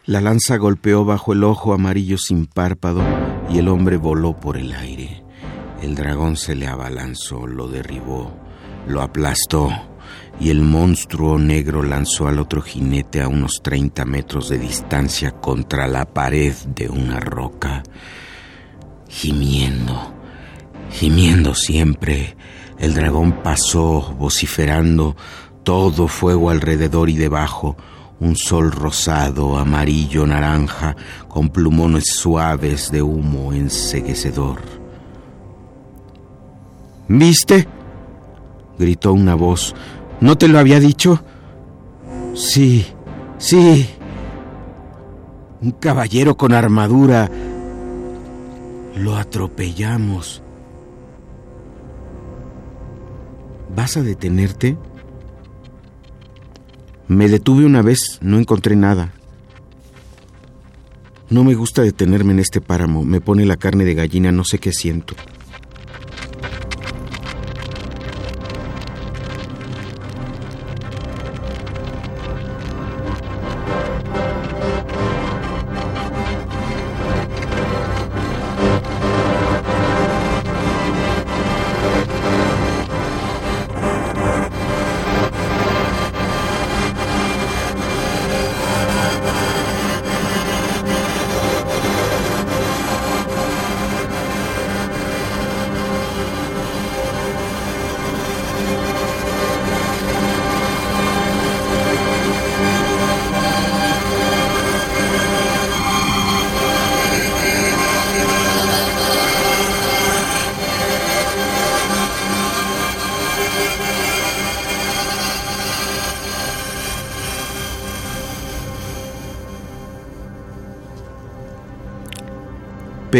[0.05, 3.03] La lanza golpeó bajo el ojo amarillo sin párpado
[3.49, 5.25] y el hombre voló por el aire.
[5.81, 8.37] El dragón se le abalanzó, lo derribó,
[8.87, 9.71] lo aplastó
[10.39, 15.89] y el monstruo negro lanzó al otro jinete a unos 30 metros de distancia contra
[15.89, 17.85] la pared de una roca.
[19.09, 20.13] Gimiendo,
[20.91, 22.37] gimiendo siempre,
[22.79, 25.17] el dragón pasó vociferando
[25.63, 27.77] todo fuego alrededor y debajo,
[28.21, 30.97] un sol rosado, amarillo, naranja,
[31.29, 34.61] con plumones suaves de humo enseguecedor.
[37.09, 37.67] ¿Viste?
[38.79, 39.75] gritó una voz.
[40.21, 41.23] ¿No te lo había dicho?
[42.35, 42.87] Sí,
[43.39, 43.89] sí.
[45.61, 47.31] Un caballero con armadura.
[48.97, 50.43] Lo atropellamos.
[53.75, 54.77] ¿Vas a detenerte?
[57.09, 59.13] Me detuve una vez, no encontré nada.
[61.31, 64.59] No me gusta detenerme en este páramo, me pone la carne de gallina, no sé
[64.59, 65.15] qué siento.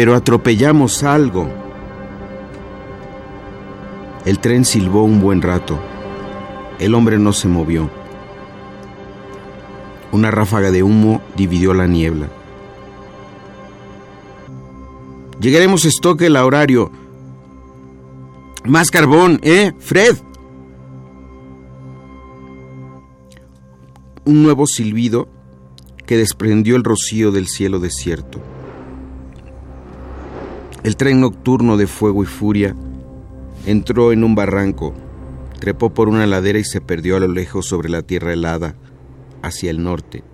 [0.03, 1.47] Pero atropellamos algo.
[4.25, 5.79] El tren silbó un buen rato.
[6.77, 7.89] El hombre no se movió.
[10.11, 12.27] Una ráfaga de humo dividió la niebla.
[15.39, 16.91] Llegaremos a Stockel a horario.
[18.65, 19.71] Más carbón, ¿eh?
[19.79, 20.17] Fred.
[24.25, 25.29] Un nuevo silbido
[26.05, 28.41] que desprendió el rocío del cielo desierto.
[30.83, 32.75] El tren nocturno de fuego y furia
[33.65, 34.93] entró en un barranco,
[35.57, 38.75] trepó por una ladera y se perdió a lo lejos sobre la tierra helada,
[39.41, 40.25] hacia el norte,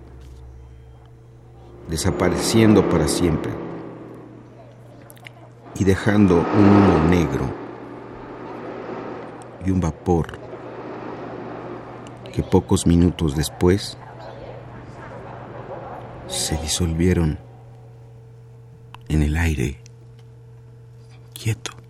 [1.88, 3.52] desapareciendo para siempre
[5.78, 7.44] y dejando un humo negro
[9.64, 10.40] y un vapor
[12.32, 13.96] que pocos minutos después
[16.26, 17.38] se disolvieron
[19.08, 19.79] en el aire
[21.42, 21.80] quieto.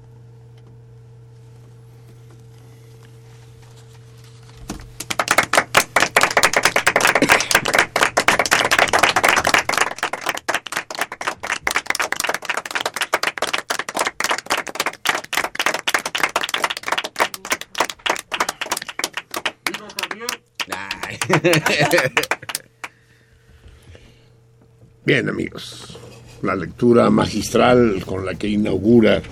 [25.05, 25.99] Bien, amigos,
[26.43, 29.23] la lectura magistral con la que inaugura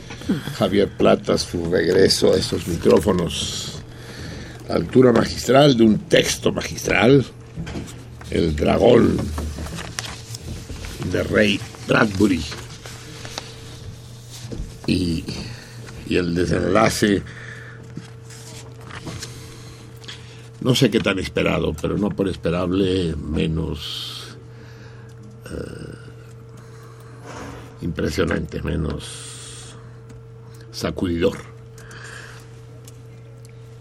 [0.57, 3.83] Javier Plata su regreso a estos micrófonos.
[4.69, 7.25] La lectura magistral de un texto magistral,
[8.31, 9.17] El dragón
[11.11, 12.43] de Rey Bradbury.
[14.87, 15.25] Y,
[16.09, 17.23] y el desenlace
[20.61, 24.37] no sé qué tan esperado, pero no por esperable menos
[25.51, 25.95] eh,
[27.83, 29.28] impresionante, menos
[30.79, 31.37] sacudidor.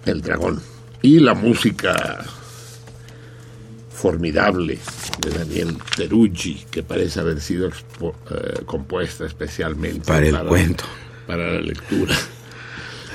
[0.05, 0.61] El dragón.
[1.01, 2.25] Y la música
[3.93, 4.79] formidable
[5.19, 10.83] de Daniel Peruggi, que parece haber sido expo- eh, compuesta especialmente Para el cuento.
[11.25, 12.15] para la lectura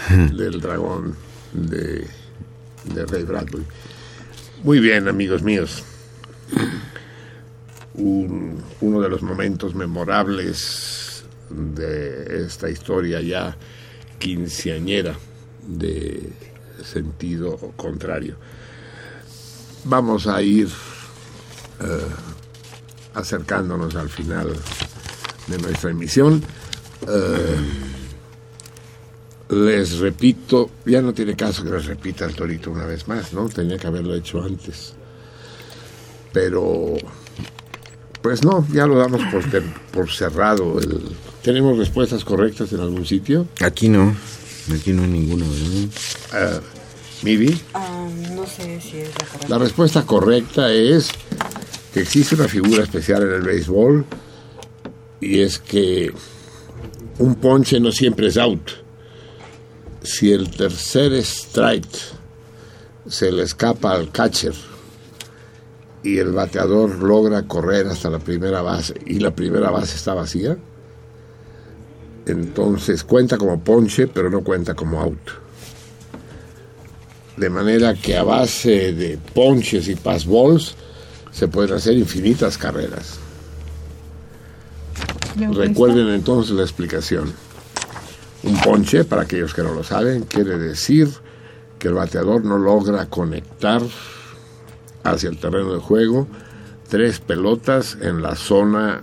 [0.33, 1.17] del dragón
[1.53, 2.07] de,
[2.85, 3.65] de Ray Bradbury.
[4.65, 5.83] Muy bien, amigos míos.
[7.95, 11.02] Un- uno de los momentos memorables
[11.55, 13.57] de esta historia ya
[14.19, 15.17] quinceañera
[15.67, 16.33] de
[16.85, 18.37] sentido contrario.
[19.85, 20.69] Vamos a ir
[21.81, 22.09] eh,
[23.15, 24.53] acercándonos al final
[25.49, 26.43] de nuestra emisión.
[27.09, 27.57] Eh,
[29.51, 33.49] les repito, ya no tiene caso que les repita el torito una vez más, ¿no?
[33.49, 34.95] Tenía que haberlo hecho antes.
[36.33, 36.97] Pero,
[38.23, 40.79] pues no, ya lo damos por, ter- por cerrado.
[40.79, 41.03] El-
[41.43, 43.49] ¿Tenemos respuestas correctas en algún sitio?
[43.61, 44.15] Aquí no,
[44.73, 45.45] aquí no hay ninguna,
[46.31, 46.61] ¿verdad?
[46.61, 49.49] Uh, Mivi, Ah, no sé si es la correcta.
[49.49, 51.09] la respuesta correcta es
[51.93, 54.05] que existe una figura especial en el béisbol
[55.21, 56.13] y es que
[57.19, 58.71] un ponche no siempre es out.
[60.03, 61.99] Si el tercer strike
[63.09, 64.55] se le escapa al catcher
[66.03, 70.57] y el bateador logra correr hasta la primera base y la primera base está vacía,
[72.27, 75.31] entonces cuenta como ponche pero no cuenta como out.
[77.37, 80.75] De manera que a base de ponches y pass balls
[81.31, 83.19] se pueden hacer infinitas carreras.
[85.37, 87.33] Recuerden entonces la explicación.
[88.43, 91.09] Un ponche, para aquellos que no lo saben, quiere decir
[91.79, 93.81] que el bateador no logra conectar
[95.05, 96.29] hacia el terreno de juego
[96.93, 99.01] tres pelotas en la zona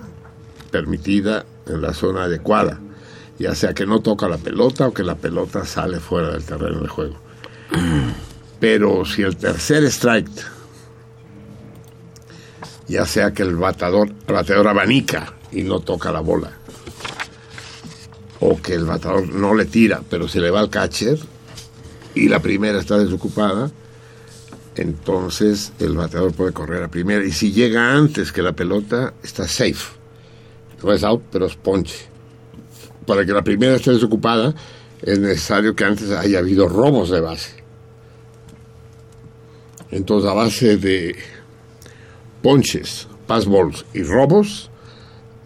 [0.69, 2.79] permitida, en la zona adecuada,
[3.39, 6.81] ya sea que no toca la pelota o que la pelota sale fuera del terreno
[6.81, 7.15] de juego.
[8.59, 10.29] Pero si el tercer strike,
[12.87, 16.51] ya sea que el bateador, el bateador abanica y no toca la bola,
[18.39, 21.17] o que el bateador no le tira, pero se le va al catcher
[22.13, 23.71] y la primera está desocupada,
[24.79, 27.25] entonces el bateador puede correr a primera.
[27.25, 29.97] Y si llega antes que la pelota, está safe.
[30.81, 32.07] No es out, pero es ponche.
[33.05, 34.55] Para que la primera esté desocupada,
[35.01, 37.61] es necesario que antes haya habido robos de base.
[39.91, 41.15] Entonces, a base de
[42.41, 44.69] ponches, pass balls y robos,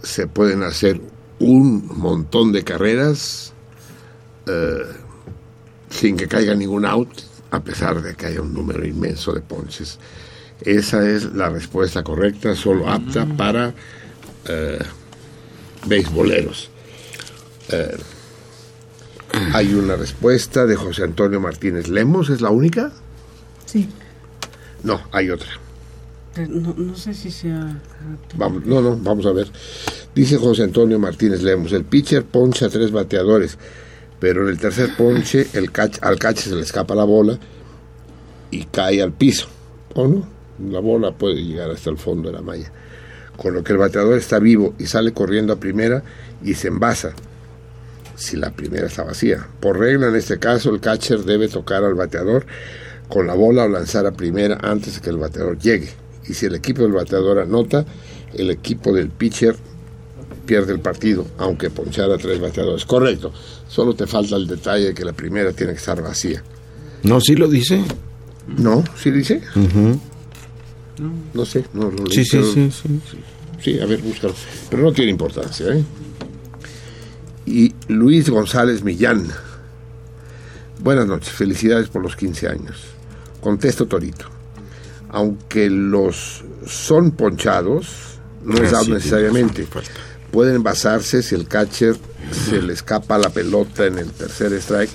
[0.04, 1.02] se pueden hacer
[1.40, 3.52] un montón de carreras
[4.46, 4.84] eh,
[5.90, 7.10] sin que caiga ningún out,
[7.54, 10.00] a pesar de que haya un número inmenso de ponches.
[10.62, 13.76] Esa es la respuesta correcta, solo apta para
[14.48, 14.80] eh,
[15.86, 16.72] beisboleros.
[17.70, 17.96] Eh,
[19.54, 22.92] hay una respuesta de José Antonio Martínez Lemos, ¿es la única?
[23.68, 23.88] Sí.
[24.82, 25.50] No, hay otra.
[26.34, 27.80] Pero No, no sé si sea...
[28.36, 29.48] Vamos, no, no, vamos a ver.
[30.16, 33.60] Dice José Antonio Martínez Lemos, el pitcher poncha a tres bateadores,
[34.24, 35.70] pero en el tercer ponche el
[36.00, 37.38] al catch se le escapa la bola
[38.52, 39.50] y cae al piso.
[39.96, 40.26] ¿O no?
[40.72, 42.72] La bola puede llegar hasta el fondo de la malla.
[43.36, 46.06] Con lo que el bateador está vivo y sale corriendo a primera
[46.42, 47.12] y se envasa
[48.16, 49.46] si la primera está vacía.
[49.60, 52.46] Por regla, en este caso, el catcher debe tocar al bateador
[53.10, 55.90] con la bola o lanzar a primera antes de que el bateador llegue.
[56.30, 57.86] Y si el equipo del bateador anota,
[58.34, 59.58] el equipo del pitcher
[60.46, 62.86] pierde el partido, aunque ponchara tres bateadores.
[62.86, 63.32] Correcto.
[63.68, 66.44] Solo te falta el detalle de que la primera tiene que estar vacía.
[67.04, 67.84] No, sí lo dice.
[68.58, 68.84] ¿No?
[68.98, 69.42] ¿Sí dice?
[71.34, 71.66] No sé.
[71.74, 73.20] No, lo Sí, leí, sí, pero- sí, sí.
[73.62, 74.34] Sí, a ver, búscalo.
[74.70, 75.84] Pero no tiene importancia, ¿eh?
[77.46, 79.28] Y Luis González Millán.
[80.80, 82.78] Buenas noches, felicidades por los 15 años.
[83.42, 84.26] Contesto Torito.
[85.10, 87.88] Aunque los son ponchados,
[88.44, 89.66] no Ah, es dado sí, necesariamente.
[90.34, 91.96] Pueden basarse si el catcher
[92.50, 94.90] se le escapa la pelota en el tercer strike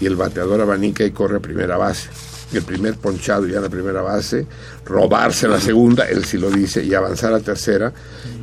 [0.00, 2.08] y el bateador abanica y corre a primera base.
[2.52, 4.46] El primer ponchado ya en la primera base,
[4.84, 7.92] robarse la segunda, él sí lo dice, y avanzar a tercera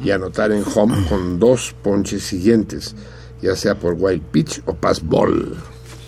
[0.03, 2.93] y anotar en home con dos ponches siguientes,
[3.41, 5.55] ya sea por wild pitch o pass ball.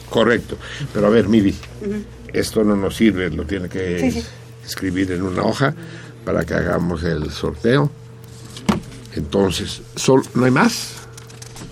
[0.09, 0.57] Correcto.
[0.93, 1.55] Pero a ver, Miri,
[2.33, 4.25] esto no nos sirve, lo tiene que Sí, sí.
[4.65, 5.73] escribir en una hoja
[6.25, 7.89] para que hagamos el sorteo.
[9.15, 10.93] Entonces, sol- ¿no hay más?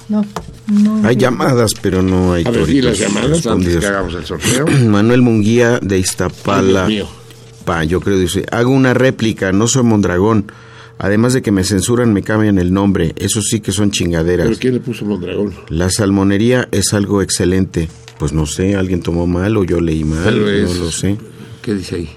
[0.10, 0.26] No,
[0.68, 1.08] no.
[1.08, 4.66] Hay llamadas, pero no hay A ver, ¿y las llamadas antes que hagamos el sorteo?
[4.88, 6.86] Manuel Munguía de Iztapala.
[6.86, 7.24] Ay, Dios mío.
[7.66, 10.52] Pa, yo creo dice, hago una réplica, no soy Mondragón.
[11.00, 13.14] Además de que me censuran, me cambian el nombre.
[13.18, 14.48] Eso sí que son chingaderas.
[14.48, 15.54] ¿Pero quién le puso Mondragón?
[15.70, 17.90] La salmonería es algo excelente.
[18.20, 21.18] Pues no sé, alguien tomó mal o yo leí mal, no lo sé.
[21.62, 22.10] ¿Qué dice ahí?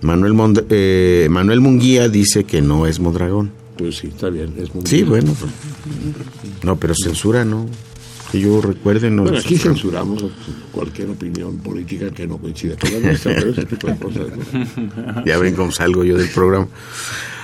[0.00, 3.52] Manuel, Mond- eh, Manuel Munguía dice que no es Mondragón.
[3.82, 4.54] Pues sí, está bien.
[4.58, 5.08] Es muy Sí, bien.
[5.08, 5.34] bueno.
[6.62, 7.66] No, pero censura no.
[8.30, 9.22] Que yo recuerde, no.
[9.24, 10.20] Bueno, aquí censuramos.
[10.20, 10.38] censuramos
[10.72, 14.26] cualquier opinión política que no coincida con la nuestra, pero ese tipo de cosas.
[14.28, 15.22] ¿no?
[15.26, 16.68] Ya ven cómo salgo yo del programa.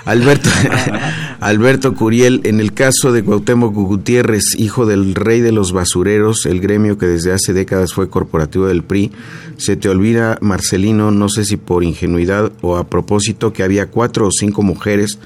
[0.04, 0.48] Alberto,
[1.40, 6.60] Alberto Curiel, en el caso de Cuauhtémoc Gutiérrez, hijo del rey de los basureros, el
[6.60, 9.12] gremio que desde hace décadas fue corporativo del PRI,
[9.58, 14.28] se te olvida, Marcelino, no sé si por ingenuidad o a propósito, que había cuatro
[14.28, 15.18] o cinco mujeres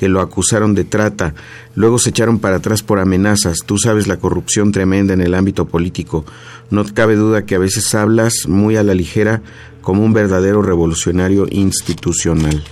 [0.00, 1.34] que lo acusaron de trata,
[1.74, 3.58] luego se echaron para atrás por amenazas.
[3.66, 6.24] Tú sabes la corrupción tremenda en el ámbito político.
[6.70, 9.42] No cabe duda que a veces hablas muy a la ligera
[9.82, 12.64] como un verdadero revolucionario institucional.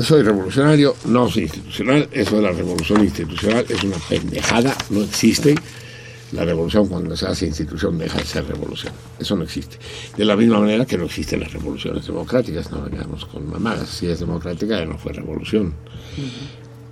[0.00, 2.08] Soy revolucionario, no soy institucional.
[2.12, 5.54] Eso de la revolución institucional es una pendejada, no existe.
[6.32, 8.92] La revolución cuando se hace institución deja de ser revolución.
[9.18, 9.76] Eso no existe.
[10.16, 13.90] De la misma manera que no existen las revoluciones democráticas, no vengamos con mamadas.
[13.90, 15.74] Si es democrática ya no fue revolución.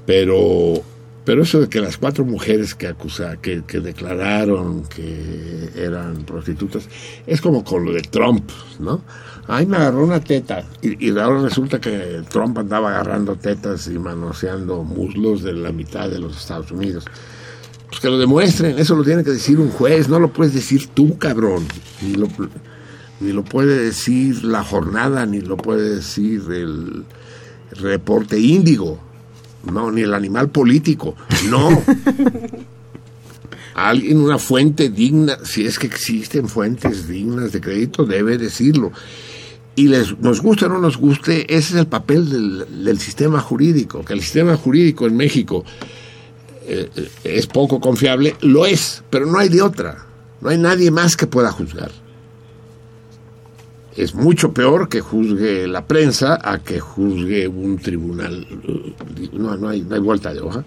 [0.04, 0.82] Pero,
[1.24, 6.86] pero eso de que las cuatro mujeres que acusa, que, que declararon que eran prostitutas,
[7.26, 9.02] es como con lo de Trump, ¿no?
[9.48, 10.64] Ay, me agarró una teta.
[10.82, 16.10] Y, y ahora resulta que Trump andaba agarrando tetas y manoseando muslos de la mitad
[16.10, 17.06] de los Estados Unidos.
[17.90, 20.86] Pues que lo demuestren, eso lo tiene que decir un juez, no lo puedes decir
[20.94, 21.66] tú, cabrón.
[22.00, 22.28] Ni lo,
[23.18, 27.04] ni lo puede decir la jornada, ni lo puede decir el
[27.72, 29.00] reporte índigo,
[29.70, 31.16] no, ni el animal político,
[31.48, 31.82] no.
[33.74, 38.92] Alguien, una fuente digna, si es que existen fuentes dignas de crédito, debe decirlo.
[39.74, 43.40] Y les, nos guste o no nos guste, ese es el papel del, del sistema
[43.40, 45.64] jurídico, que el sistema jurídico en México
[46.62, 46.90] eh,
[47.24, 50.06] es poco confiable, lo es, pero no hay de otra.
[50.40, 51.90] No hay nadie más que pueda juzgar.
[53.97, 58.47] Es mucho peor que juzgue la prensa a que juzgue un tribunal.
[59.32, 60.64] No, no, hay, no hay vuelta de hoja.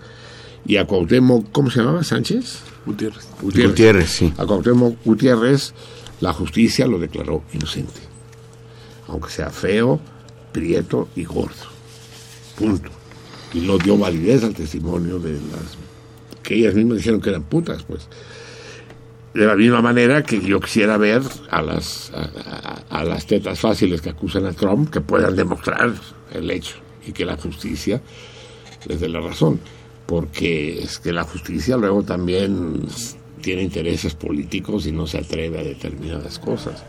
[0.66, 2.04] Y a Cuauhtémoc, ¿cómo se llamaba?
[2.04, 2.60] ¿Sánchez?
[2.86, 3.28] Gutiérrez.
[3.42, 4.34] Gutiérrez, sí.
[4.38, 5.74] A Cuauhtémoc Gutiérrez,
[6.22, 8.02] la justicia lo declaró inocente.
[9.08, 10.00] Aunque sea feo,
[10.52, 11.74] prieto y gordo.
[12.58, 12.90] Punto.
[13.54, 15.78] Y no dio validez al testimonio de las
[16.44, 18.08] que ellas mismas dijeron que eran putas, pues.
[19.34, 22.22] De la misma manera que yo quisiera ver a las, a,
[22.90, 25.92] a- a las tetas fáciles que acusan a Trump que puedan demostrar
[26.32, 26.76] el hecho
[27.08, 28.00] y que la justicia
[28.88, 29.60] les dé la razón.
[30.06, 32.82] Porque es que la justicia luego también
[33.42, 36.84] tiene intereses políticos y no se atreve a determinadas cosas.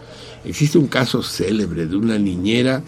[0.44, 2.83] Existe un caso célebre de una niñera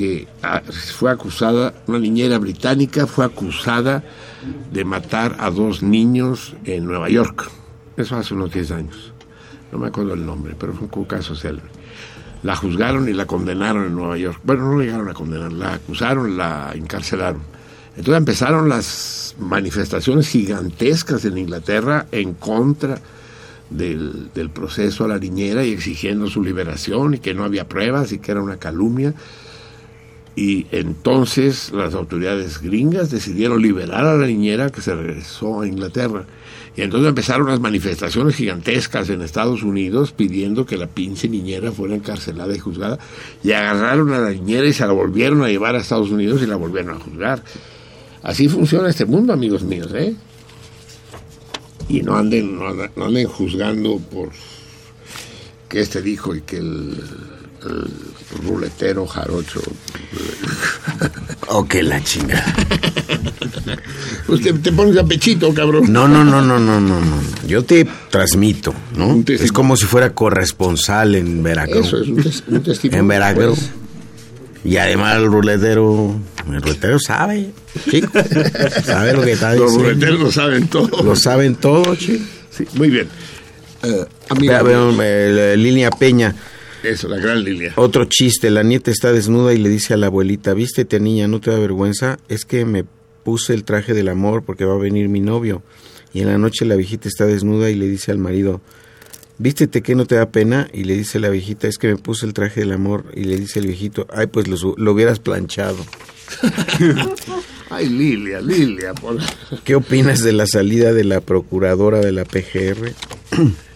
[0.00, 0.62] que ah,
[0.96, 4.02] fue acusada, una niñera británica fue acusada
[4.72, 7.50] de matar a dos niños en Nueva York.
[7.98, 9.12] Eso hace unos 10 años.
[9.70, 11.68] No me acuerdo el nombre, pero fue un caso célebre.
[12.42, 14.40] La juzgaron y la condenaron en Nueva York.
[14.42, 17.42] Bueno, no llegaron a condenar, la acusaron, la encarcelaron.
[17.94, 22.98] Entonces empezaron las manifestaciones gigantescas en Inglaterra en contra
[23.68, 28.12] del, del, proceso a la niñera y exigiendo su liberación y que no había pruebas
[28.12, 29.12] y que era una calumnia.
[30.40, 36.24] Y entonces las autoridades gringas decidieron liberar a la niñera que se regresó a Inglaterra.
[36.74, 41.94] Y entonces empezaron las manifestaciones gigantescas en Estados Unidos pidiendo que la pinche niñera fuera
[41.94, 42.98] encarcelada y juzgada.
[43.44, 46.46] Y agarraron a la niñera y se la volvieron a llevar a Estados Unidos y
[46.46, 47.44] la volvieron a juzgar.
[48.22, 50.14] Así funciona este mundo, amigos míos, ¿eh?
[51.86, 54.30] Y no anden, no anden, juzgando por
[55.68, 56.96] que este dijo y que el
[58.44, 59.60] ruletero jarocho.
[61.52, 62.54] O que la chingada.
[64.28, 65.92] Usted te pones a pechito, cabrón.
[65.92, 67.16] No, no, no, no, no, no, no.
[67.46, 69.20] Yo te transmito, ¿no?
[69.26, 71.86] Es como si fuera corresponsal en Veracruz.
[71.88, 72.16] Eso es un,
[72.62, 72.94] tes- un.
[72.94, 73.58] En Veracruz.
[73.58, 73.70] pues.
[74.72, 76.14] Y además el ruletero,
[76.48, 77.50] el ruletero sabe,
[77.90, 78.12] chico.
[78.84, 79.88] Sabe lo que está Los diciendo.
[79.90, 81.02] ruleteros lo saben todo.
[81.02, 82.24] Lo saben todo, chico.
[82.56, 83.08] Sí, muy bien.
[83.82, 84.92] Eh, amigo,
[85.56, 86.34] Línea Peña.
[86.82, 87.72] Eso, la gran Lilia.
[87.76, 91.40] Otro chiste, la nieta está desnuda y le dice a la abuelita, vístete niña, no
[91.40, 92.84] te da vergüenza, es que me
[93.22, 95.62] puse el traje del amor porque va a venir mi novio.
[96.12, 98.60] Y en la noche la viejita está desnuda y le dice al marido,
[99.38, 102.26] vístete que no te da pena, y le dice la viejita, es que me puse
[102.26, 105.78] el traje del amor, y le dice el viejito, ay pues lo, hubieras planchado.
[107.72, 108.94] Ay, Lilia, Lilia.
[108.94, 109.16] Por...
[109.62, 112.92] ¿Qué opinas de la salida de la procuradora de la PGR?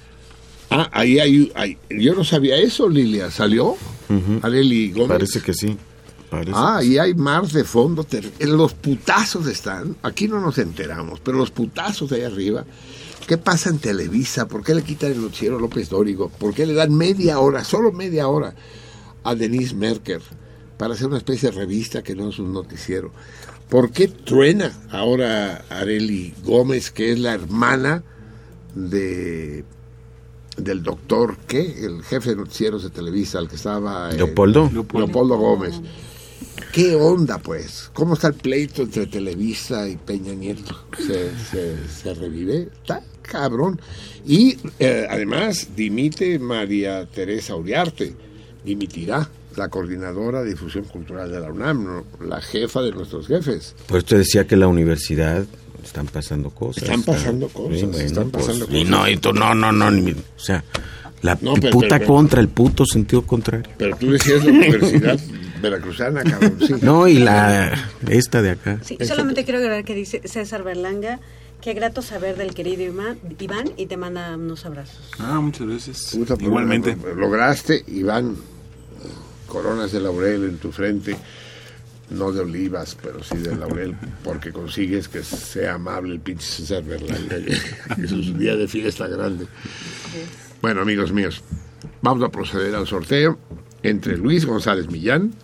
[0.74, 3.30] Ah, ahí hay, hay- Yo no sabía eso, Lilia.
[3.30, 3.76] ¿Salió?
[4.42, 5.08] Areli Gómez.
[5.08, 5.76] Parece que sí.
[6.30, 8.06] Parece Ah, y hay más de fondo.
[8.40, 9.96] Los putazos están.
[10.02, 12.64] Aquí no nos enteramos, pero los putazos de ahí arriba.
[13.26, 14.46] ¿Qué pasa en Televisa?
[14.48, 16.28] ¿Por qué le quitan el noticiero a López Dórigo?
[16.28, 18.54] ¿Por qué le dan media hora, solo media hora,
[19.22, 20.20] a Denise Merker
[20.76, 23.12] para hacer una especie de revista que no es un noticiero?
[23.70, 28.02] ¿Por qué truena ahora Areli Gómez, que es la hermana
[28.74, 29.64] de
[30.56, 31.84] del doctor, ¿qué?
[31.84, 34.10] El jefe de noticieros de Televisa, el que estaba...
[34.10, 34.70] eh, ¿Leopoldo?
[34.72, 35.80] Leopoldo Gómez.
[36.72, 37.90] ¿Qué onda, pues?
[37.94, 40.76] ¿Cómo está el pleito entre Televisa y Peña Nieto?
[40.98, 42.68] ¿Se, se, se revive?
[42.82, 43.80] Está cabrón.
[44.26, 48.14] Y eh, además dimite María Teresa Uriarte.
[48.64, 52.04] Dimitirá la coordinadora de difusión cultural de la UNAM, ¿no?
[52.26, 53.74] la jefa de nuestros jefes.
[53.86, 55.44] Por esto decía que la universidad
[55.84, 56.82] están pasando cosas.
[56.84, 58.88] Están pasando cosas, están pasando Y cosas.
[58.88, 60.64] no, y tú, no, no, no, ni- o sea,
[61.22, 63.64] la No, pero- puta pero- pero- contra, el puto sentido contrario.
[63.78, 65.18] Pero tú decías la Universidad
[65.62, 66.56] Veracruzana, cabrón.
[66.66, 66.74] sí.
[66.82, 67.72] No, y la,
[68.08, 68.80] esta de acá.
[68.82, 71.20] Sí, solamente quiero agregar que dice César Berlanga,
[71.62, 75.00] qué grato saber del querido Iván, Iván y te manda unos abrazos.
[75.18, 76.10] Ah, muchas veces.
[76.14, 76.96] Puta, Igualmente.
[77.02, 78.36] lo- Lograste, Iván,
[79.46, 81.16] coronas de laurel en tu frente,
[82.10, 86.82] no de olivas, pero sí de laurel, porque consigues que sea amable el pinche César
[86.84, 87.36] Berlanga,
[87.96, 89.46] que, es un día de fiesta grande.
[90.60, 91.42] Bueno, amigos míos,
[92.02, 93.38] vamos a proceder al sorteo
[93.82, 95.34] entre Luis González Millán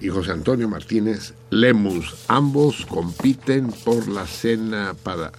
[0.00, 2.14] y José Antonio Martínez Lemus.
[2.28, 5.32] Ambos compiten por la cena para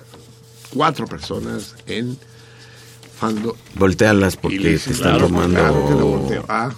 [0.73, 2.17] cuatro personas en
[3.19, 5.59] Fando Voltealas porque te están claro, tomando.
[5.59, 6.45] claro que lo volteo.
[6.47, 6.71] Ah,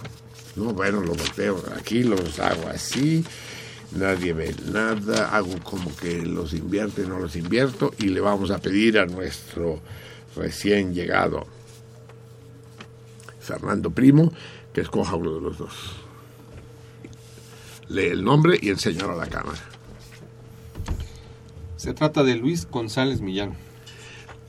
[0.61, 1.64] no, bueno, lo volteo.
[1.75, 3.25] Aquí los hago así,
[3.95, 8.51] nadie ve nada, hago como que los invierto y no los invierto y le vamos
[8.51, 9.80] a pedir a nuestro
[10.35, 11.45] recién llegado
[13.40, 14.31] Fernando Primo
[14.73, 15.73] que escoja uno de los dos.
[17.90, 19.59] Lee el nombre y el señor a la cámara.
[21.75, 23.57] Se trata de Luis González Millán.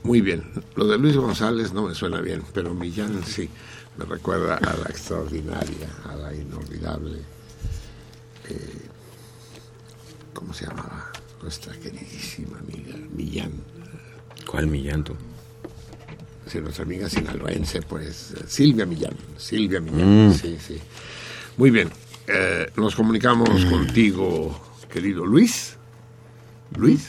[0.03, 0.43] Muy bien.
[0.75, 3.49] Lo de Luis González no me suena bien, pero Millán sí.
[3.97, 7.19] Me recuerda a la extraordinaria, a la inolvidable.
[8.49, 8.87] eh,
[10.33, 11.11] ¿Cómo se llamaba?
[11.41, 13.51] Nuestra queridísima amiga Millán.
[14.49, 15.15] ¿Cuál mi llanto?
[16.47, 19.13] Sí, nuestra amiga sinaloense, pues Silvia Millán.
[19.37, 20.33] Silvia Millán, Mm.
[20.33, 20.77] sí, sí.
[21.57, 21.89] Muy bien.
[22.27, 24.59] Eh, nos comunicamos contigo,
[24.91, 25.75] querido Luis.
[26.77, 27.07] Luis.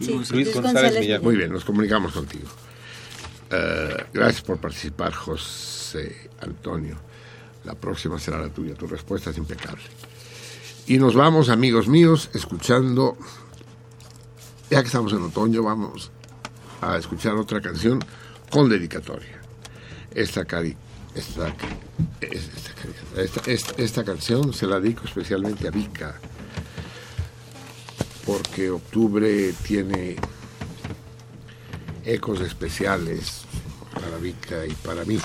[0.00, 1.22] Sí, Luis Luis González González Millán.
[1.22, 2.48] Muy bien, nos comunicamos contigo.
[3.56, 6.96] Eh, gracias por participar, José Antonio.
[7.64, 8.74] La próxima será la tuya.
[8.74, 9.82] Tu respuesta es impecable.
[10.86, 13.16] Y nos vamos, amigos míos, escuchando.
[14.70, 16.10] Ya que estamos en otoño, vamos
[16.80, 18.00] a escuchar otra canción
[18.50, 19.40] con dedicatoria.
[20.12, 20.76] Esta cari-
[21.14, 21.54] esta,
[22.20, 26.16] esta, esta, esta, esta canción se la dedico especialmente a Vika,
[28.26, 30.16] porque octubre tiene
[32.04, 33.43] ecos especiales
[33.94, 35.18] para Vika y para mí.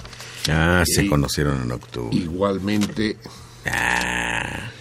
[0.49, 2.15] Ah, se Y conocieron en octubre.
[2.15, 3.17] Igualmente,
[3.65, 4.72] Ah,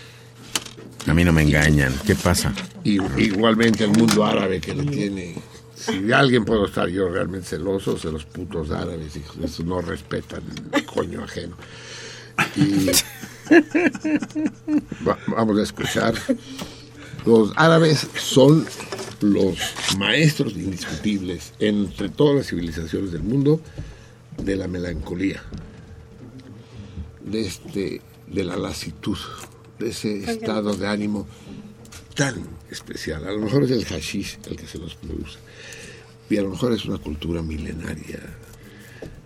[1.06, 1.92] a mí no me engañan.
[2.06, 2.52] ¿Qué pasa?
[2.84, 5.34] y- igualmente el mundo árabe que le tiene.
[5.74, 9.62] Si de alguien puedo estar yo realmente celoso, de los putos árabes, hijos de eso
[9.64, 10.42] no respetan
[10.72, 11.56] el coño ajeno.
[12.56, 12.86] Y
[15.08, 16.14] va- vamos a escuchar.
[17.28, 18.64] Los árabes son
[19.20, 19.58] los
[19.98, 23.60] maestros indiscutibles entre todas las civilizaciones del mundo
[24.42, 25.42] de la melancolía,
[27.22, 29.18] de, este, de la lasitud,
[29.78, 31.26] de ese estado de ánimo
[32.14, 33.28] tan especial.
[33.28, 35.38] A lo mejor es el hashish el que se los produce.
[36.30, 38.22] Y a lo mejor es una cultura milenaria.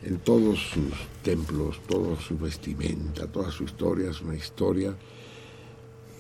[0.03, 4.93] En todos sus templos, toda su vestimenta, toda su historia es una historia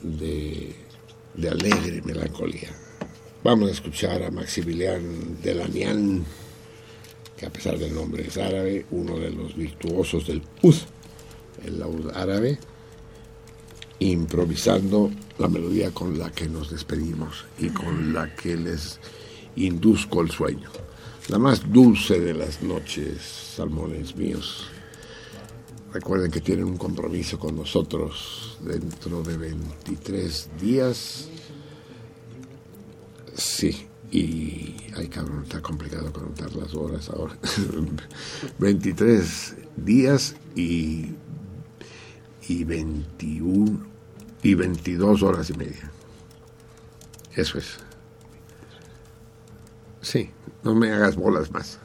[0.00, 0.81] de,
[1.34, 2.70] de alegre melancolía.
[3.44, 6.24] Vamos a escuchar a Maximilian Delanian,
[7.36, 10.76] que a pesar del nombre es árabe, uno de los virtuosos del ud,
[11.64, 12.58] el laúd árabe,
[13.98, 19.00] improvisando la melodía con la que nos despedimos y con la que les
[19.56, 20.70] induzco el sueño.
[21.28, 23.22] La más dulce de las noches,
[23.56, 24.71] salmones míos.
[25.92, 31.28] Recuerden que tienen un compromiso con nosotros dentro de 23 días.
[33.34, 34.74] Sí, y...
[34.96, 37.36] Ay, cabrón, está complicado contar las horas ahora.
[38.58, 41.14] 23 días y...
[42.48, 43.86] y 21
[44.42, 45.90] y 22 horas y media.
[47.36, 47.76] Eso es.
[50.00, 50.30] Sí,
[50.62, 51.78] no me hagas bolas más.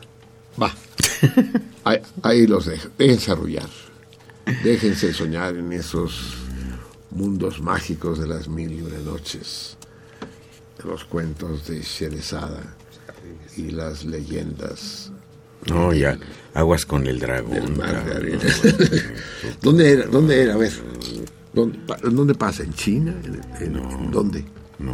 [0.62, 0.74] Va.
[1.84, 2.90] Ahí, ahí los dejo.
[2.98, 3.70] Déjense arrullar.
[4.64, 6.36] Déjense soñar en esos
[7.12, 9.78] mundos mágicos de las mil y una noches,
[10.82, 12.76] de los cuentos de Sherezada
[13.56, 15.12] y las leyendas
[15.68, 16.18] No, ya.
[16.54, 17.76] Aguas con el dragón.
[17.78, 18.40] del.
[19.62, 20.06] ¿Dónde era?
[20.06, 20.54] ¿Dónde era?
[20.54, 20.72] A ver.
[21.54, 22.64] ¿Dónde, pa- ¿dónde pasa?
[22.64, 23.16] ¿En China?
[23.24, 24.46] ¿En, en- en dónde?
[24.80, 24.94] No.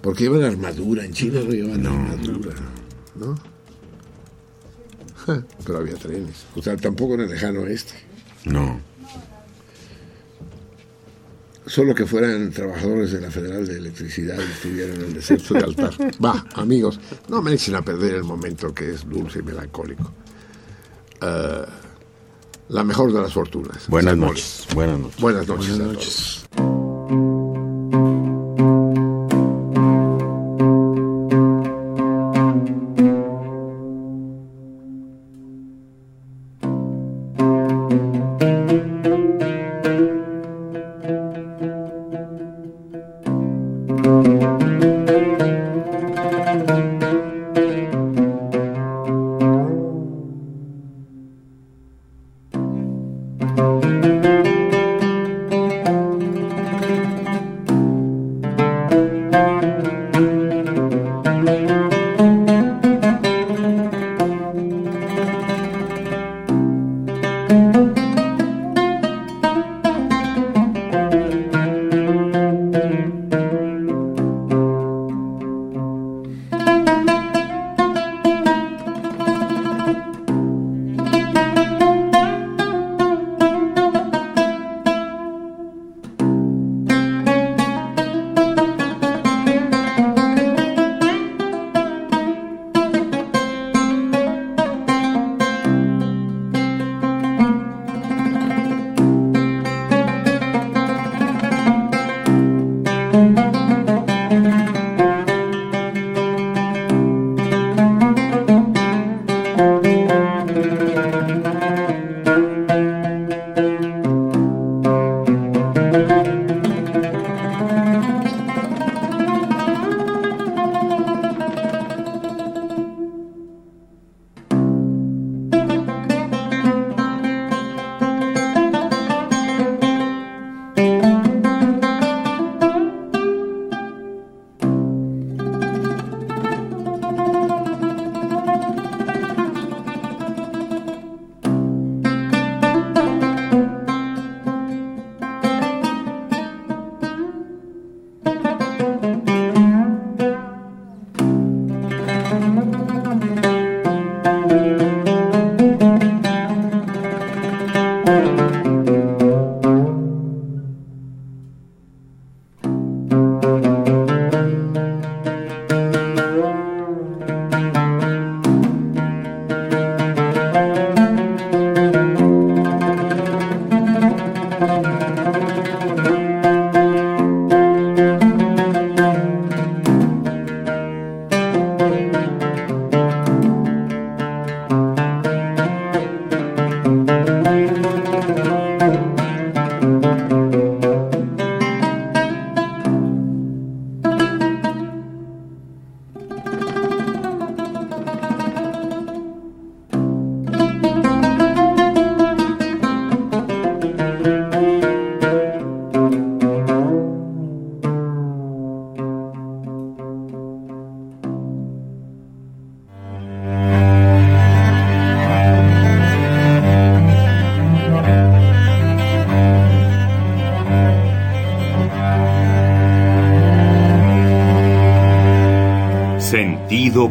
[0.00, 1.04] Porque llevan armadura.
[1.04, 2.54] En China no llevan armadura.
[3.16, 3.34] ¿No?
[5.26, 6.44] Ja, Pero había trenes.
[6.54, 7.94] O sea, tampoco en el lejano oeste.
[8.44, 8.80] No.
[11.66, 15.60] Solo que fueran trabajadores de la Federal de Electricidad y estuvieran en el desierto de
[15.60, 15.94] altar.
[16.24, 20.12] Va, amigos, no me echen a perder el momento que es dulce y melancólico.
[21.22, 21.64] Ah,
[22.68, 23.88] la mejor de las fortunas.
[23.88, 24.34] Buenas Salmones.
[24.34, 24.74] noches.
[24.74, 25.20] Buenas noches.
[25.20, 26.44] Buenas noches.